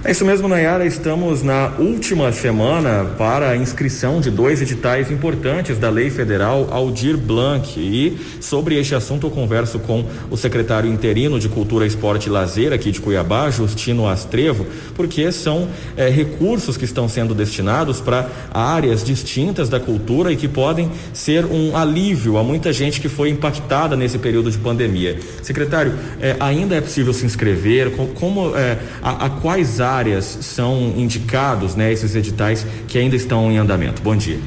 É 0.07 0.11
isso 0.11 0.23
mesmo, 0.23 0.47
Nayara. 0.47 0.85
Estamos 0.85 1.43
na 1.43 1.73
última 1.79 2.31
semana 2.31 3.07
para 3.17 3.49
a 3.49 3.57
inscrição 3.57 4.21
de 4.21 4.31
dois 4.31 4.61
editais 4.61 5.11
importantes 5.11 5.79
da 5.79 5.89
Lei 5.89 6.11
Federal 6.11 6.69
Aldir 6.71 7.17
Blanc. 7.17 7.81
E 7.81 8.19
sobre 8.39 8.79
este 8.79 8.95
assunto 8.95 9.27
eu 9.27 9.31
converso 9.31 9.79
com 9.79 10.05
o 10.31 10.37
secretário 10.37 10.93
interino 10.93 11.41
de 11.41 11.49
Cultura, 11.49 11.87
Esporte 11.87 12.27
e 12.27 12.31
Lazer 12.31 12.75
aqui 12.75 12.91
de 12.91 13.01
Cuiabá, 13.01 13.49
Justino 13.49 14.07
Astrevo, 14.07 14.67
porque 14.95 15.33
são 15.33 15.71
é, 15.97 16.11
recursos 16.11 16.77
que 16.77 16.85
estão 16.85 17.09
sendo 17.09 17.35
destinados 17.35 17.99
para 17.99 18.29
áreas 18.53 19.03
distintas 19.03 19.71
da 19.71 19.81
cultura 19.81 20.31
e 20.31 20.37
que 20.37 20.49
podem 20.49 20.91
ser 21.15 21.47
um 21.47 21.75
alívio 21.75 22.37
a 22.37 22.43
muita 22.45 22.75
gente 22.75 23.01
que 23.01 23.09
foi 23.09 23.31
impactada 23.31 23.97
nesse 23.97 24.19
período 24.19 24.51
de 24.51 24.59
pandemia. 24.59 25.19
Secretário, 25.43 25.95
é, 26.21 26.37
ainda 26.39 26.75
é 26.75 26.83
possível 26.83 27.15
se 27.15 27.25
inscrever? 27.25 27.91
Como, 28.17 28.55
é, 28.55 28.77
a, 29.03 29.25
a 29.25 29.31
quais 29.31 29.81
áreas 29.81 29.94
áreas 29.95 30.39
são 30.43 30.95
indicados, 30.97 31.75
né, 31.75 31.93
esses 31.93 32.15
editais 32.15 32.67
que 32.89 32.99
ainda 32.99 33.17
estão 33.17 33.51
em 33.51 33.59
andamento? 33.59 34.03
Bom 34.03 34.17
dia. 34.17 34.39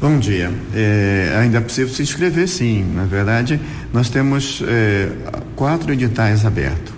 Bom 0.00 0.18
dia. 0.18 0.52
É, 0.74 1.36
ainda 1.40 1.58
é 1.58 1.60
possível 1.60 1.92
se 1.92 2.02
inscrever, 2.02 2.48
sim. 2.48 2.84
Na 2.94 3.04
verdade, 3.04 3.60
nós 3.92 4.08
temos 4.08 4.62
é, 4.66 5.10
quatro 5.56 5.92
editais 5.92 6.44
abertos. 6.44 6.94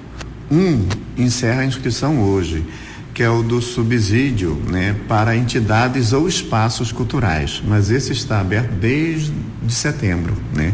Um 0.51 0.87
encerra 1.17 1.63
a 1.63 1.65
inscrição 1.65 2.21
hoje, 2.21 2.65
que 3.15 3.23
é 3.23 3.31
o 3.31 3.43
do 3.43 3.61
subsídio 3.61 4.61
né, 4.69 4.97
para 5.09 5.37
entidades 5.37 6.13
ou 6.13 6.29
espaços 6.29 6.93
culturais. 6.93 7.63
Mas 7.67 7.91
esse 7.91 8.13
está 8.13 8.41
aberto 8.41 8.73
desde 8.73 9.33
setembro. 9.69 10.35
Né? 10.55 10.73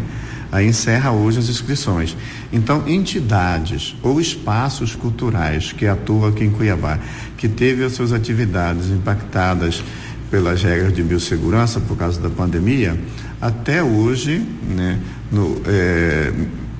Aí 0.56 0.66
encerra 0.68 1.10
hoje 1.10 1.38
as 1.38 1.50
inscrições. 1.50 2.16
Então, 2.50 2.88
entidades 2.88 3.94
ou 4.02 4.18
espaços 4.18 4.94
culturais 4.94 5.70
que 5.70 5.86
atuam 5.86 6.24
aqui 6.24 6.44
em 6.44 6.50
Cuiabá, 6.50 6.98
que 7.36 7.46
teve 7.46 7.84
as 7.84 7.92
suas 7.92 8.10
atividades 8.10 8.88
impactadas 8.88 9.84
pelas 10.30 10.62
regras 10.62 10.94
de 10.94 11.02
biossegurança 11.02 11.78
por 11.78 11.94
causa 11.94 12.18
da 12.22 12.30
pandemia, 12.30 12.98
até 13.38 13.82
hoje, 13.82 14.42
né, 14.74 14.98
no, 15.30 15.60
é, 15.66 16.32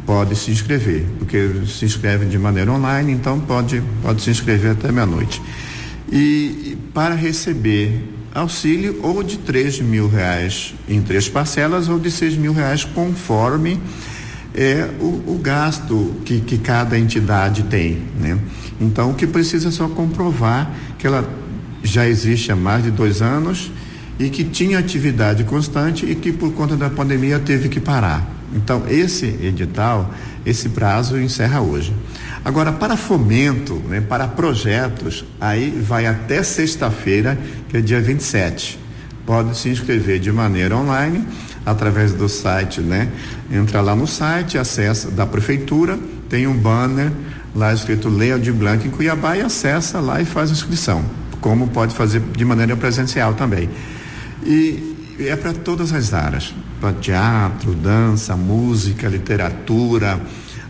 pode 0.07 0.35
se 0.37 0.51
inscrever, 0.51 1.05
porque 1.19 1.67
se 1.67 1.85
inscrevem 1.85 2.31
de 2.31 2.39
maneira 2.39 2.73
online, 2.73 3.13
então 3.13 3.39
pode, 3.39 3.83
pode 4.01 4.23
se 4.23 4.31
inscrever 4.31 4.71
até 4.71 4.91
meia-noite. 4.91 5.43
e 6.11 6.79
para 6.95 7.15
receber 7.15 8.16
auxílio 8.37 9.01
ou 9.03 9.23
de 9.23 9.39
três 9.39 9.81
mil 9.81 10.09
reais 10.09 10.75
em 10.89 11.01
três 11.01 11.29
parcelas 11.29 11.89
ou 11.89 11.99
de 11.99 12.11
seis 12.11 12.37
mil 12.37 12.53
reais 12.53 12.85
conforme 12.85 13.81
é 14.55 14.89
o, 15.01 15.35
o 15.35 15.41
gasto 15.43 16.15
que, 16.25 16.41
que 16.41 16.59
cada 16.59 16.99
entidade 16.99 17.65
tem, 17.65 17.99
né? 18.21 18.39
Então 18.81 19.11
o 19.11 19.15
que 19.15 19.27
precisa 19.27 19.69
é 19.69 19.71
só 19.71 19.89
comprovar 19.89 20.71
que 20.99 21.07
ela 21.07 21.29
já 21.83 22.07
existe 22.07 22.53
há 22.53 22.57
mais 22.57 22.85
de 22.85 22.91
dois 22.91 23.23
anos 23.23 23.71
e 24.19 24.29
que 24.29 24.45
tinha 24.45 24.79
atividade 24.79 25.45
constante 25.45 26.07
e 26.07 26.15
que 26.15 26.33
por 26.33 26.53
conta 26.53 26.77
da 26.77 26.91
pandemia 26.91 27.39
teve 27.39 27.69
que 27.69 27.81
parar. 27.81 28.36
Então, 28.57 28.85
esse 28.89 29.27
edital, 29.27 30.11
esse 30.45 30.71
prazo 30.71 31.19
encerra 31.19 31.61
hoje. 31.61 31.95
Agora, 32.45 32.73
para 32.73 32.97
fomento, 32.97 33.75
né, 33.89 34.01
para 34.01 34.27
projetos, 34.27 35.25
aí 35.41 35.71
vai 35.71 36.07
até 36.07 36.43
sexta-feira, 36.43 37.39
que 37.69 37.77
é 37.77 37.81
dia 37.81 38.01
27. 38.01 38.79
Pode 39.27 39.59
se 39.59 39.69
inscrever 39.69 40.19
de 40.19 40.33
maneira 40.33 40.77
online, 40.77 41.27
através 41.67 42.13
do 42.13 42.29
site, 42.29 42.81
né? 42.81 43.09
Entra 43.51 43.81
lá 43.81 43.95
no 43.95 44.07
site, 44.07 44.57
acessa 44.57 45.11
da 45.11 45.27
prefeitura, 45.27 45.99
tem 46.29 46.47
um 46.47 46.57
banner 46.57 47.11
lá 47.55 47.75
escrito 47.75 48.09
Leia 48.09 48.39
de 48.39 48.53
Blanco 48.53 48.87
em 48.87 48.91
Cuiabá 48.91 49.37
e 49.37 49.43
acessa 49.43 49.99
lá 49.99 50.21
e 50.21 50.25
faz 50.25 50.51
a 50.51 50.53
inscrição, 50.53 51.05
como 51.41 51.69
pode 51.69 51.95
fazer 51.95 52.21
de 52.21 52.45
maneira 52.45 52.77
presencial 52.77 53.35
também. 53.35 53.69
E 54.45 54.96
é 55.19 55.35
para 55.37 55.53
todas 55.53 55.93
as 55.93 56.13
áreas, 56.13 56.55
para 56.81 56.93
teatro, 56.93 57.75
dança, 57.75 58.37
música, 58.37 59.09
literatura, 59.09 60.21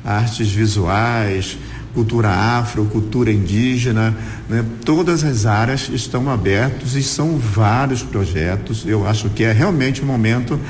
artes 0.04 0.50
visuais, 0.50 1.58
cultura 1.94 2.28
afro, 2.28 2.84
cultura 2.84 3.32
indígena, 3.32 4.14
né? 4.48 4.64
todas 4.84 5.24
as 5.24 5.46
áreas 5.46 5.88
estão 5.88 6.30
abertas 6.30 6.94
e 6.94 7.02
são 7.02 7.38
vários 7.38 8.02
projetos. 8.02 8.84
Eu 8.86 9.06
acho 9.06 9.30
que 9.30 9.42
é 9.42 9.52
realmente 9.52 10.02
o 10.02 10.06
momento 10.06 10.60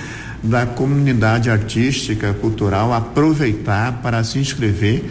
da 0.43 0.65
comunidade 0.65 1.51
artística, 1.51 2.33
cultural 2.35 2.93
aproveitar 2.95 4.01
para 4.01 4.23
se 4.23 4.39
inscrever 4.39 5.05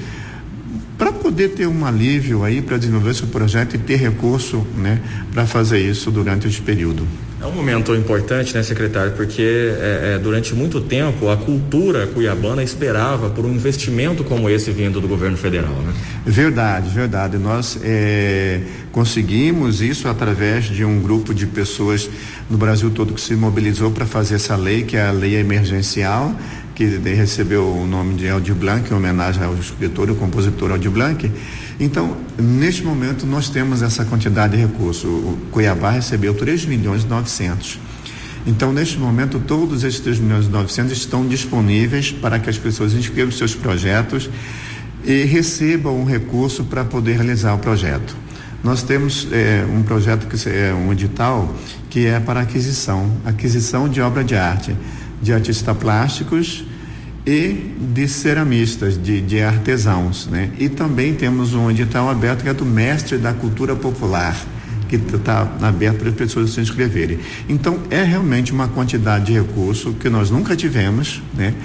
para 0.97 1.11
poder 1.11 1.49
ter 1.49 1.67
um 1.67 1.85
alívio 1.85 2.43
aí 2.43 2.61
para 2.61 2.77
desenvolver 2.77 3.11
esse 3.11 3.23
projeto 3.23 3.75
e 3.75 3.77
ter 3.77 3.97
recurso, 3.97 4.65
né, 4.77 5.01
para 5.33 5.45
fazer 5.45 5.79
isso 5.79 6.09
durante 6.09 6.47
esse 6.47 6.61
período. 6.61 7.05
É 7.41 7.45
um 7.45 7.51
momento 7.51 7.93
importante, 7.93 8.55
né, 8.55 8.63
secretário, 8.63 9.11
porque 9.11 9.41
é, 9.41 10.15
é, 10.15 10.19
durante 10.19 10.55
muito 10.55 10.79
tempo 10.79 11.29
a 11.29 11.35
cultura 11.35 12.07
cuiabana 12.07 12.63
esperava 12.63 13.29
por 13.29 13.45
um 13.45 13.53
investimento 13.53 14.23
como 14.23 14.49
esse 14.49 14.71
vindo 14.71 15.01
do 15.01 15.07
governo 15.07 15.35
federal, 15.35 15.73
né? 15.73 15.93
Verdade, 16.25 16.89
verdade. 16.89 17.37
Nós 17.37 17.77
é, 17.83 18.61
conseguimos 18.91 19.81
isso 19.81 20.07
através 20.07 20.65
de 20.65 20.85
um 20.85 21.01
grupo 21.01 21.33
de 21.33 21.45
pessoas 21.45 22.09
no 22.49 22.57
Brasil 22.57 22.89
todo 22.89 23.13
que 23.13 23.21
se 23.21 23.35
mobilizou 23.35 23.91
para 23.91 24.05
fazer 24.05 24.35
essa 24.35 24.55
lei, 24.55 24.83
que 24.83 24.95
é 24.95 25.07
a 25.07 25.11
lei 25.11 25.35
emergencial, 25.35 26.33
que 26.73 26.85
recebeu 26.85 27.67
o 27.67 27.85
nome 27.85 28.15
de 28.15 28.29
Aldir 28.29 28.55
Blanc, 28.55 28.89
em 28.89 28.95
homenagem 28.95 29.43
ao 29.43 29.55
escritor 29.55 30.09
e 30.09 30.13
compositor 30.13 30.71
Aldir 30.71 30.91
Blanc. 30.91 31.29
Então, 31.79 32.15
neste 32.37 32.83
momento, 32.83 33.25
nós 33.25 33.49
temos 33.49 33.81
essa 33.81 34.05
quantidade 34.05 34.55
de 34.55 34.63
recursos. 34.63 35.03
O 35.03 35.37
Cuiabá 35.51 35.91
recebeu 35.91 36.33
3 36.33 36.65
milhões 36.65 37.03
e 37.03 37.07
900. 37.07 37.79
Então, 38.47 38.71
neste 38.71 38.97
momento, 38.97 39.39
todos 39.39 39.83
esses 39.83 39.99
3 39.99 40.19
milhões 40.19 40.45
e 40.45 40.49
900 40.49 40.91
estão 40.93 41.27
disponíveis 41.27 42.11
para 42.11 42.39
que 42.39 42.49
as 42.49 42.57
pessoas 42.57 42.93
inscrevam 42.93 43.31
seus 43.31 43.55
projetos 43.55 44.29
e 45.03 45.23
recebam 45.23 45.99
um 45.99 46.05
recurso 46.05 46.63
para 46.63 46.85
poder 46.85 47.17
realizar 47.17 47.53
o 47.53 47.59
projeto. 47.59 48.15
Nós 48.63 48.81
temos 48.81 49.27
é, 49.31 49.65
um 49.69 49.83
projeto 49.83 50.27
que 50.27 50.49
é 50.49 50.73
um 50.73 50.91
edital 50.91 51.53
que 51.89 52.05
é 52.07 52.19
para 52.19 52.41
aquisição, 52.41 53.11
aquisição 53.25 53.87
de 53.87 54.01
obra 54.01 54.23
de 54.23 54.35
arte, 54.35 54.75
de 55.21 55.33
artistas 55.33 55.77
plásticos, 55.77 56.65
e 57.25 57.73
de 57.93 58.07
ceramistas, 58.07 59.01
de, 59.01 59.19
de 59.19 59.41
artesãos, 59.41 60.27
né? 60.27 60.51
E 60.59 60.69
também 60.69 61.13
temos 61.13 61.53
um 61.53 61.71
edital 61.71 62.09
aberto 62.09 62.43
que 62.43 62.49
é 62.49 62.53
do 62.53 62.65
mestre 62.65 63.17
da 63.17 63.33
cultura 63.33 63.75
popular, 63.75 64.37
que 64.87 64.95
está 64.95 65.51
aberto 65.61 65.97
para 65.97 66.09
as 66.09 66.15
pessoas 66.15 66.51
se 66.51 66.61
inscreverem. 66.61 67.19
Então, 67.49 67.79
é 67.89 68.03
realmente 68.03 68.51
uma 68.51 68.67
quantidade 68.67 69.25
de 69.25 69.33
recurso 69.33 69.93
que 69.93 70.07
nós 70.07 70.29
nunca 70.29 70.55
tivemos, 70.55 71.23
né? 71.33 71.55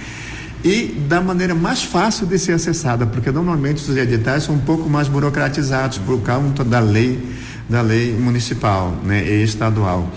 E 0.65 0.95
da 1.09 1.21
maneira 1.21 1.55
mais 1.55 1.83
fácil 1.83 2.27
de 2.27 2.39
ser 2.39 2.53
acessada, 2.53 3.07
porque 3.07 3.31
normalmente 3.31 3.83
os 3.83 3.97
editais 3.97 4.45
são 4.45 4.55
um 4.55 4.61
pouco 4.61 4.89
mais 4.89 5.09
burocratizados 5.09 5.99
por 5.99 6.21
causa 6.21 6.65
da 6.65 6.81
lei, 6.81 7.19
da 7.69 7.83
lei 7.83 8.15
municipal, 8.15 8.99
né? 9.05 9.27
E 9.27 9.43
estadual. 9.43 10.11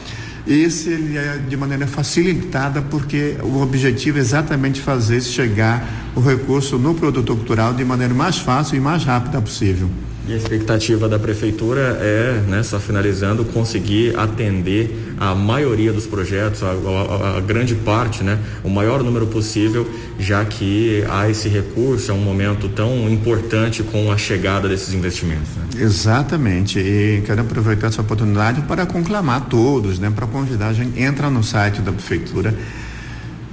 Esse 0.46 0.90
ele 0.90 1.18
é 1.18 1.38
de 1.38 1.56
maneira 1.56 1.88
facilitada 1.88 2.82
porque 2.82 3.38
o 3.42 3.62
objetivo 3.62 4.18
é 4.18 4.22
exatamente 4.22 4.82
fazer 4.82 5.22
chegar 5.22 5.88
o 6.16 6.20
recurso 6.20 6.78
no 6.78 6.94
produtor 6.94 7.38
cultural 7.38 7.74
de 7.74 7.86
maneira 7.86 8.14
mais 8.14 8.38
fácil 8.38 8.76
e 8.76 8.80
mais 8.80 9.06
rápida 9.06 9.42
possível. 9.42 9.90
E 10.26 10.34
a 10.34 10.38
expectativa 10.38 11.10
da 11.10 11.20
prefeitura 11.20 11.98
é, 12.00 12.42
né, 12.48 12.64
só 12.64 12.80
finalizando, 12.80 13.44
conseguir 13.44 14.18
atender 14.18 15.16
a 15.20 15.36
maioria 15.36 15.92
dos 15.92 16.06
projetos, 16.06 16.64
a, 16.64 16.68
a, 16.68 17.38
a, 17.38 17.42
grande 17.42 17.76
parte, 17.76 18.24
né, 18.24 18.40
o 18.64 18.70
maior 18.70 19.04
número 19.04 19.28
possível, 19.28 19.86
já 20.18 20.46
que 20.46 21.04
há 21.10 21.30
esse 21.30 21.50
recurso, 21.50 22.10
é 22.10 22.14
um 22.14 22.22
momento 22.22 22.70
tão 22.70 23.10
importante 23.10 23.84
com 23.84 24.12
a 24.14 24.18
chegada 24.18 24.70
desses 24.70 24.94
investimentos. 24.94 25.50
Né? 25.58 25.84
Exatamente. 25.84 26.80
E 26.80 27.22
quero 27.26 27.42
aproveitar 27.42 27.88
essa 27.88 28.02
oportunidade 28.02 28.62
para 28.62 28.86
conclamar 28.86 29.50
todos, 29.50 30.00
né, 30.00 30.10
para 30.10 30.26
convidar 30.26 30.70
a 30.70 30.74
gente 30.74 31.02
entra 31.02 31.30
no 31.30 31.44
site 31.44 31.82
da 31.82 31.92
prefeitura 31.92 32.54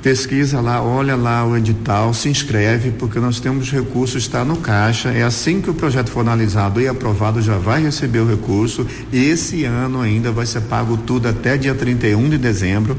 pesquisa 0.03 0.61
lá, 0.61 0.83
olha 0.83 1.15
lá 1.15 1.45
o 1.47 1.57
edital, 1.57 2.13
se 2.15 2.29
inscreve, 2.29 2.91
porque 2.91 3.19
nós 3.19 3.39
temos 3.39 3.71
recursos, 3.71 4.23
está 4.23 4.45
no 4.45 4.57
caixa. 4.57 5.11
É 5.11 5.23
assim 5.23 5.61
que 5.61 5.71
o 5.71 5.75
projeto 5.75 6.11
for 6.11 6.21
analisado 6.21 6.81
e 6.81 6.89
aprovado, 6.89 7.43
já 7.43 7.59
vai 7.59 7.83
receber 7.83 8.21
o 8.21 8.29
recurso. 8.29 8.87
E 9.13 9.19
esse 9.19 9.65
ano 9.65 10.01
ainda 10.01 10.33
vai 10.33 10.47
ser 10.47 10.63
pago 10.63 10.97
tudo 10.97 11.29
até 11.29 11.57
dia 11.57 11.75
31 11.75 12.31
de 12.31 12.39
dezembro. 12.39 12.97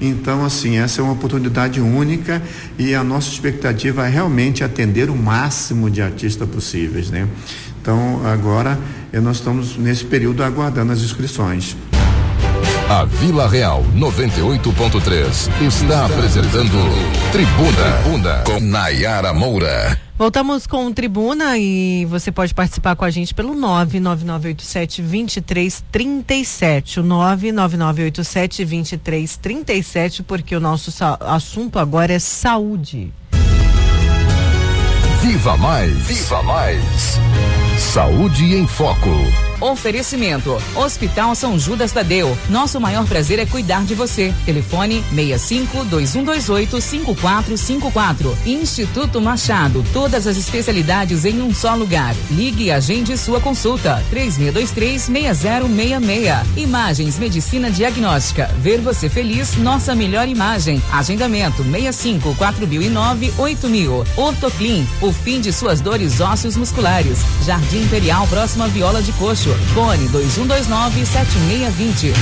Então, 0.00 0.44
assim, 0.44 0.76
essa 0.76 1.00
é 1.00 1.04
uma 1.04 1.14
oportunidade 1.14 1.80
única 1.80 2.42
e 2.78 2.94
a 2.94 3.02
nossa 3.02 3.30
expectativa 3.30 4.06
é 4.06 4.10
realmente 4.10 4.62
atender 4.62 5.08
o 5.08 5.16
máximo 5.16 5.90
de 5.90 6.02
artistas 6.02 6.48
possíveis, 6.48 7.10
né? 7.10 7.26
Então, 7.80 8.20
agora 8.26 8.78
eh, 9.12 9.20
nós 9.20 9.36
estamos 9.36 9.76
nesse 9.76 10.04
período 10.04 10.42
aguardando 10.42 10.92
as 10.92 11.00
inscrições. 11.00 11.76
A 12.88 13.04
Vila 13.04 13.48
Real 13.48 13.82
98.3 13.96 15.66
está 15.66 16.06
apresentando 16.06 16.70
Tribuna, 17.32 18.00
Tribuna 18.02 18.42
com 18.46 18.60
Nayara 18.60 19.32
Moura. 19.32 20.00
Voltamos 20.16 20.68
com 20.68 20.92
Tribuna 20.92 21.58
e 21.58 22.04
você 22.04 22.30
pode 22.30 22.54
participar 22.54 22.94
com 22.94 23.04
a 23.04 23.10
gente 23.10 23.34
pelo 23.34 23.56
99987 23.56 25.02
2337. 25.02 27.00
O 27.00 27.02
99987 27.02 28.64
2337, 28.64 30.22
porque 30.22 30.54
o 30.54 30.60
nosso 30.60 30.94
assunto 31.20 31.80
agora 31.80 32.12
é 32.12 32.20
saúde. 32.20 33.12
Viva 35.20 35.56
Mais! 35.56 35.92
Viva 36.06 36.40
Mais! 36.44 37.18
Saúde 37.78 38.54
em 38.54 38.64
Foco. 38.64 39.45
Oferecimento: 39.60 40.60
Hospital 40.74 41.34
São 41.34 41.58
Judas 41.58 41.92
Tadeu. 41.92 42.36
Nosso 42.48 42.80
maior 42.80 43.06
prazer 43.06 43.38
é 43.38 43.46
cuidar 43.46 43.84
de 43.84 43.94
você. 43.94 44.32
Telefone 44.44 45.02
65 45.14 45.84
2128 45.84 46.80
5454. 46.80 48.38
Instituto 48.46 49.20
Machado. 49.20 49.84
Todas 49.92 50.26
as 50.26 50.36
especialidades 50.36 51.24
em 51.24 51.40
um 51.40 51.54
só 51.54 51.74
lugar. 51.74 52.14
Ligue 52.30 52.64
e 52.64 52.70
agende 52.70 53.16
sua 53.16 53.40
consulta. 53.40 54.02
3623 54.10 55.02
6066. 55.02 56.56
Imagens 56.56 57.18
Medicina 57.18 57.70
Diagnóstica. 57.70 58.50
Ver 58.58 58.80
você 58.80 59.08
feliz, 59.08 59.56
nossa 59.56 59.94
melhor 59.94 60.28
imagem. 60.28 60.82
Agendamento 60.92 61.62
65 61.64 62.34
4009 62.34 63.32
8000. 63.38 64.04
Ortoclin. 64.16 64.86
O 65.00 65.12
fim 65.12 65.40
de 65.40 65.52
suas 65.52 65.80
dores 65.80 66.20
ósseos 66.20 66.56
musculares. 66.56 67.18
Jardim 67.44 67.82
Imperial, 67.82 68.26
próxima 68.28 68.68
Viola 68.68 69.02
de 69.02 69.12
Coxo. 69.12 69.45
Fone 69.72 70.08
2129 70.08 71.06
7620. 71.06 72.12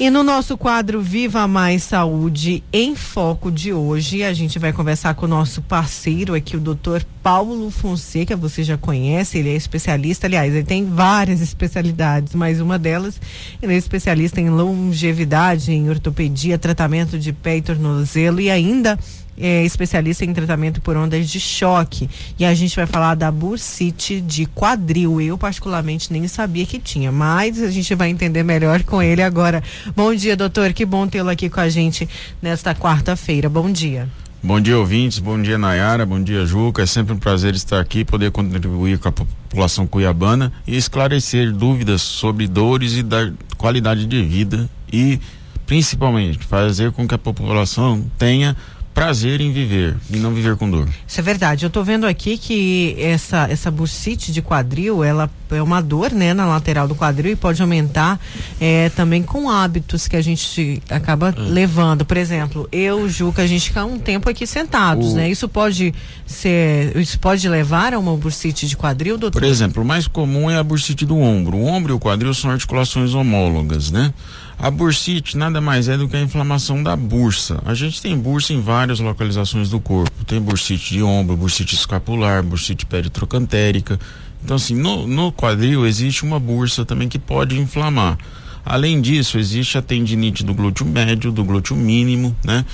E 0.00 0.10
no 0.10 0.22
nosso 0.22 0.56
quadro 0.56 1.00
Viva 1.00 1.46
Mais 1.48 1.82
Saúde 1.82 2.62
em 2.72 2.94
Foco 2.94 3.50
de 3.50 3.72
hoje, 3.72 4.22
a 4.22 4.32
gente 4.32 4.56
vai 4.56 4.72
conversar 4.72 5.14
com 5.14 5.26
o 5.26 5.28
nosso 5.28 5.60
parceiro 5.60 6.34
aqui, 6.34 6.56
o 6.56 6.60
doutor 6.60 7.04
Paulo 7.20 7.68
Fonseca, 7.70 8.36
você 8.36 8.62
já 8.62 8.76
conhece, 8.76 9.38
ele 9.38 9.48
é 9.48 9.56
especialista, 9.56 10.28
aliás, 10.28 10.54
ele 10.54 10.64
tem 10.64 10.84
várias 10.84 11.40
especialidades, 11.40 12.32
mas 12.32 12.60
uma 12.60 12.78
delas, 12.78 13.20
ele 13.60 13.74
é 13.74 13.76
especialista 13.76 14.40
em 14.40 14.50
longevidade, 14.50 15.72
em 15.72 15.90
ortopedia, 15.90 16.56
tratamento 16.58 17.18
de 17.18 17.32
pé 17.32 17.56
e 17.56 17.62
tornozelo 17.62 18.40
e 18.40 18.50
ainda 18.50 18.96
é 19.40 19.64
especialista 19.64 20.24
em 20.24 20.32
tratamento 20.32 20.80
por 20.80 20.96
ondas 20.96 21.28
de 21.28 21.40
choque. 21.40 22.08
E 22.38 22.44
a 22.44 22.54
gente 22.54 22.74
vai 22.74 22.86
falar 22.86 23.14
da 23.14 23.30
bursite 23.30 24.20
de 24.20 24.46
quadril. 24.46 25.20
Eu, 25.20 25.38
particularmente, 25.38 26.12
nem 26.12 26.26
sabia 26.28 26.66
que 26.66 26.78
tinha, 26.78 27.12
mas 27.12 27.62
a 27.62 27.70
gente 27.70 27.94
vai 27.94 28.10
entender 28.10 28.42
melhor 28.42 28.82
com 28.82 29.02
ele 29.02 29.22
agora. 29.22 29.62
Bom 29.94 30.14
dia, 30.14 30.36
doutor. 30.36 30.72
Que 30.72 30.84
bom 30.84 31.06
tê-lo 31.06 31.30
aqui 31.30 31.48
com 31.48 31.60
a 31.60 31.68
gente 31.68 32.08
nesta 32.42 32.74
quarta-feira. 32.74 33.48
Bom 33.48 33.70
dia. 33.70 34.08
Bom 34.40 34.60
dia, 34.60 34.78
ouvintes. 34.78 35.18
Bom 35.18 35.40
dia, 35.42 35.58
Nayara. 35.58 36.06
Bom 36.06 36.22
dia, 36.22 36.46
Juca. 36.46 36.82
É 36.82 36.86
sempre 36.86 37.12
um 37.12 37.18
prazer 37.18 37.54
estar 37.54 37.80
aqui, 37.80 38.04
poder 38.04 38.30
contribuir 38.30 38.98
com 38.98 39.08
a 39.08 39.12
população 39.12 39.84
cuiabana 39.84 40.52
e 40.64 40.76
esclarecer 40.76 41.52
dúvidas 41.52 42.02
sobre 42.02 42.46
dores 42.46 42.92
e 42.92 43.02
da 43.02 43.32
qualidade 43.56 44.06
de 44.06 44.22
vida 44.22 44.70
e, 44.92 45.18
principalmente, 45.66 46.38
fazer 46.38 46.92
com 46.92 47.06
que 47.06 47.16
a 47.16 47.18
população 47.18 48.08
tenha 48.16 48.56
prazer 48.98 49.40
em 49.40 49.52
viver 49.52 49.96
e 50.12 50.16
não 50.16 50.32
viver 50.32 50.56
com 50.56 50.68
dor. 50.68 50.88
Isso 51.06 51.20
é 51.20 51.22
verdade. 51.22 51.64
Eu 51.64 51.68
estou 51.68 51.84
vendo 51.84 52.04
aqui 52.04 52.36
que 52.36 52.96
essa 52.98 53.46
essa 53.48 53.70
bursite 53.70 54.32
de 54.32 54.42
quadril, 54.42 55.04
ela 55.04 55.30
é 55.50 55.62
uma 55.62 55.80
dor, 55.80 56.10
né, 56.10 56.34
na 56.34 56.44
lateral 56.44 56.88
do 56.88 56.94
quadril 56.94 57.32
e 57.32 57.36
pode 57.36 57.62
aumentar 57.62 58.20
é, 58.60 58.90
também 58.90 59.22
com 59.22 59.48
hábitos 59.48 60.08
que 60.08 60.16
a 60.16 60.20
gente 60.20 60.82
acaba 60.90 61.28
é. 61.30 61.40
levando. 61.40 62.04
Por 62.04 62.16
exemplo, 62.16 62.68
eu, 62.72 63.08
Juca, 63.08 63.42
a 63.42 63.46
gente 63.46 63.68
fica 63.68 63.84
um 63.84 63.98
tempo 63.98 64.28
aqui 64.28 64.46
sentados, 64.46 65.12
o... 65.12 65.16
né? 65.16 65.30
Isso 65.30 65.48
pode 65.48 65.94
ser, 66.26 66.96
isso 66.96 67.18
pode 67.20 67.48
levar 67.48 67.94
a 67.94 67.98
uma 67.98 68.16
bursite 68.16 68.66
de 68.66 68.76
quadril, 68.76 69.16
doutor? 69.16 69.40
Por 69.40 69.48
exemplo, 69.48 69.82
o 69.82 69.86
mais 69.86 70.08
comum 70.08 70.50
é 70.50 70.56
a 70.56 70.62
bursite 70.64 71.06
do 71.06 71.16
ombro. 71.16 71.56
O 71.56 71.64
ombro 71.64 71.92
e 71.92 71.96
o 71.96 72.00
quadril 72.00 72.34
são 72.34 72.50
articulações 72.50 73.14
homólogas, 73.14 73.92
né? 73.92 74.12
A 74.60 74.72
bursite 74.72 75.36
nada 75.36 75.60
mais 75.60 75.88
é 75.88 75.96
do 75.96 76.08
que 76.08 76.16
a 76.16 76.20
inflamação 76.20 76.82
da 76.82 76.96
bursa. 76.96 77.62
A 77.64 77.74
gente 77.74 78.02
tem 78.02 78.18
bursa 78.18 78.52
em 78.52 78.60
várias 78.60 78.98
localizações 78.98 79.70
do 79.70 79.78
corpo. 79.78 80.24
Tem 80.24 80.40
bursite 80.40 80.94
de 80.94 81.00
ombro, 81.00 81.36
bursite 81.36 81.76
escapular, 81.76 82.42
bursite 82.42 82.84
peritrocantérica. 82.84 84.00
Então, 84.42 84.56
assim, 84.56 84.74
no, 84.74 85.06
no 85.06 85.30
quadril 85.30 85.86
existe 85.86 86.24
uma 86.24 86.40
bursa 86.40 86.84
também 86.84 87.08
que 87.08 87.20
pode 87.20 87.56
inflamar. 87.56 88.18
Além 88.64 89.00
disso, 89.00 89.38
existe 89.38 89.78
a 89.78 89.82
tendinite 89.82 90.44
do 90.44 90.52
glúteo 90.52 90.84
médio, 90.84 91.30
do 91.30 91.44
glúteo 91.44 91.76
mínimo, 91.76 92.36
né? 92.44 92.64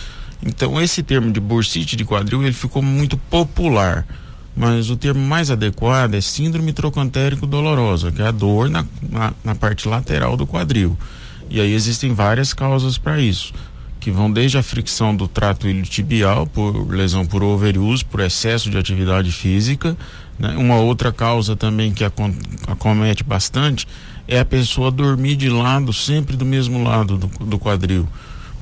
Então, 0.42 0.80
esse 0.80 1.02
termo 1.02 1.30
de 1.30 1.38
bursite 1.38 1.96
de 1.96 2.04
quadril, 2.04 2.42
ele 2.42 2.54
ficou 2.54 2.80
muito 2.80 3.18
popular. 3.18 4.06
Mas 4.56 4.88
o 4.88 4.96
termo 4.96 5.20
mais 5.20 5.50
adequado 5.50 6.14
é 6.14 6.20
síndrome 6.22 6.72
trocantérico 6.72 7.46
dolorosa, 7.46 8.10
que 8.10 8.22
é 8.22 8.26
a 8.26 8.30
dor 8.30 8.70
na, 8.70 8.86
na, 9.02 9.34
na 9.44 9.54
parte 9.54 9.86
lateral 9.86 10.34
do 10.34 10.46
quadril. 10.46 10.96
E 11.54 11.60
aí 11.60 11.72
existem 11.72 12.12
várias 12.12 12.52
causas 12.52 12.98
para 12.98 13.20
isso, 13.20 13.54
que 14.00 14.10
vão 14.10 14.28
desde 14.28 14.58
a 14.58 14.62
fricção 14.62 15.14
do 15.14 15.28
trato 15.28 15.68
iliotibial 15.68 16.48
por 16.48 16.92
lesão 16.92 17.24
por 17.24 17.44
overuse, 17.44 18.04
por 18.04 18.18
excesso 18.18 18.68
de 18.68 18.76
atividade 18.76 19.30
física, 19.30 19.96
né? 20.36 20.56
Uma 20.56 20.78
outra 20.78 21.12
causa 21.12 21.54
também 21.54 21.92
que 21.92 22.02
acomete 22.66 23.22
bastante 23.22 23.86
é 24.26 24.40
a 24.40 24.44
pessoa 24.44 24.90
dormir 24.90 25.36
de 25.36 25.48
lado, 25.48 25.92
sempre 25.92 26.36
do 26.36 26.44
mesmo 26.44 26.82
lado 26.82 27.16
do, 27.16 27.28
do 27.46 27.56
quadril. 27.56 28.08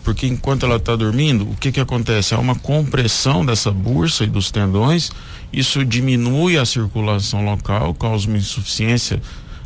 Porque 0.04 0.26
enquanto 0.26 0.66
ela 0.66 0.76
está 0.76 0.94
dormindo, 0.94 1.50
o 1.50 1.56
que 1.56 1.72
que 1.72 1.80
acontece? 1.80 2.34
Há 2.34 2.38
uma 2.38 2.56
compressão 2.56 3.42
dessa 3.46 3.70
bursa 3.70 4.24
e 4.24 4.26
dos 4.26 4.50
tendões, 4.50 5.10
isso 5.50 5.82
diminui 5.82 6.58
a 6.58 6.66
circulação 6.66 7.42
local, 7.42 7.94
causa 7.94 8.28
uma 8.28 8.36
insuficiência 8.36 9.18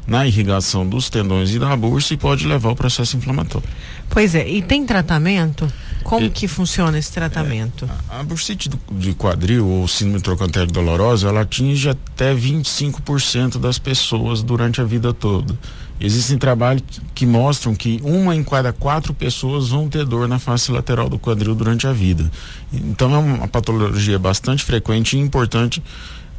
na 0.07 0.27
irrigação 0.27 0.87
dos 0.87 1.11
tendões 1.11 1.53
e 1.53 1.59
da 1.59 1.75
bursa 1.77 2.15
e 2.15 2.17
pode 2.17 2.47
levar 2.47 2.69
ao 2.69 2.77
processo 2.77 3.17
inflamatório. 3.17 3.69
Pois 4.09 4.35
é, 4.35 4.49
e 4.49 4.63
tem 4.63 4.87
tratamento? 4.87 5.71
Como 6.05 6.27
e, 6.27 6.31
que 6.31 6.47
funciona 6.47 6.97
esse 6.97 7.11
tratamento? 7.11 7.85
É, 7.85 8.15
a, 8.15 8.21
a 8.21 8.23
bursite 8.23 8.69
do, 8.69 8.79
de 8.93 9.13
quadril 9.13 9.67
ou 9.67 9.89
síndrome 9.89 10.21
trocantérico 10.21 10.73
dolorosa, 10.73 11.29
ela 11.29 11.41
atinge 11.41 11.89
até 11.89 12.33
25% 12.33 13.59
das 13.59 13.79
pessoas 13.79 14.43
durante 14.43 14.81
a 14.81 14.85
vida 14.85 15.13
toda. 15.13 15.59
Existem 15.99 16.37
trabalhos 16.37 16.85
que 17.15 17.25
mostram 17.25 17.75
que 17.75 18.01
uma 18.05 18.37
em 18.37 18.45
cada 18.45 18.73
quatro 18.73 19.15
pessoas 19.15 19.71
vão 19.71 19.89
ter 19.89 20.05
dor 20.05 20.29
na 20.29 20.39
face 20.39 20.71
lateral 20.71 21.09
do 21.09 21.19
quadril 21.19 21.55
durante 21.55 21.87
a 21.87 21.93
vida. 21.93 22.31
Então 22.73 23.15
é 23.15 23.19
uma 23.19 23.49
patologia 23.49 24.19
bastante 24.19 24.63
frequente 24.63 25.17
e 25.17 25.21
importante. 25.21 25.83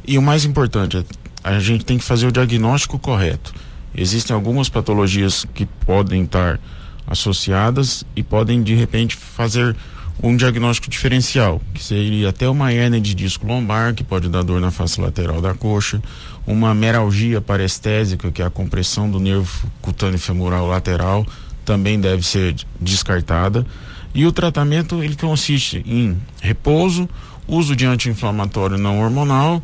E 0.06 0.16
o 0.16 0.22
mais 0.22 0.44
importante, 0.44 1.04
a 1.42 1.58
gente 1.58 1.84
tem 1.84 1.98
que 1.98 2.04
fazer 2.04 2.26
o 2.26 2.32
diagnóstico 2.32 2.98
correto. 2.98 3.54
Existem 3.94 4.34
algumas 4.34 4.68
patologias 4.68 5.46
que 5.54 5.66
podem 5.66 6.24
estar 6.24 6.60
associadas 7.06 8.04
e 8.14 8.22
podem 8.22 8.62
de 8.62 8.74
repente 8.74 9.16
fazer 9.16 9.74
um 10.22 10.36
diagnóstico 10.36 10.90
diferencial, 10.90 11.60
que 11.72 11.82
seria 11.82 12.30
até 12.30 12.48
uma 12.48 12.72
hernia 12.72 13.00
de 13.00 13.14
disco 13.14 13.46
lombar, 13.46 13.94
que 13.94 14.02
pode 14.02 14.28
dar 14.28 14.42
dor 14.42 14.60
na 14.60 14.70
face 14.70 15.00
lateral 15.00 15.40
da 15.40 15.54
coxa, 15.54 16.02
uma 16.46 16.74
meralgia 16.74 17.40
parestésica, 17.40 18.30
que 18.32 18.42
é 18.42 18.44
a 18.44 18.50
compressão 18.50 19.08
do 19.08 19.20
nervo 19.20 19.70
cutâneo 19.80 20.18
femoral 20.18 20.66
lateral, 20.66 21.24
também 21.64 22.00
deve 22.00 22.24
ser 22.24 22.56
descartada. 22.80 23.64
E 24.12 24.26
o 24.26 24.32
tratamento 24.32 25.02
ele 25.02 25.14
consiste 25.14 25.84
em 25.86 26.16
repouso, 26.40 27.08
uso 27.46 27.76
de 27.76 27.86
anti-inflamatório 27.86 28.76
não 28.76 29.00
hormonal, 29.00 29.62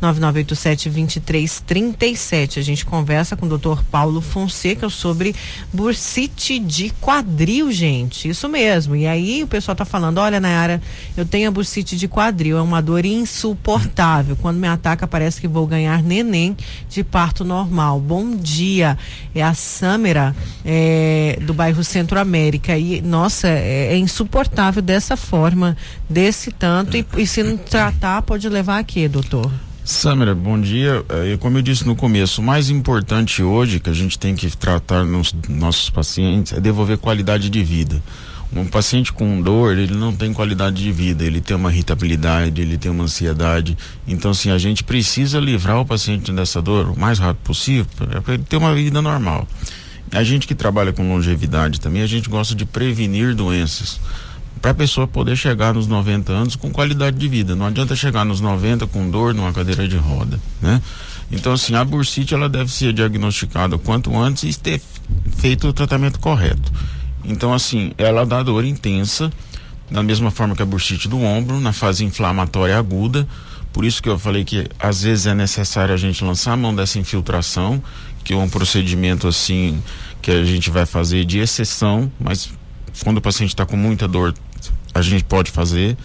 99987-2337. 0.00 2.58
A 2.58 2.62
gente 2.62 2.86
conversa 2.86 3.36
com 3.36 3.46
o 3.46 3.48
doutor 3.48 3.84
Paulo 3.84 4.20
Fonseca 4.20 4.88
sobre 4.88 5.36
bursite 5.72 6.58
de 6.58 6.90
quadril, 7.00 7.70
gente. 7.70 8.28
Isso 8.28 8.48
mesmo. 8.48 8.96
E 8.96 9.06
aí 9.06 9.40
o 9.42 9.46
pessoal 9.46 9.76
tá 9.76 9.84
falando: 9.84 10.18
olha, 10.18 10.40
Nayara, 10.40 10.80
eu 11.16 11.26
tenho 11.26 11.48
a 11.48 11.50
bursite 11.50 11.96
de 11.96 12.06
quadril, 12.08 12.58
é 12.58 12.62
uma 12.62 12.80
dor 12.80 13.04
insuportável. 13.04 14.36
Quando 14.36 14.58
me 14.58 14.68
ataca, 14.68 15.06
parece 15.06 15.38
que 15.40 15.48
vou 15.48 15.66
ganhar 15.66 16.02
neném 16.02 16.56
de 16.88 17.04
parto 17.04 17.44
normal. 17.44 18.00
Bom 18.00 18.34
dia. 18.36 18.96
É 19.34 19.42
a 19.42 19.52
Sâmera 19.54 20.34
é, 20.64 21.38
do 21.42 21.52
bairro 21.52 21.84
Centro 21.84 22.18
América. 22.18 22.78
E, 22.78 23.02
nossa, 23.02 23.48
é, 23.48 23.92
é 23.92 23.96
insuportável 23.96 24.21
insuportável 24.22 24.80
dessa 24.80 25.16
forma, 25.16 25.76
desse 26.08 26.50
tanto, 26.50 26.96
e, 26.96 27.04
e 27.18 27.26
se 27.26 27.42
não 27.42 27.56
tratar, 27.56 28.22
pode 28.22 28.48
levar 28.48 28.78
a 28.78 28.84
quê, 28.84 29.08
doutor? 29.08 29.50
Samira, 29.84 30.32
bom 30.32 30.60
dia. 30.60 31.04
É, 31.08 31.36
como 31.38 31.58
eu 31.58 31.62
disse 31.62 31.84
no 31.84 31.96
começo, 31.96 32.40
o 32.40 32.44
mais 32.44 32.70
importante 32.70 33.42
hoje 33.42 33.80
que 33.80 33.90
a 33.90 33.92
gente 33.92 34.16
tem 34.16 34.34
que 34.34 34.48
tratar 34.56 35.04
nos 35.04 35.34
nossos 35.48 35.90
pacientes 35.90 36.52
é 36.52 36.60
devolver 36.60 36.98
qualidade 36.98 37.50
de 37.50 37.64
vida. 37.64 38.00
Um 38.54 38.66
paciente 38.66 39.12
com 39.12 39.40
dor, 39.40 39.76
ele 39.76 39.94
não 39.94 40.14
tem 40.14 40.32
qualidade 40.32 40.82
de 40.82 40.92
vida, 40.92 41.24
ele 41.24 41.40
tem 41.40 41.56
uma 41.56 41.72
irritabilidade, 41.72 42.60
ele 42.60 42.76
tem 42.76 42.90
uma 42.90 43.04
ansiedade. 43.04 43.76
Então, 44.06 44.30
assim, 44.30 44.50
a 44.50 44.58
gente 44.58 44.84
precisa 44.84 45.40
livrar 45.40 45.80
o 45.80 45.86
paciente 45.86 46.30
dessa 46.30 46.60
dor 46.60 46.90
o 46.90 47.00
mais 47.00 47.18
rápido 47.18 47.42
possível 47.42 47.86
para 47.96 48.34
ele 48.34 48.44
ter 48.44 48.58
uma 48.58 48.74
vida 48.74 49.00
normal. 49.00 49.48
A 50.12 50.22
gente 50.22 50.46
que 50.46 50.54
trabalha 50.54 50.92
com 50.92 51.08
longevidade 51.08 51.80
também, 51.80 52.02
a 52.02 52.06
gente 52.06 52.28
gosta 52.28 52.54
de 52.54 52.66
prevenir 52.66 53.34
doenças. 53.34 53.98
Para 54.60 54.72
a 54.72 54.74
pessoa 54.74 55.08
poder 55.08 55.36
chegar 55.36 55.74
nos 55.74 55.86
90 55.86 56.32
anos 56.32 56.54
com 56.54 56.70
qualidade 56.70 57.16
de 57.16 57.26
vida. 57.26 57.56
Não 57.56 57.66
adianta 57.66 57.96
chegar 57.96 58.24
nos 58.24 58.40
90 58.40 58.86
com 58.86 59.10
dor 59.10 59.34
numa 59.34 59.52
cadeira 59.52 59.88
de 59.88 59.96
roda, 59.96 60.38
né? 60.60 60.80
Então, 61.32 61.54
assim, 61.54 61.74
a 61.74 61.82
bursite 61.82 62.34
ela 62.34 62.48
deve 62.48 62.70
ser 62.70 62.92
diagnosticada 62.92 63.78
quanto 63.78 64.14
antes 64.16 64.44
e 64.44 64.60
ter 64.60 64.80
feito 65.38 65.66
o 65.66 65.72
tratamento 65.72 66.20
correto. 66.20 66.70
Então, 67.24 67.54
assim, 67.54 67.92
ela 67.96 68.26
dá 68.26 68.42
dor 68.42 68.64
intensa, 68.64 69.32
da 69.90 70.02
mesma 70.02 70.30
forma 70.30 70.54
que 70.54 70.62
a 70.62 70.66
bursite 70.66 71.08
do 71.08 71.20
ombro, 71.20 71.58
na 71.58 71.72
fase 71.72 72.04
inflamatória 72.04 72.78
aguda. 72.78 73.26
Por 73.72 73.84
isso 73.84 74.02
que 74.02 74.08
eu 74.10 74.18
falei 74.18 74.44
que 74.44 74.68
às 74.78 75.02
vezes 75.02 75.26
é 75.26 75.34
necessário 75.34 75.94
a 75.94 75.96
gente 75.96 76.22
lançar 76.22 76.52
a 76.52 76.56
mão 76.56 76.74
dessa 76.74 76.98
infiltração 76.98 77.82
que 78.24 78.32
é 78.32 78.36
um 78.36 78.48
procedimento 78.48 79.26
assim 79.26 79.82
que 80.20 80.30
a 80.30 80.44
gente 80.44 80.70
vai 80.70 80.86
fazer 80.86 81.24
de 81.24 81.38
exceção, 81.38 82.10
mas 82.18 82.50
quando 83.02 83.18
o 83.18 83.20
paciente 83.20 83.50
está 83.50 83.66
com 83.66 83.76
muita 83.76 84.06
dor, 84.06 84.34
a 84.94 85.02
gente 85.02 85.24
pode 85.24 85.50
fazer. 85.50 85.96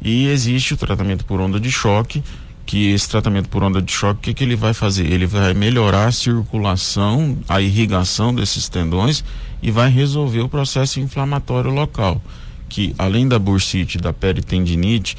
E 0.00 0.26
existe 0.26 0.74
o 0.74 0.76
tratamento 0.76 1.24
por 1.24 1.40
onda 1.40 1.60
de 1.60 1.70
choque, 1.70 2.22
que 2.66 2.90
esse 2.90 3.08
tratamento 3.08 3.48
por 3.48 3.62
onda 3.62 3.80
de 3.80 3.92
choque, 3.92 4.18
o 4.18 4.22
que, 4.22 4.34
que 4.34 4.44
ele 4.44 4.56
vai 4.56 4.74
fazer? 4.74 5.06
Ele 5.06 5.26
vai 5.26 5.54
melhorar 5.54 6.06
a 6.06 6.12
circulação, 6.12 7.38
a 7.48 7.60
irrigação 7.60 8.34
desses 8.34 8.68
tendões 8.68 9.24
e 9.62 9.70
vai 9.70 9.90
resolver 9.90 10.40
o 10.40 10.48
processo 10.48 11.00
inflamatório 11.00 11.70
local, 11.70 12.20
que 12.68 12.94
além 12.98 13.28
da 13.28 13.38
bursite 13.38 13.98
da 13.98 14.12
peritendinite, 14.12 15.16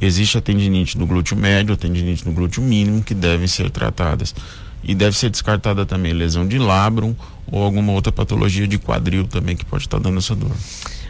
existe 0.00 0.38
a 0.38 0.40
tendinite 0.40 0.96
do 0.96 1.06
glúteo 1.06 1.36
médio, 1.36 1.74
a 1.74 1.76
tendinite 1.76 2.24
do 2.24 2.32
glúteo 2.32 2.62
mínimo, 2.62 3.02
que 3.02 3.14
devem 3.14 3.46
ser 3.46 3.70
tratadas. 3.70 4.34
E 4.82 4.94
deve 4.94 5.16
ser 5.16 5.30
descartada 5.30 5.84
também 5.84 6.12
lesão 6.12 6.46
de 6.46 6.58
labrum 6.58 7.14
ou 7.50 7.62
alguma 7.62 7.92
outra 7.92 8.12
patologia 8.12 8.66
de 8.66 8.78
quadril 8.78 9.26
também 9.26 9.56
que 9.56 9.64
pode 9.64 9.84
estar 9.84 9.98
dando 9.98 10.18
essa 10.18 10.34
dor. 10.34 10.52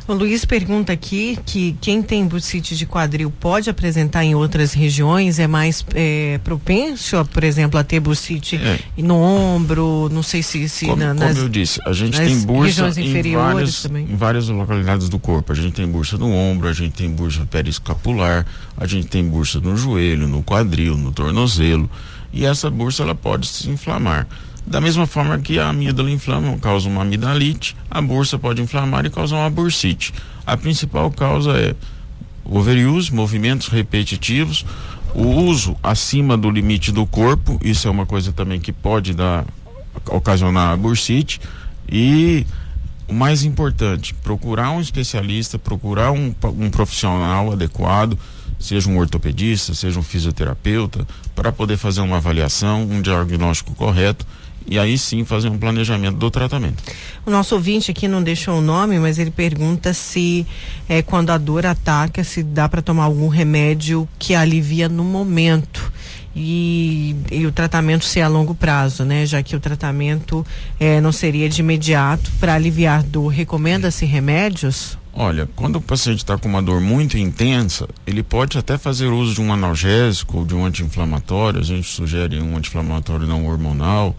O 0.09 0.15
Luiz 0.15 0.43
pergunta 0.47 0.91
aqui 0.91 1.39
que 1.45 1.77
quem 1.83 2.03
tem 2.03 2.27
bursite 2.27 2.75
de 2.75 2.87
quadril 2.87 3.31
pode 3.31 3.69
apresentar 3.69 4.25
em 4.25 4.35
outras 4.35 4.73
regiões, 4.73 5.39
é 5.39 5.47
mais 5.47 5.85
é, 5.95 6.41
propenso, 6.43 7.23
por 7.27 7.45
exemplo, 7.45 7.79
a 7.79 7.85
ter 7.85 8.01
bursite 8.01 8.57
é. 8.57 8.79
no 8.97 9.17
ombro, 9.17 10.09
não 10.11 10.23
sei 10.23 10.43
se, 10.43 10.67
se 10.67 10.87
como, 10.87 10.97
na, 10.97 11.13
nas, 11.13 11.35
como 11.35 11.45
eu 11.45 11.49
disse, 11.51 11.79
a 11.85 11.93
gente 11.93 12.19
tem 12.19 12.41
bursa 12.41 12.89
em 12.99 13.33
várias, 13.35 13.83
também. 13.83 14.05
em 14.11 14.17
várias 14.17 14.49
localidades 14.49 15.11
do 15.11 15.19
corpo. 15.19 15.53
A 15.53 15.55
gente 15.55 15.75
tem 15.75 15.87
bursa 15.87 16.17
no 16.17 16.33
ombro, 16.33 16.69
a 16.69 16.73
gente 16.73 16.95
tem 16.95 17.11
bursa 17.11 17.45
periscapular, 17.45 18.47
a 18.79 18.87
gente 18.87 19.09
tem 19.09 19.23
bursa 19.23 19.61
no 19.61 19.77
joelho, 19.77 20.27
no 20.27 20.43
quadril, 20.43 20.97
no 20.97 21.13
tornozelo, 21.13 21.89
e 22.33 22.45
essa 22.45 22.71
bursa 22.71 23.03
ela 23.03 23.15
pode 23.15 23.47
se 23.47 23.69
inflamar. 23.69 24.27
Da 24.67 24.81
mesma 24.81 25.07
forma 25.07 25.39
que 25.39 25.59
a 25.59 25.69
amígdala 25.69 26.11
inflama, 26.11 26.59
causa 26.59 26.89
uma 26.89 27.03
amidalite, 27.03 27.75
a 27.91 28.03
bursa 28.03 28.39
pode 28.39 28.61
inflamar 28.61 29.07
e 29.07 29.11
causar 29.11 29.37
uma 29.37 29.51
bursite. 29.51 30.13
A 30.47 30.57
principal 30.57 31.11
causa 31.11 31.53
é 31.53 31.75
overuse, 32.45 33.13
movimentos 33.13 33.69
repetitivos, 33.69 34.65
o 35.15 35.27
uso 35.27 35.77
acima 35.83 36.37
do 36.37 36.51
limite 36.51 36.93
do 36.93 37.07
corpo, 37.07 37.59
isso 37.63 37.89
é 37.89 37.91
uma 37.91 38.05
coisa 38.05 38.33
também 38.33 38.61
que 38.61 38.73
pode 38.73 39.15
dar, 39.15 39.45
ocasionar 40.11 40.73
a 40.73 40.77
bursite, 40.77 41.41
e 41.91 42.47
o 43.09 43.15
mais 43.15 43.45
importante, 43.45 44.13
procurar 44.15 44.71
um 44.71 44.81
especialista, 44.81 45.59
procurar 45.59 46.13
um, 46.13 46.35
um 46.59 46.71
profissional 46.71 47.53
adequado, 47.53 48.19
seja 48.59 48.89
um 48.89 48.99
ortopedista, 48.99 49.75
seja 49.75 49.99
um 49.99 50.03
fisioterapeuta, 50.03 51.07
para 51.35 51.53
poder 51.53 51.77
fazer 51.77 52.01
uma 52.01 52.17
avaliação, 52.17 52.83
um 52.83 53.01
diagnóstico 53.01 53.75
correto 53.75 54.27
e 54.67 54.79
aí 54.79 54.99
sim 54.99 55.25
fazer 55.25 55.49
um 55.49 55.59
planejamento 55.59 56.17
do 56.17 56.31
tratamento. 56.31 56.83
O 57.25 57.31
nosso 57.31 57.55
ouvinte 57.55 57.91
aqui 57.91 58.07
não 58.07 58.23
deixou 58.23 58.59
o 58.59 58.61
nome, 58.61 58.99
mas 58.99 59.19
ele 59.19 59.31
pergunta 59.31 59.95
se 59.95 60.47
é, 60.89 61.01
quando 61.01 61.31
a 61.31 61.39
dor 61.39 61.65
ataca, 61.65 62.23
se 62.23 62.43
dá 62.43 62.69
para 62.69 62.83
tomar 62.83 63.05
algum 63.05 63.29
remédio 63.29 64.07
que 64.19 64.35
alivia 64.35 64.89
no 64.89 65.05
momento. 65.05 65.91
E, 66.37 67.17
e, 67.33 67.47
o 67.47 67.53
tratamento 67.53 68.05
ser 68.05 68.21
a 68.21 68.29
longo 68.29 68.55
prazo, 68.55 69.05
né? 69.05 69.27
Já 69.27 69.43
que 69.43 69.57
o 69.57 69.61
tratamento 69.61 70.47
é, 70.79 71.01
não 71.01 71.11
seria 71.11 71.49
de 71.49 71.61
imediato 71.63 72.31
para 72.39 72.55
aliviar 72.55 73.03
dor. 73.03 73.29
Recomenda-se 73.29 74.05
remédios? 74.05 74.98
Olha, 75.13 75.49
quando 75.57 75.77
o 75.77 75.81
paciente 75.81 76.19
está 76.19 76.39
com 76.39 76.49
uma 76.49 76.63
dor 76.63 76.81
muito 76.81 77.19
intensa, 77.19 77.89
ele 78.07 78.23
pode 78.23 78.57
até 78.57 78.79
fazer 78.79 79.07
uso 79.07 79.35
de 79.35 79.41
um 79.41 79.53
analgésico 79.53 80.39
ou 80.39 80.45
de 80.45 80.55
um 80.55 80.65
anti-inflamatório. 80.65 81.61
A 81.61 81.65
gente 81.65 81.89
sugere 81.89 82.41
um 82.41 82.57
anti-inflamatório 82.57 83.27
não 83.27 83.47
hormonal 83.47 84.15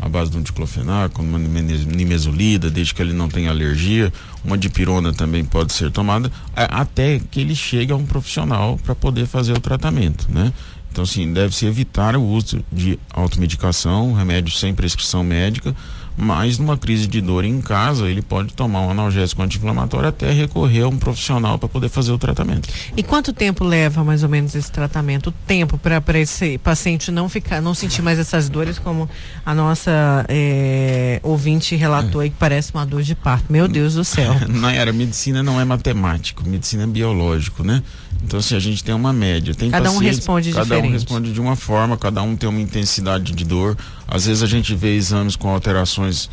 à 0.00 0.08
base 0.08 0.30
de 0.30 0.36
um 0.36 0.42
diclofenaco, 0.42 1.22
uma 1.22 1.38
nimesulida, 1.38 2.70
desde 2.70 2.92
que 2.92 3.00
ele 3.00 3.12
não 3.12 3.28
tenha 3.28 3.50
alergia. 3.50 4.12
Uma 4.44 4.58
dipirona 4.58 5.14
também 5.14 5.44
pode 5.44 5.72
ser 5.72 5.90
tomada, 5.90 6.30
até 6.54 7.20
que 7.30 7.40
ele 7.40 7.54
chegue 7.54 7.92
a 7.92 7.96
um 7.96 8.04
profissional 8.04 8.78
para 8.84 8.94
poder 8.94 9.26
fazer 9.26 9.52
o 9.52 9.60
tratamento, 9.60 10.26
né? 10.30 10.52
Então, 10.90 11.02
assim, 11.02 11.32
deve-se 11.32 11.66
evitar 11.66 12.16
o 12.16 12.22
uso 12.22 12.62
de 12.70 12.98
automedicação, 13.12 14.12
remédio 14.12 14.52
sem 14.54 14.74
prescrição 14.74 15.24
médica, 15.24 15.74
mas 16.16 16.58
numa 16.58 16.76
crise 16.76 17.06
de 17.06 17.20
dor 17.20 17.44
em 17.44 17.60
casa, 17.60 18.08
ele 18.08 18.22
pode 18.22 18.54
tomar 18.54 18.80
um 18.80 18.90
analgésico 18.90 19.42
anti-inflamatório 19.42 20.08
até 20.08 20.30
recorrer 20.32 20.82
a 20.82 20.88
um 20.88 20.96
profissional 20.96 21.58
para 21.58 21.68
poder 21.68 21.88
fazer 21.88 22.12
o 22.12 22.18
tratamento. 22.18 22.68
E 22.96 23.02
quanto 23.02 23.32
tempo 23.32 23.64
leva 23.64 24.04
mais 24.04 24.22
ou 24.22 24.28
menos 24.28 24.54
esse 24.54 24.70
tratamento? 24.70 25.28
O 25.28 25.32
tempo 25.32 25.78
para 25.78 26.18
esse 26.18 26.58
paciente 26.58 27.10
não 27.10 27.28
ficar, 27.28 27.60
não 27.60 27.74
sentir 27.74 28.02
mais 28.02 28.18
essas 28.18 28.48
dores, 28.48 28.78
como 28.78 29.08
a 29.44 29.54
nossa 29.54 30.24
é, 30.28 31.20
ouvinte 31.22 31.74
relatou 31.74 32.20
aí, 32.20 32.30
que 32.30 32.36
parece 32.38 32.72
uma 32.72 32.86
dor 32.86 33.02
de 33.02 33.14
parto. 33.14 33.52
Meu 33.52 33.66
Deus 33.66 33.94
do 33.94 34.04
céu. 34.04 34.34
Nayara, 34.48 34.92
medicina 34.92 35.42
não 35.42 35.60
é 35.60 35.64
matemático, 35.64 36.46
medicina 36.48 36.84
é 36.84 36.86
biológico, 36.86 37.64
né? 37.64 37.82
Então, 38.24 38.40
assim, 38.40 38.56
a 38.56 38.58
gente 38.58 38.82
tem 38.82 38.94
uma 38.94 39.12
média. 39.12 39.54
Tem 39.54 39.70
cada 39.70 39.90
um 39.90 39.98
responde 39.98 40.50
cada 40.50 40.62
diferente. 40.62 40.82
Cada 40.82 40.88
um 40.88 40.92
responde 40.92 41.32
de 41.32 41.40
uma 41.40 41.54
forma, 41.54 41.96
cada 41.96 42.22
um 42.22 42.34
tem 42.34 42.48
uma 42.48 42.60
intensidade 42.60 43.32
de 43.32 43.44
dor. 43.44 43.76
Às 44.08 44.24
vezes 44.24 44.42
a 44.42 44.46
gente 44.46 44.74
vê 44.74 44.96
exames 44.96 45.36
com 45.36 45.48
alterações 45.50 46.30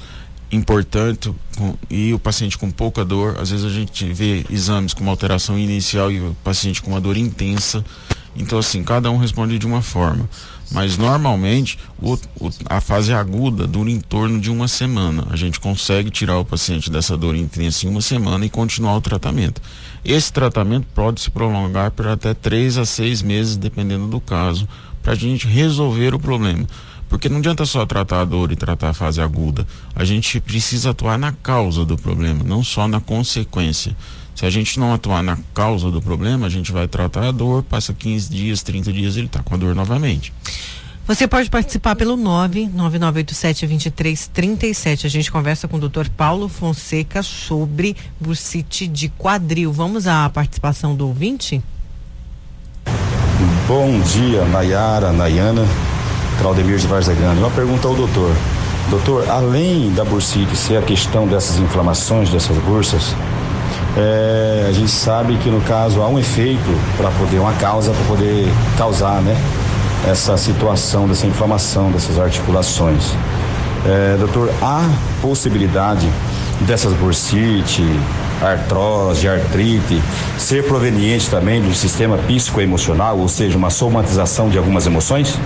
importantes 0.52 1.32
com, 1.58 1.76
e 1.90 2.14
o 2.14 2.20
paciente 2.20 2.58
com 2.58 2.72
pouca 2.72 3.04
dor. 3.04 3.38
Às 3.40 3.52
vezes 3.52 3.66
a 3.66 3.70
gente 3.70 4.06
vê 4.14 4.46
exames 4.50 4.94
com 4.94 5.02
uma 5.04 5.12
alteração 5.12 5.60
inicial 5.60 6.10
e 6.10 6.22
o 6.22 6.36
paciente 6.44 6.82
com 6.82 6.92
uma 6.92 7.02
dor 7.02 7.18
intensa. 7.18 7.84
Então, 8.38 8.58
assim, 8.58 8.82
cada 8.84 9.12
um 9.12 9.18
responde 9.18 9.60
de 9.60 9.68
uma 9.68 9.82
forma. 9.82 10.30
Mas 10.72 10.98
normalmente 10.98 11.78
o, 12.02 12.14
o, 12.40 12.50
a 12.66 12.80
fase 12.80 13.14
aguda 13.14 13.68
dura 13.68 13.92
em 13.92 14.00
torno 14.00 14.40
de 14.40 14.50
uma 14.50 14.68
semana. 14.68 15.28
A 15.30 15.36
gente 15.36 15.60
consegue 15.60 16.10
tirar 16.10 16.40
o 16.40 16.46
paciente 16.46 16.90
dessa 16.90 17.18
dor 17.18 17.36
intensa 17.36 17.86
em 17.86 17.90
uma 17.90 18.02
semana 18.02 18.46
e 18.46 18.50
continuar 18.50 18.96
o 18.96 19.02
tratamento. 19.02 19.62
Esse 20.04 20.32
tratamento 20.32 20.88
pode 20.96 21.20
se 21.20 21.30
prolongar 21.30 21.92
por 21.92 22.08
até 22.08 22.34
três 22.34 22.78
a 22.78 22.86
seis 22.86 23.22
meses, 23.22 23.58
dependendo 23.58 24.08
do 24.08 24.22
caso, 24.22 24.68
para 25.04 25.12
a 25.12 25.16
gente 25.16 25.46
resolver 25.46 26.14
o 26.14 26.20
problema. 26.20 26.66
Porque 27.10 27.28
não 27.28 27.40
adianta 27.40 27.66
só 27.66 27.86
tratar 27.86 28.22
a 28.22 28.26
dor 28.26 28.54
e 28.54 28.56
tratar 28.56 28.92
a 28.92 28.94
fase 28.94 29.22
aguda. 29.22 29.68
A 29.94 30.06
gente 30.06 30.40
precisa 30.40 30.92
atuar 30.92 31.20
na 31.20 31.34
causa 31.34 31.84
do 31.84 31.98
problema, 31.98 32.42
não 32.42 32.64
só 32.64 32.88
na 32.88 33.02
consequência. 33.02 33.94
Se 34.36 34.46
a 34.46 34.50
gente 34.50 34.80
não 34.80 34.94
atuar 34.94 35.22
na 35.22 35.38
causa 35.54 35.92
do 35.92 36.02
problema, 36.02 36.48
a 36.48 36.50
gente 36.50 36.72
vai 36.72 36.88
tratar 36.88 37.28
a 37.28 37.32
dor, 37.32 37.64
passa 37.64 37.94
15 37.94 38.30
dias, 38.30 38.64
30 38.64 38.92
dias, 38.92 39.18
ele 39.18 39.28
está 39.28 39.44
com 39.44 39.54
a 39.54 39.58
dor 39.58 39.76
novamente. 39.76 40.34
Você 41.08 41.28
pode 41.28 41.50
participar 41.50 41.96
pelo 41.96 42.16
99987-2337. 42.18 45.06
A 45.06 45.10
gente 45.10 45.32
conversa 45.32 45.68
com 45.68 45.78
o 45.78 45.90
Dr. 45.90 46.08
Paulo 46.16 46.48
Fonseca 46.48 47.22
sobre 47.22 47.96
bursite 48.20 48.88
de 48.88 49.10
quadril. 49.10 49.74
Vamos 49.74 50.08
à 50.08 50.30
participação 50.30 50.96
do 50.96 51.08
ouvinte? 51.08 51.62
Bom 53.68 54.00
dia, 54.02 54.46
Nayara, 54.46 55.12
Nayana, 55.12 55.66
Claudemir 56.40 56.78
de 56.78 56.88
Varzagrande. 56.88 57.40
Uma 57.40 57.52
pergunta 57.52 57.88
ao 57.88 57.96
doutor. 57.96 58.36
Doutor, 58.90 59.30
além 59.30 59.94
da 59.94 60.06
bursite 60.06 60.56
ser 60.56 60.78
a 60.78 60.82
questão 60.82 61.28
dessas 61.28 61.58
inflamações 61.58 62.30
dessas 62.30 62.58
bursas, 62.60 63.14
é, 63.98 64.66
a 64.70 64.72
gente 64.72 64.92
sabe 64.92 65.38
que 65.38 65.50
no 65.50 65.62
caso 65.62 66.02
há 66.02 66.08
um 66.08 66.18
efeito 66.18 66.80
para 66.98 67.10
poder, 67.12 67.40
uma 67.40 67.54
causa 67.54 67.92
para 67.92 68.06
poder 68.06 68.48
causar, 68.78 69.22
né? 69.22 69.36
essa 70.08 70.36
situação 70.38 71.08
dessa 71.08 71.28
inflamação 71.28 71.92
dessas 71.92 72.18
articulações. 72.20 73.14
É, 73.86 74.18
doutor, 74.18 74.52
há 74.62 74.90
possibilidade 75.22 76.08
dessas 76.62 76.94
bursite, 76.94 77.84
artrose, 78.42 79.28
artrite, 79.28 80.02
ser 80.38 80.64
proveniente 80.66 81.30
também 81.30 81.62
do 81.62 81.74
sistema 81.74 82.18
psicoemocional, 82.18 83.18
ou 83.18 83.28
seja, 83.28 83.58
uma 83.58 83.70
somatização 83.70 84.50
de 84.50 84.58
algumas 84.58 84.86
emoções? 84.86 85.38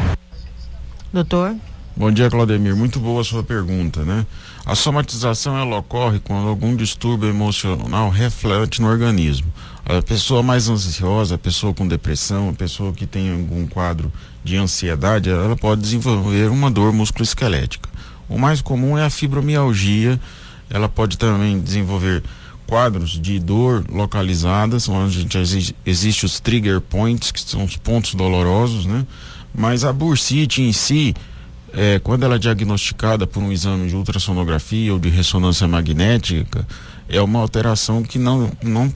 Doutor? 1.11 1.55
Bom 1.97 2.11
dia, 2.11 2.29
Claudemir. 2.29 2.75
Muito 2.75 2.99
boa 2.99 3.21
a 3.21 3.23
sua 3.23 3.41
pergunta, 3.41 4.03
né? 4.03 4.25
A 4.65 4.75
somatização 4.75 5.57
ela 5.57 5.77
ocorre 5.77 6.19
quando 6.19 6.45
algum 6.45 6.75
distúrbio 6.75 7.29
emocional 7.29 8.09
reflete 8.09 8.81
no 8.81 8.89
organismo. 8.89 9.47
A 9.85 10.01
pessoa 10.01 10.43
mais 10.43 10.67
ansiosa, 10.67 11.35
a 11.35 11.37
pessoa 11.37 11.73
com 11.73 11.87
depressão, 11.87 12.49
a 12.49 12.53
pessoa 12.53 12.91
que 12.91 13.05
tem 13.07 13.31
algum 13.31 13.65
quadro 13.65 14.11
de 14.43 14.57
ansiedade, 14.57 15.29
ela 15.29 15.55
pode 15.55 15.83
desenvolver 15.83 16.49
uma 16.49 16.69
dor 16.69 16.91
musculoesquelética. 16.91 17.87
O 18.27 18.37
mais 18.37 18.59
comum 18.59 18.97
é 18.97 19.05
a 19.05 19.09
fibromialgia, 19.09 20.19
ela 20.69 20.89
pode 20.89 21.17
também 21.17 21.61
desenvolver 21.61 22.21
quadros 22.67 23.11
de 23.11 23.39
dor 23.39 23.85
localizadas, 23.89 24.89
onde 24.89 25.17
a 25.17 25.21
gente 25.21 25.37
existe, 25.37 25.75
existe 25.85 26.25
os 26.25 26.41
trigger 26.41 26.81
points, 26.81 27.31
que 27.31 27.39
são 27.39 27.63
os 27.63 27.77
pontos 27.77 28.15
dolorosos, 28.15 28.85
né? 28.85 29.07
Mas 29.57 29.85
a 29.85 29.93
bursite 29.93 30.61
em 30.61 30.73
si, 30.73 31.15
é, 31.75 31.99
quando 31.99 32.23
ela 32.23 32.35
é 32.35 32.39
diagnosticada 32.39 33.27
por 33.27 33.43
um 33.43 33.51
exame 33.51 33.89
de 33.89 33.95
ultrassonografia 33.95 34.93
ou 34.93 34.99
de 34.99 35.09
ressonância 35.09 35.67
magnética, 35.67 36.65
é 37.09 37.21
uma 37.21 37.39
alteração 37.39 38.01
que 38.01 38.17
não, 38.17 38.49
não 38.63 38.91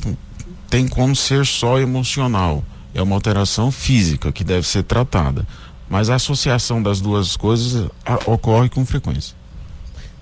tem 0.69 0.87
como 0.87 1.15
ser 1.15 1.45
só 1.45 1.77
emocional. 1.77 2.63
É 2.93 3.01
uma 3.01 3.15
alteração 3.15 3.69
física 3.69 4.31
que 4.31 4.43
deve 4.43 4.65
ser 4.65 4.83
tratada. 4.83 5.45
Mas 5.89 6.09
a 6.09 6.15
associação 6.15 6.81
das 6.81 7.01
duas 7.01 7.35
coisas 7.35 7.89
a, 8.05 8.15
ocorre 8.31 8.69
com 8.69 8.85
frequência. 8.85 9.35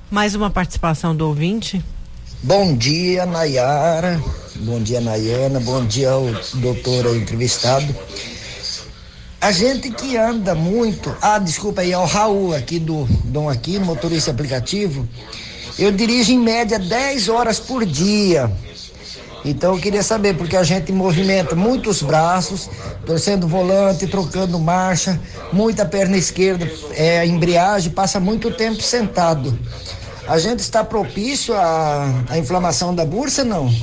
Mais 0.09 0.33
uma 0.33 0.49
participação 0.49 1.15
do 1.15 1.27
ouvinte? 1.27 1.83
Bom 2.41 2.75
dia, 2.75 3.25
Nayara. 3.25 4.21
Bom 4.55 4.81
dia, 4.81 5.01
Nayana. 5.01 5.59
Bom 5.59 5.85
dia 5.85 6.11
ao 6.11 6.25
doutor 6.55 7.15
entrevistado. 7.15 7.93
A 9.39 9.51
gente 9.51 9.91
que 9.91 10.17
anda 10.17 10.55
muito. 10.55 11.15
Ah, 11.21 11.37
desculpa 11.37 11.81
aí, 11.81 11.91
é 11.91 11.97
o 11.97 12.05
Raul 12.05 12.55
aqui 12.55 12.79
do 12.79 13.05
Dom 13.25 13.49
Aqui, 13.49 13.77
motorista 13.77 14.31
aplicativo. 14.31 15.07
Eu 15.77 15.91
dirijo 15.91 16.31
em 16.31 16.39
média 16.39 16.79
10 16.79 17.29
horas 17.29 17.59
por 17.59 17.85
dia. 17.85 18.51
Então 19.45 19.75
eu 19.75 19.79
queria 19.79 20.01
saber, 20.01 20.35
porque 20.35 20.57
a 20.57 20.63
gente 20.63 20.91
movimenta 20.91 21.55
muitos 21.55 22.01
braços, 22.01 22.67
torcendo 23.05 23.47
volante, 23.47 24.07
trocando 24.07 24.59
marcha, 24.59 25.19
muita 25.53 25.85
perna 25.85 26.17
esquerda, 26.17 26.69
é, 26.91 27.25
embreagem, 27.25 27.91
passa 27.91 28.19
muito 28.19 28.51
tempo 28.51 28.81
sentado. 28.81 29.57
A 30.27 30.39
gente 30.39 30.59
está 30.59 30.83
propício 30.83 31.53
à, 31.53 32.25
à 32.27 32.37
inflamação 32.37 32.93
da 32.93 33.05
bursa, 33.05 33.45
não? 33.45 33.73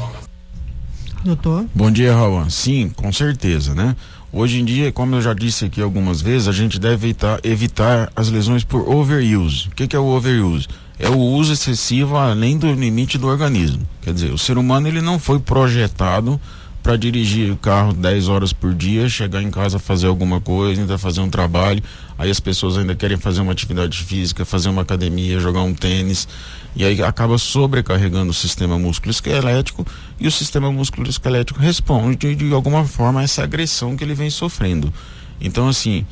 Doutor? 1.25 1.65
Bom 1.75 1.91
dia, 1.91 2.13
Raul. 2.13 2.51
Sim, 2.51 2.91
com 2.95 3.11
certeza, 3.11 3.75
né? 3.75 3.97
Hoje 4.37 4.59
em 4.59 4.65
dia, 4.65 4.91
como 4.91 5.15
eu 5.15 5.23
já 5.23 5.33
disse 5.33 5.65
aqui 5.65 5.81
algumas 5.81 6.21
vezes, 6.21 6.49
a 6.49 6.53
gente 6.53 6.77
deve 6.77 7.07
evitar, 7.07 7.39
evitar 7.45 8.13
as 8.17 8.31
lesões 8.31 8.65
por 8.65 8.81
overuse. 8.81 9.69
O 9.69 9.71
que, 9.71 9.87
que 9.87 9.95
é 9.95 9.99
o 9.99 10.07
overuse? 10.07 10.67
É 10.99 11.09
o 11.09 11.17
uso 11.17 11.53
excessivo 11.53 12.17
além 12.17 12.59
do 12.59 12.73
limite 12.73 13.17
do 13.17 13.29
organismo. 13.29 13.87
Quer 14.03 14.13
dizer, 14.13 14.33
o 14.33 14.39
ser 14.39 14.59
humano 14.59 14.89
ele 14.89 15.01
não 15.01 15.21
foi 15.21 15.39
projetado 15.39 16.41
para 16.85 16.99
dirigir 16.99 17.51
o 17.51 17.57
carro 17.57 17.95
10 17.95 18.29
horas 18.29 18.53
por 18.53 18.75
dia, 18.75 19.09
chegar 19.09 19.43
em 19.43 19.51
casa 19.51 19.79
fazer 19.79 20.07
alguma 20.07 20.39
coisa, 20.39 20.83
ainda 20.83 20.99
fazer 20.99 21.23
um 21.23 21.31
trabalho. 21.31 21.83
Aí 22.19 22.31
as 22.31 22.39
pessoas 22.39 22.77
ainda 22.77 22.95
querem 22.95 23.17
fazer 23.17 23.41
uma 23.41 23.53
atividade 23.53 24.05
física, 24.05 24.45
fazer 24.45 24.69
uma 24.69 24.83
academia, 24.83 25.41
jogar 25.41 25.63
um 25.63 25.73
tênis. 25.73 26.29
E 26.77 26.85
aí 26.85 27.03
acaba 27.03 27.39
sobrecarregando 27.39 28.33
o 28.33 28.35
sistema 28.35 28.79
músculo-esquelético 28.79 29.87
e 30.21 30.29
o 30.29 30.31
sistema 30.31 30.71
músculo-esquelético 30.71 31.59
responde 31.59 32.35
de, 32.35 32.53
alguma 32.53 32.85
forma 32.85 33.21
a 33.21 33.23
essa 33.23 33.43
agressão 33.43 33.97
que 33.97 34.05
ele 34.05 34.15
vem 34.15 34.29
sofrendo. 34.29 34.93
Então, 35.41 35.69
assim, 35.69 36.05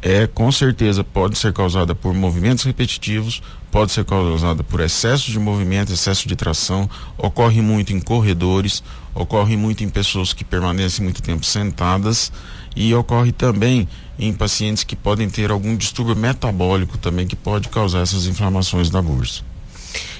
é 0.00 0.26
com 0.26 0.50
certeza 0.52 1.02
pode 1.02 1.36
ser 1.36 1.52
causada 1.52 1.94
por 1.94 2.14
movimentos 2.14 2.64
repetitivos, 2.64 3.42
pode 3.70 3.92
ser 3.92 4.04
causada 4.04 4.62
por 4.62 4.80
excesso 4.80 5.30
de 5.30 5.38
movimento, 5.38 5.92
excesso 5.92 6.28
de 6.28 6.36
tração, 6.36 6.88
ocorre 7.16 7.60
muito 7.60 7.92
em 7.92 8.00
corredores, 8.00 8.82
ocorre 9.14 9.56
muito 9.56 9.82
em 9.82 9.88
pessoas 9.88 10.32
que 10.32 10.44
permanecem 10.44 11.02
muito 11.04 11.22
tempo 11.22 11.44
sentadas 11.44 12.32
e 12.76 12.94
ocorre 12.94 13.32
também 13.32 13.88
em 14.18 14.32
pacientes 14.32 14.84
que 14.84 14.96
podem 14.96 15.28
ter 15.28 15.50
algum 15.50 15.76
distúrbio 15.76 16.16
metabólico 16.16 16.96
também 16.98 17.26
que 17.26 17.36
pode 17.36 17.68
causar 17.68 18.00
essas 18.00 18.26
inflamações 18.26 18.90
da 18.90 19.02
bursa. 19.02 19.42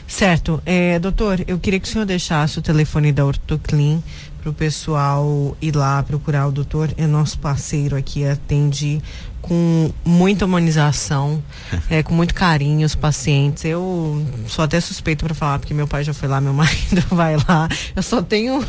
Certo. 0.07 0.63
É, 0.65 0.99
doutor, 0.99 1.45
eu 1.47 1.59
queria 1.59 1.79
que 1.79 1.87
o 1.87 1.91
senhor 1.91 2.07
deixasse 2.07 2.59
o 2.59 2.63
telefone 2.63 3.13
da 3.13 3.27
Ortoclin 3.27 4.03
para 4.41 4.51
o 4.51 4.55
pessoal 4.55 5.57
ir 5.61 5.77
lá 5.77 6.03
procurar 6.03 6.47
o 6.47 6.51
doutor. 6.51 6.91
É 6.97 7.07
nosso 7.07 7.39
parceiro 7.39 7.95
aqui, 7.95 8.25
atende 8.25 9.03
com 9.41 9.91
muita 10.05 10.45
humanização, 10.45 11.43
é, 11.89 12.03
com 12.03 12.15
muito 12.15 12.35
carinho 12.35 12.87
os 12.87 12.95
pacientes. 12.95 13.65
Eu 13.65 14.25
sou 14.47 14.65
até 14.65 14.81
suspeito 14.81 15.25
para 15.25 15.35
falar, 15.35 15.59
porque 15.59 15.75
meu 15.75 15.87
pai 15.87 16.05
já 16.05 16.15
foi 16.15 16.29
lá, 16.29 16.41
meu 16.41 16.53
marido 16.55 17.03
vai 17.11 17.37
lá. 17.37 17.69
Eu 17.95 18.03
só 18.03 18.23
tenho 18.23 18.65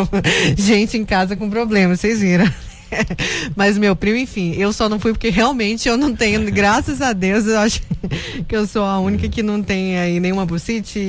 gente 0.56 0.96
em 0.96 1.04
casa 1.04 1.36
com 1.36 1.48
problema, 1.48 1.96
vocês 1.96 2.20
viram. 2.20 2.50
Mas 3.54 3.78
meu 3.78 3.94
primo, 3.94 4.16
enfim, 4.16 4.52
eu 4.56 4.72
só 4.72 4.88
não 4.88 4.98
fui 4.98 5.12
porque 5.12 5.30
realmente 5.30 5.88
eu 5.88 5.96
não 5.96 6.14
tenho, 6.14 6.40
graças 6.52 7.00
a 7.00 7.12
Deus, 7.12 7.46
eu 7.46 7.58
acho 7.58 7.82
que 8.46 8.56
eu 8.56 8.66
sou 8.66 8.84
a 8.84 8.98
única 8.98 9.28
que 9.28 9.42
não 9.42 9.62
tem 9.62 9.98
aí 9.98 10.20
nenhuma 10.20 10.46
bucite, 10.46 11.00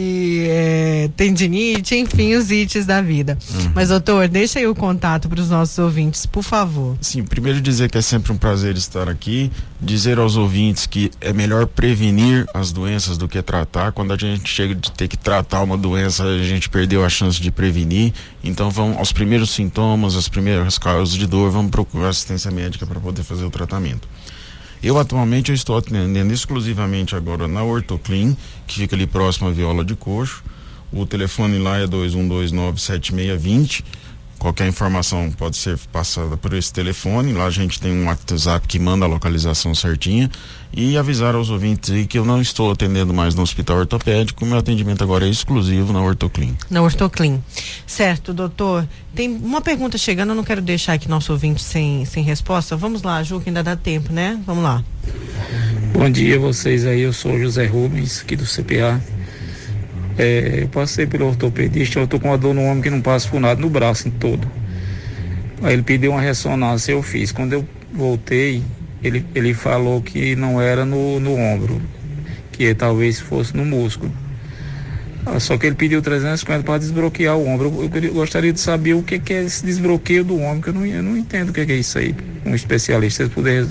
é, 0.48 1.10
tendinite, 1.16 1.96
enfim, 1.96 2.36
os 2.36 2.52
ites 2.52 2.86
da 2.86 3.02
vida. 3.02 3.38
Uhum. 3.54 3.72
Mas 3.76 3.90
doutor, 3.90 4.28
deixa 4.28 4.60
aí 4.60 4.68
o 4.68 4.76
contato 4.76 5.30
para 5.30 5.40
os 5.40 5.50
nossos 5.50 5.78
ouvintes, 5.78 6.26
por 6.26 6.44
favor. 6.44 6.98
Sim, 7.02 7.24
primeiro 7.24 7.62
dizer 7.62 7.90
que 7.90 7.98
é 7.98 8.02
sempre 8.02 8.32
um 8.32 8.38
prazer 8.38 8.76
estar 8.76 9.10
aqui, 9.10 9.52
dizer 9.80 10.18
aos 10.18 10.36
ouvintes 10.36 10.88
que 10.88 11.12
é 11.22 11.32
melhor 11.32 11.68
prevenir 11.68 12.48
as 12.54 12.72
doenças 12.72 13.18
do 13.18 13.28
que 13.28 13.42
tratar. 13.42 13.92
Quando 13.92 14.12
a 14.12 14.18
gente 14.18 14.50
chega 14.50 14.74
de 14.74 14.92
ter 14.92 15.08
que 15.08 15.18
tratar 15.18 15.62
uma 15.62 15.78
doença, 15.78 16.24
a 16.24 16.44
gente 16.44 16.68
perdeu 16.70 17.06
a 17.06 17.10
chance 17.10 17.40
de 17.40 17.52
prevenir. 17.52 18.14
Então, 18.44 18.70
vão 18.72 18.98
aos 18.98 19.12
primeiros 19.12 19.52
sintomas, 19.52 20.16
as 20.16 20.28
primeiras 20.28 20.78
causas 20.78 21.16
de 21.16 21.28
dor, 21.28 21.52
vamos 21.52 21.72
procurar 21.72 22.10
assistência 22.10 22.50
médica 22.50 22.86
para 22.86 23.00
poder 23.00 23.24
fazer 23.24 23.46
o 23.46 23.52
tratamento. 23.52 24.08
Eu 24.82 24.98
atualmente 25.00 25.50
eu 25.50 25.56
estou 25.56 25.78
atendendo 25.78 26.34
exclusivamente 26.34 27.16
agora 27.16 27.48
na 27.48 27.64
Ortoclin, 27.64 28.36
que 28.68 28.76
fica 28.80 28.96
ali 28.96 29.08
próximo 29.08 29.48
à 29.48 29.52
Viola 29.52 29.84
de 29.84 29.96
Coxo. 29.96 30.44
O 30.92 31.06
telefone 31.06 31.58
lá 31.58 31.78
é 31.80 31.88
21297620 31.88 33.84
Qualquer 34.40 34.68
informação 34.68 35.32
pode 35.32 35.58
ser 35.58 35.78
passada 35.92 36.38
por 36.38 36.54
esse 36.54 36.72
telefone. 36.72 37.34
Lá 37.34 37.46
a 37.46 37.50
gente 37.50 37.80
tem 37.80 37.92
um 37.92 38.06
WhatsApp 38.06 38.68
que 38.68 38.78
manda 38.78 39.06
a 39.06 39.08
localização 39.08 39.74
certinha. 39.74 40.30
E 40.72 40.96
avisar 40.96 41.34
aos 41.34 41.50
ouvintes 41.50 41.90
aí 41.90 42.06
que 42.06 42.20
eu 42.20 42.26
não 42.26 42.40
estou 42.40 42.72
atendendo 42.72 43.14
mais 43.14 43.34
no 43.34 43.42
hospital 43.42 43.78
ortopédico. 43.78 44.46
Meu 44.46 44.58
atendimento 44.58 45.04
agora 45.04 45.26
é 45.26 45.30
exclusivo 45.30 45.92
na 45.92 46.02
Ortoclin. 46.02 46.56
Na 46.70 46.84
Ortoclin. 46.84 47.42
Certo, 47.88 48.32
doutor. 48.32 48.88
Tem 49.16 49.28
uma 49.30 49.62
pergunta 49.62 49.98
chegando, 49.98 50.30
eu 50.30 50.36
não 50.36 50.44
quero 50.44 50.62
deixar 50.62 50.94
aqui 50.94 51.10
nosso 51.10 51.32
ouvinte 51.32 51.64
sem, 51.64 52.06
sem 52.06 52.24
resposta. 52.24 52.76
Vamos 52.76 53.02
lá, 53.02 53.24
Ju, 53.24 53.42
que 53.42 53.50
ainda 53.50 53.64
dá 53.64 53.76
tempo, 53.76 54.14
né? 54.14 54.40
Vamos 54.46 54.64
lá. 54.64 54.84
Bom 55.94 56.10
dia 56.12 56.40
vocês 56.40 56.86
aí, 56.86 57.02
eu 57.02 57.14
sou 57.14 57.40
José 57.40 57.66
Rubens, 57.66 58.22
aqui 58.22 58.36
do 58.36 58.44
CPA. 58.46 59.02
É, 60.18 60.64
eu 60.64 60.68
passei 60.70 61.06
pelo 61.06 61.28
ortopedista, 61.28 62.00
eu 62.00 62.08
tô 62.08 62.20
com 62.20 62.30
uma 62.30 62.38
dor 62.38 62.54
no 62.54 62.62
ombro 62.62 62.82
que 62.82 62.90
não 62.90 63.02
passa 63.02 63.30
por 63.30 63.40
nada, 63.40 63.62
no 63.62 63.70
braço 63.70 64.08
em 64.08 64.12
todo. 64.12 64.48
Aí 65.62 65.74
ele 65.74 65.84
pediu 65.84 66.12
uma 66.12 66.22
ressonância, 66.22 66.92
eu 66.92 67.04
fiz. 67.04 67.32
Quando 67.32 67.54
eu 67.54 67.68
voltei, 67.94 68.64
ele, 69.04 69.24
ele 69.36 69.54
falou 69.54 70.02
que 70.02 70.36
não 70.36 70.60
era 70.60 70.86
no, 70.86 71.20
no 71.20 71.36
ombro, 71.36 71.80
que 72.52 72.74
talvez 72.74 73.20
fosse 73.20 73.56
no 73.56 73.64
músculo. 73.64 74.12
Ah, 75.26 75.40
só 75.40 75.58
que 75.58 75.66
ele 75.66 75.76
pediu 75.76 76.02
350 76.02 76.64
para 76.64 76.80
desbloquear 76.80 77.36
o 77.36 77.48
ombro. 77.48 77.90
Eu, 77.94 78.02
eu, 78.02 78.14
gostaria 78.14 78.54
de 78.54 78.60
saber 78.60 78.94
o 78.94 79.04
que, 79.04 79.20
que, 79.20 79.34
é 79.34 79.44
esse 79.44 79.66
desbloqueio 79.66 80.24
do 80.24 80.40
ombro, 80.40 80.64
que 80.64 80.70
eu 80.70 80.74
não, 80.74 80.86
eu 80.86 81.04
não 81.04 81.18
entendo 81.18 81.50
o 81.50 81.54
que, 81.54 81.66
que, 81.66 81.74
é 81.74 81.76
isso 81.76 82.00
aí. 82.00 82.16
Um 82.46 82.56
especialista, 82.56 83.26
se 83.26 83.30
puder 83.30 83.66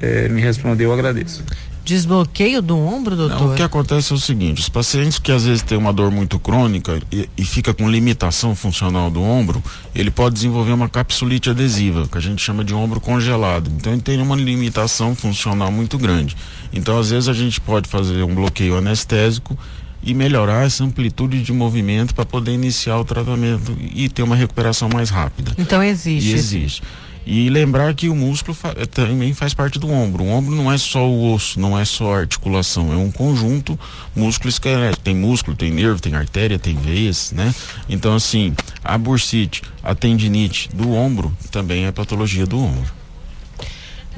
é, 0.00 0.28
me 0.28 0.40
responder, 0.40 0.84
eu 0.84 0.92
agradeço 0.92 1.44
desbloqueio 1.84 2.62
do 2.62 2.78
ombro, 2.78 3.16
doutor? 3.16 3.40
Não, 3.40 3.52
o 3.52 3.56
que 3.56 3.62
acontece 3.62 4.12
é 4.12 4.16
o 4.16 4.18
seguinte: 4.18 4.60
os 4.60 4.68
pacientes 4.68 5.18
que 5.18 5.32
às 5.32 5.44
vezes 5.44 5.62
têm 5.62 5.76
uma 5.76 5.92
dor 5.92 6.10
muito 6.10 6.38
crônica 6.38 7.00
e, 7.10 7.28
e, 7.36 7.44
fica 7.44 7.74
com 7.74 7.90
limitação 7.90 8.54
funcional 8.54 9.10
do 9.10 9.22
ombro, 9.22 9.62
ele 9.94 10.10
pode 10.10 10.34
desenvolver 10.34 10.72
uma 10.72 10.88
capsulite 10.88 11.50
adesiva, 11.50 12.06
que 12.06 12.18
a 12.18 12.20
gente 12.20 12.42
chama 12.42 12.64
de 12.64 12.74
ombro 12.74 13.00
congelado. 13.00 13.70
Então 13.76 13.92
ele 13.92 14.02
tem 14.02 14.20
uma 14.20 14.36
limitação 14.36 15.14
funcional 15.14 15.70
muito 15.70 15.98
grande. 15.98 16.36
Então 16.72 16.98
às 16.98 17.10
vezes 17.10 17.28
a 17.28 17.32
gente 17.32 17.60
pode 17.60 17.88
fazer 17.88 18.22
um 18.22 18.34
bloqueio 18.34 18.76
anestésico 18.76 19.58
e 20.02 20.14
melhorar 20.14 20.66
essa 20.66 20.82
amplitude 20.82 21.42
de 21.42 21.52
movimento 21.52 22.14
para 22.14 22.24
poder 22.24 22.52
iniciar 22.52 22.98
o 22.98 23.04
tratamento 23.04 23.76
e 23.94 24.08
ter 24.08 24.22
uma 24.22 24.34
recuperação 24.34 24.88
mais 24.88 25.10
rápida. 25.10 25.54
Então 25.56 25.82
existe. 25.82 26.30
E 26.30 26.34
existe. 26.34 26.82
E 27.24 27.48
lembrar 27.48 27.94
que 27.94 28.08
o 28.08 28.16
músculo 28.16 28.52
fa 28.52 28.74
também 28.86 29.32
faz 29.32 29.54
parte 29.54 29.78
do 29.78 29.88
ombro. 29.88 30.24
O 30.24 30.28
ombro 30.28 30.54
não 30.56 30.72
é 30.72 30.76
só 30.76 31.08
o 31.08 31.32
osso, 31.32 31.60
não 31.60 31.78
é 31.78 31.84
só 31.84 32.14
a 32.14 32.18
articulação, 32.18 32.92
é 32.92 32.96
um 32.96 33.12
conjunto 33.12 33.78
músculo 34.14 34.48
esquelético. 34.48 35.04
Tem 35.04 35.14
músculo, 35.14 35.56
tem 35.56 35.70
nervo, 35.70 36.00
tem 36.00 36.14
artéria, 36.14 36.58
tem 36.58 36.74
veias, 36.74 37.30
né? 37.32 37.54
Então, 37.88 38.14
assim, 38.14 38.54
a 38.82 38.98
bursite, 38.98 39.62
a 39.82 39.94
tendinite 39.94 40.68
do 40.74 40.92
ombro 40.92 41.32
também 41.52 41.86
é 41.86 41.92
patologia 41.92 42.46
do 42.46 42.58
ombro. 42.58 42.92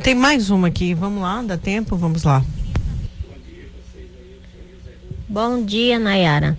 Tem 0.02 0.14
mais 0.14 0.50
uma 0.50 0.68
aqui, 0.68 0.94
vamos 0.94 1.22
lá, 1.22 1.42
dá 1.42 1.57
tempo? 1.57 1.96
Vamos 1.96 2.24
lá. 2.24 2.42
Bom 5.28 5.64
dia, 5.64 5.98
Nayara. 5.98 6.59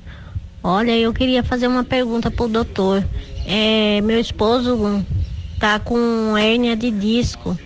Olha, 0.63 0.97
eu 0.97 1.13
queria 1.13 1.43
fazer 1.43 1.67
uma 1.67 1.83
pergunta 1.83 2.29
pro 2.31 2.47
doutor. 2.47 3.05
É, 3.45 4.01
meu 4.01 4.19
esposo 4.19 5.05
tá 5.59 5.79
com 5.79 6.37
hérnia 6.37 6.75
de 6.75 6.91
disco. 6.91 7.57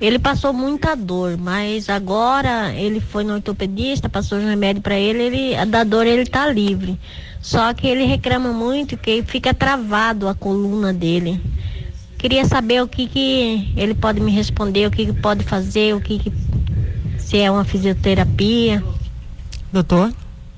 Ele 0.00 0.18
passou 0.18 0.52
muita 0.52 0.96
dor, 0.96 1.36
mas 1.36 1.90
agora 1.90 2.72
ele 2.74 3.00
foi 3.00 3.22
no 3.22 3.34
ortopedista, 3.34 4.08
passou 4.08 4.38
um 4.38 4.48
remédio 4.48 4.80
para 4.80 4.98
ele, 4.98 5.22
ele, 5.22 5.66
da 5.66 5.84
dor 5.84 6.06
ele 6.06 6.24
tá 6.24 6.46
livre. 6.46 6.98
Só 7.40 7.72
que 7.74 7.86
ele 7.86 8.04
reclama 8.04 8.52
muito 8.52 8.96
que 8.96 9.22
fica 9.22 9.52
travado 9.52 10.26
a 10.26 10.34
coluna 10.34 10.92
dele. 10.92 11.40
Queria 12.16 12.44
saber 12.44 12.82
o 12.82 12.88
que 12.88 13.06
que 13.06 13.72
ele 13.76 13.94
pode 13.94 14.20
me 14.20 14.30
responder, 14.30 14.86
o 14.86 14.90
que 14.90 15.06
que 15.06 15.12
pode 15.12 15.44
fazer, 15.44 15.94
o 15.94 16.00
que, 16.00 16.18
que 16.18 16.32
se 17.18 17.38
é 17.38 17.50
uma 17.50 17.64
fisioterapia. 17.64 18.82
Doutor? 19.72 20.12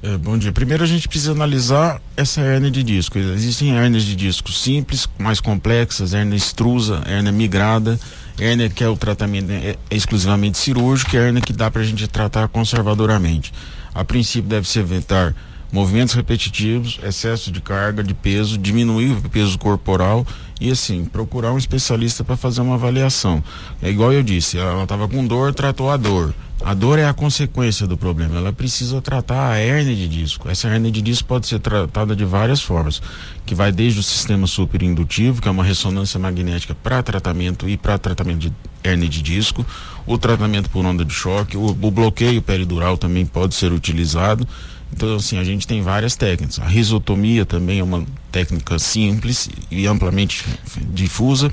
É, 0.04 0.16
bom 0.16 0.36
dia. 0.36 0.50
Primeiro 0.50 0.82
a 0.82 0.86
gente 0.86 1.06
precisa 1.06 1.30
analisar 1.30 2.02
essa 2.16 2.40
hernia 2.40 2.72
de 2.72 2.82
disco. 2.82 3.16
Existem 3.18 3.76
hernias 3.76 4.02
de 4.02 4.16
disco 4.16 4.50
simples, 4.50 5.08
mais 5.16 5.40
complexas, 5.40 6.12
hernia 6.12 6.36
extrusa, 6.36 7.00
hernia 7.06 7.30
migrada, 7.30 8.00
hernia 8.36 8.68
que 8.68 8.82
é 8.82 8.88
o 8.88 8.96
tratamento 8.96 9.52
é, 9.52 9.76
é 9.88 9.96
exclusivamente 9.96 10.58
cirúrgico, 10.58 11.14
e 11.14 11.18
hernia 11.20 11.40
que 11.40 11.52
dá 11.52 11.70
para 11.70 11.82
a 11.82 11.84
gente 11.84 12.08
tratar 12.08 12.48
conservadoramente. 12.48 13.52
A 13.94 14.04
princípio 14.04 14.50
deve 14.50 14.68
se 14.68 14.80
evitar 14.80 15.36
movimentos 15.70 16.14
repetitivos, 16.14 16.98
excesso 17.04 17.52
de 17.52 17.60
carga, 17.60 18.02
de 18.02 18.12
peso, 18.12 18.58
diminuir 18.58 19.12
o 19.12 19.30
peso 19.30 19.56
corporal 19.56 20.26
e 20.60 20.68
assim, 20.70 21.04
procurar 21.04 21.52
um 21.52 21.58
especialista 21.58 22.24
para 22.24 22.36
fazer 22.36 22.60
uma 22.60 22.74
avaliação. 22.74 23.42
É 23.80 23.88
igual 23.88 24.12
eu 24.12 24.22
disse, 24.24 24.58
ela 24.58 24.82
estava 24.82 25.06
com 25.06 25.24
dor, 25.24 25.54
tratou 25.54 25.90
a 25.90 25.96
dor. 25.96 26.34
A 26.64 26.74
dor 26.74 26.98
é 26.98 27.04
a 27.04 27.12
consequência 27.12 27.88
do 27.88 27.96
problema. 27.96 28.36
Ela 28.36 28.52
precisa 28.52 29.02
tratar 29.02 29.50
a 29.50 29.60
hernia 29.60 29.96
de 29.96 30.06
disco. 30.06 30.48
Essa 30.48 30.68
hernia 30.68 30.92
de 30.92 31.02
disco 31.02 31.26
pode 31.26 31.48
ser 31.48 31.58
tratada 31.58 32.14
de 32.14 32.24
várias 32.24 32.62
formas, 32.62 33.02
que 33.44 33.54
vai 33.54 33.72
desde 33.72 33.98
o 33.98 34.02
sistema 34.02 34.46
superindutivo, 34.46 35.42
que 35.42 35.48
é 35.48 35.50
uma 35.50 35.64
ressonância 35.64 36.20
magnética 36.20 36.74
para 36.74 37.02
tratamento 37.02 37.68
e 37.68 37.76
para 37.76 37.98
tratamento 37.98 38.38
de 38.38 38.52
hernia 38.84 39.08
de 39.08 39.20
disco, 39.20 39.66
o 40.06 40.16
tratamento 40.16 40.70
por 40.70 40.84
onda 40.84 41.04
de 41.04 41.12
choque, 41.12 41.56
o, 41.56 41.66
o 41.66 41.90
bloqueio 41.90 42.40
peridural 42.40 42.96
também 42.96 43.26
pode 43.26 43.56
ser 43.56 43.72
utilizado. 43.72 44.46
Então, 44.92 45.16
assim, 45.16 45.38
a 45.38 45.44
gente 45.44 45.66
tem 45.66 45.82
várias 45.82 46.14
técnicas. 46.14 46.60
A 46.60 46.66
risotomia 46.66 47.44
também 47.44 47.80
é 47.80 47.84
uma 47.84 48.04
técnica 48.30 48.78
simples 48.78 49.50
e 49.70 49.86
amplamente 49.86 50.44
difusa. 50.92 51.52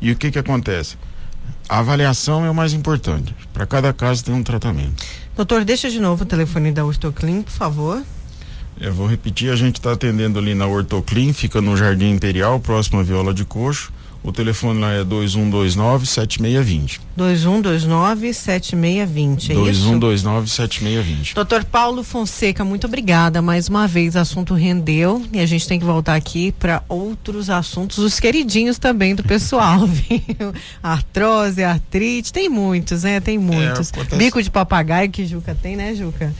E 0.00 0.10
o 0.10 0.16
que 0.16 0.30
que 0.30 0.38
acontece? 0.38 0.96
A 1.68 1.80
avaliação 1.80 2.46
é 2.46 2.50
o 2.50 2.54
mais 2.54 2.72
importante. 2.72 3.34
Para 3.52 3.66
cada 3.66 3.92
caso 3.92 4.24
tem 4.24 4.34
um 4.34 4.42
tratamento. 4.42 5.04
Doutor, 5.36 5.64
deixa 5.64 5.90
de 5.90 6.00
novo 6.00 6.22
o 6.24 6.26
telefone 6.26 6.72
da 6.72 6.84
Ortoclin, 6.84 7.42
por 7.42 7.52
favor. 7.52 8.02
Eu 8.80 8.94
vou 8.94 9.06
repetir, 9.06 9.50
a 9.50 9.56
gente 9.56 9.76
está 9.76 9.92
atendendo 9.92 10.38
ali 10.38 10.54
na 10.54 10.66
Ortoclin, 10.66 11.32
fica 11.32 11.60
no 11.60 11.76
Jardim 11.76 12.10
Imperial, 12.10 12.58
próximo 12.58 13.00
à 13.00 13.02
Viola 13.02 13.34
de 13.34 13.44
Coxo. 13.44 13.92
O 14.22 14.30
telefone 14.32 14.80
lá 14.80 14.92
é 14.92 15.04
2129-7620. 15.04 17.00
2129-7620, 17.16 19.50
é 19.50 19.54
2129-7620. 19.54 21.34
Doutor 21.34 21.64
Paulo 21.64 22.02
Fonseca, 22.02 22.64
muito 22.64 22.86
obrigada. 22.86 23.40
Mais 23.40 23.68
uma 23.68 23.86
vez, 23.86 24.16
o 24.16 24.18
assunto 24.18 24.54
rendeu 24.54 25.24
e 25.32 25.38
a 25.38 25.46
gente 25.46 25.68
tem 25.68 25.78
que 25.78 25.84
voltar 25.84 26.16
aqui 26.16 26.50
para 26.52 26.82
outros 26.88 27.48
assuntos, 27.48 27.98
os 27.98 28.18
queridinhos 28.18 28.76
também 28.78 29.14
do 29.14 29.22
pessoal, 29.22 29.86
viu? 30.08 30.52
Artrose, 30.82 31.62
artrite, 31.62 32.32
tem 32.32 32.48
muitos, 32.48 33.04
né? 33.04 33.20
Tem 33.20 33.38
muitos. 33.38 33.92
É, 33.92 33.94
acontece... 33.94 34.16
Bico 34.16 34.42
de 34.42 34.50
papagaio 34.50 35.08
que 35.10 35.24
Juca 35.26 35.54
tem, 35.54 35.76
né, 35.76 35.94
Juca? 35.94 36.34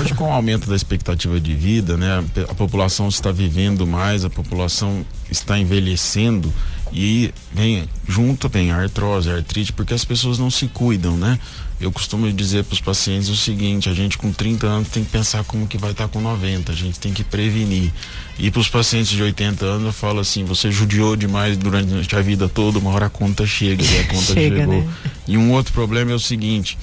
Hoje, 0.00 0.14
com 0.14 0.24
o 0.24 0.32
aumento 0.32 0.68
da 0.68 0.76
expectativa 0.76 1.40
de 1.40 1.54
vida, 1.54 1.96
né? 1.96 2.22
A 2.48 2.54
população 2.54 3.08
está 3.08 3.32
vivendo 3.32 3.86
mais, 3.86 4.24
a 4.24 4.30
população 4.30 5.04
está 5.30 5.58
envelhecendo 5.58 6.52
e 6.92 7.32
vem 7.52 7.88
junto 8.08 8.48
vem 8.48 8.70
artrose, 8.70 9.30
artrite, 9.30 9.72
porque 9.72 9.92
as 9.92 10.04
pessoas 10.04 10.38
não 10.38 10.50
se 10.50 10.68
cuidam, 10.68 11.16
né? 11.16 11.38
Eu 11.80 11.92
costumo 11.92 12.32
dizer 12.32 12.64
para 12.64 12.74
os 12.74 12.80
pacientes 12.80 13.28
o 13.28 13.36
seguinte: 13.36 13.88
a 13.88 13.94
gente 13.94 14.16
com 14.16 14.32
30 14.32 14.66
anos 14.66 14.88
tem 14.88 15.04
que 15.04 15.10
pensar 15.10 15.44
como 15.44 15.66
que 15.66 15.76
vai 15.76 15.90
estar 15.90 16.04
tá 16.04 16.12
com 16.12 16.20
90, 16.20 16.72
a 16.72 16.74
gente 16.74 16.98
tem 16.98 17.12
que 17.12 17.24
prevenir. 17.24 17.92
E 18.38 18.50
para 18.50 18.60
os 18.60 18.68
pacientes 18.68 19.10
de 19.10 19.22
80 19.22 19.64
anos 19.64 19.86
eu 19.86 19.92
falo 19.92 20.20
assim: 20.20 20.44
você 20.44 20.70
judiou 20.70 21.16
demais 21.16 21.56
durante 21.56 22.16
a 22.16 22.20
vida 22.22 22.48
toda, 22.48 22.78
uma 22.78 22.90
hora 22.90 23.06
a 23.06 23.10
conta 23.10 23.46
chega, 23.46 23.84
e 23.84 23.98
a 23.98 24.04
conta 24.06 24.34
chega, 24.34 24.56
chegou. 24.56 24.80
Né? 24.80 24.88
E 25.26 25.36
um 25.36 25.52
outro 25.52 25.72
problema 25.72 26.12
é 26.12 26.14
o 26.14 26.20
seguinte: 26.20 26.78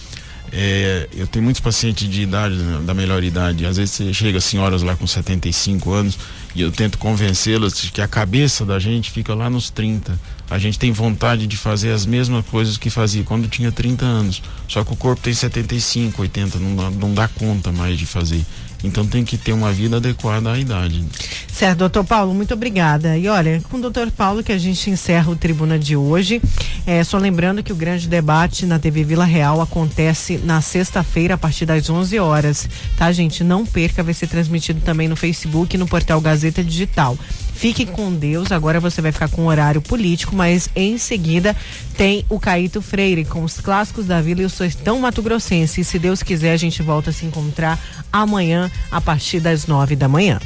é, 0.51 1.09
eu 1.15 1.25
tenho 1.25 1.43
muitos 1.43 1.61
pacientes 1.61 2.07
de 2.07 2.21
idade, 2.21 2.55
da 2.85 2.93
melhor 2.93 3.23
idade. 3.23 3.65
Às 3.65 3.77
vezes 3.77 3.95
você 3.95 4.13
chega 4.13 4.39
senhoras 4.39 4.83
lá 4.83 4.95
com 4.95 5.07
75 5.07 5.91
anos 5.91 6.19
e 6.55 6.61
eu 6.61 6.71
tento 6.71 6.97
convencê-las 6.97 7.81
de 7.81 7.91
que 7.91 8.01
a 8.01 8.07
cabeça 8.07 8.65
da 8.65 8.77
gente 8.77 9.11
fica 9.11 9.33
lá 9.33 9.49
nos 9.49 9.69
30. 9.69 10.19
A 10.49 10.59
gente 10.59 10.77
tem 10.77 10.91
vontade 10.91 11.47
de 11.47 11.57
fazer 11.57 11.91
as 11.91 12.05
mesmas 12.05 12.45
coisas 12.45 12.77
que 12.77 12.89
fazia 12.89 13.23
quando 13.23 13.47
tinha 13.47 13.71
30 13.71 14.05
anos. 14.05 14.41
Só 14.67 14.83
que 14.83 14.93
o 14.93 14.95
corpo 14.95 15.21
tem 15.21 15.33
75, 15.33 16.21
80, 16.21 16.59
não 16.59 16.91
não 16.91 17.13
dá 17.13 17.27
conta 17.27 17.71
mais 17.71 17.97
de 17.97 18.05
fazer. 18.05 18.45
Então 18.83 19.07
tem 19.07 19.23
que 19.23 19.37
ter 19.37 19.53
uma 19.53 19.71
vida 19.71 19.97
adequada 19.97 20.51
à 20.51 20.59
idade. 20.59 21.03
Certo, 21.47 21.79
doutor 21.79 22.03
Paulo, 22.03 22.33
muito 22.33 22.53
obrigada. 22.53 23.17
E 23.17 23.27
olha, 23.27 23.61
com 23.69 23.77
o 23.77 23.81
doutor 23.81 24.11
Paulo 24.11 24.43
que 24.43 24.51
a 24.51 24.57
gente 24.57 24.89
encerra 24.89 25.31
o 25.31 25.35
Tribuna 25.35 25.79
de 25.79 25.95
hoje. 25.95 26.41
É, 26.85 27.03
só 27.03 27.17
lembrando 27.17 27.63
que 27.63 27.71
o 27.71 27.75
grande 27.75 28.07
debate 28.07 28.65
na 28.65 28.77
TV 28.77 29.03
Vila 29.03 29.23
Real 29.23 29.61
acontece 29.61 30.37
na 30.43 30.61
sexta-feira 30.61 31.35
a 31.35 31.37
partir 31.37 31.65
das 31.65 31.89
11 31.89 32.19
horas, 32.19 32.67
tá, 32.97 33.11
gente? 33.11 33.43
Não 33.43 33.65
perca, 33.65 34.03
vai 34.03 34.13
ser 34.13 34.27
transmitido 34.27 34.81
também 34.81 35.07
no 35.07 35.15
Facebook 35.15 35.75
e 35.75 35.79
no 35.79 35.87
portal 35.87 36.19
Gazeta 36.19 36.63
Digital. 36.63 37.17
Fique 37.53 37.85
com 37.85 38.11
Deus. 38.13 38.51
Agora 38.51 38.79
você 38.79 39.01
vai 39.01 39.11
ficar 39.11 39.29
com 39.29 39.45
horário 39.45 39.81
político, 39.81 40.35
mas 40.35 40.69
em 40.75 40.97
seguida 40.97 41.55
tem 41.95 42.25
o 42.29 42.39
Caíto 42.39 42.81
Freire 42.81 43.23
com 43.23 43.43
os 43.43 43.59
clássicos 43.59 44.05
da 44.05 44.21
Vila 44.21 44.41
e 44.41 44.45
o 44.45 44.49
Sertão 44.49 44.99
Mato 44.99 45.21
Grossense. 45.21 45.81
E 45.81 45.83
se 45.83 45.97
Deus 45.97 46.21
quiser, 46.21 46.51
a 46.51 46.57
gente 46.57 46.81
volta 46.81 47.11
a 47.11 47.13
se 47.13 47.25
encontrar 47.25 47.79
amanhã 48.11 48.69
a 48.91 48.99
partir 48.99 49.39
das 49.39 49.65
nove 49.67 49.95
da 49.95 50.07
manhã. 50.07 50.39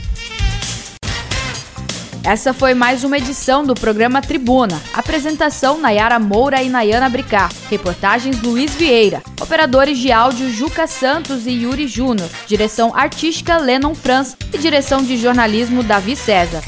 Essa 2.27 2.53
foi 2.53 2.73
mais 2.73 3.05
uma 3.05 3.17
edição 3.17 3.65
do 3.65 3.73
programa 3.73 4.21
Tribuna. 4.21 4.81
Apresentação 4.93 5.79
Nayara 5.79 6.19
Moura 6.19 6.61
e 6.61 6.67
Nayana 6.67 7.07
Bricar. 7.07 7.49
Reportagens 7.69 8.41
Luiz 8.41 8.75
Vieira. 8.75 9.23
Operadores 9.39 9.97
de 9.97 10.11
áudio 10.11 10.51
Juca 10.51 10.88
Santos 10.88 11.47
e 11.47 11.51
Yuri 11.51 11.88
Júnior. 11.88 12.29
Direção 12.45 12.93
artística 12.93 13.57
Lennon 13.57 13.95
Franz 13.95 14.35
e 14.53 14.57
direção 14.57 15.01
de 15.01 15.15
jornalismo 15.15 15.81
Davi 15.81 16.17
César. 16.17 16.61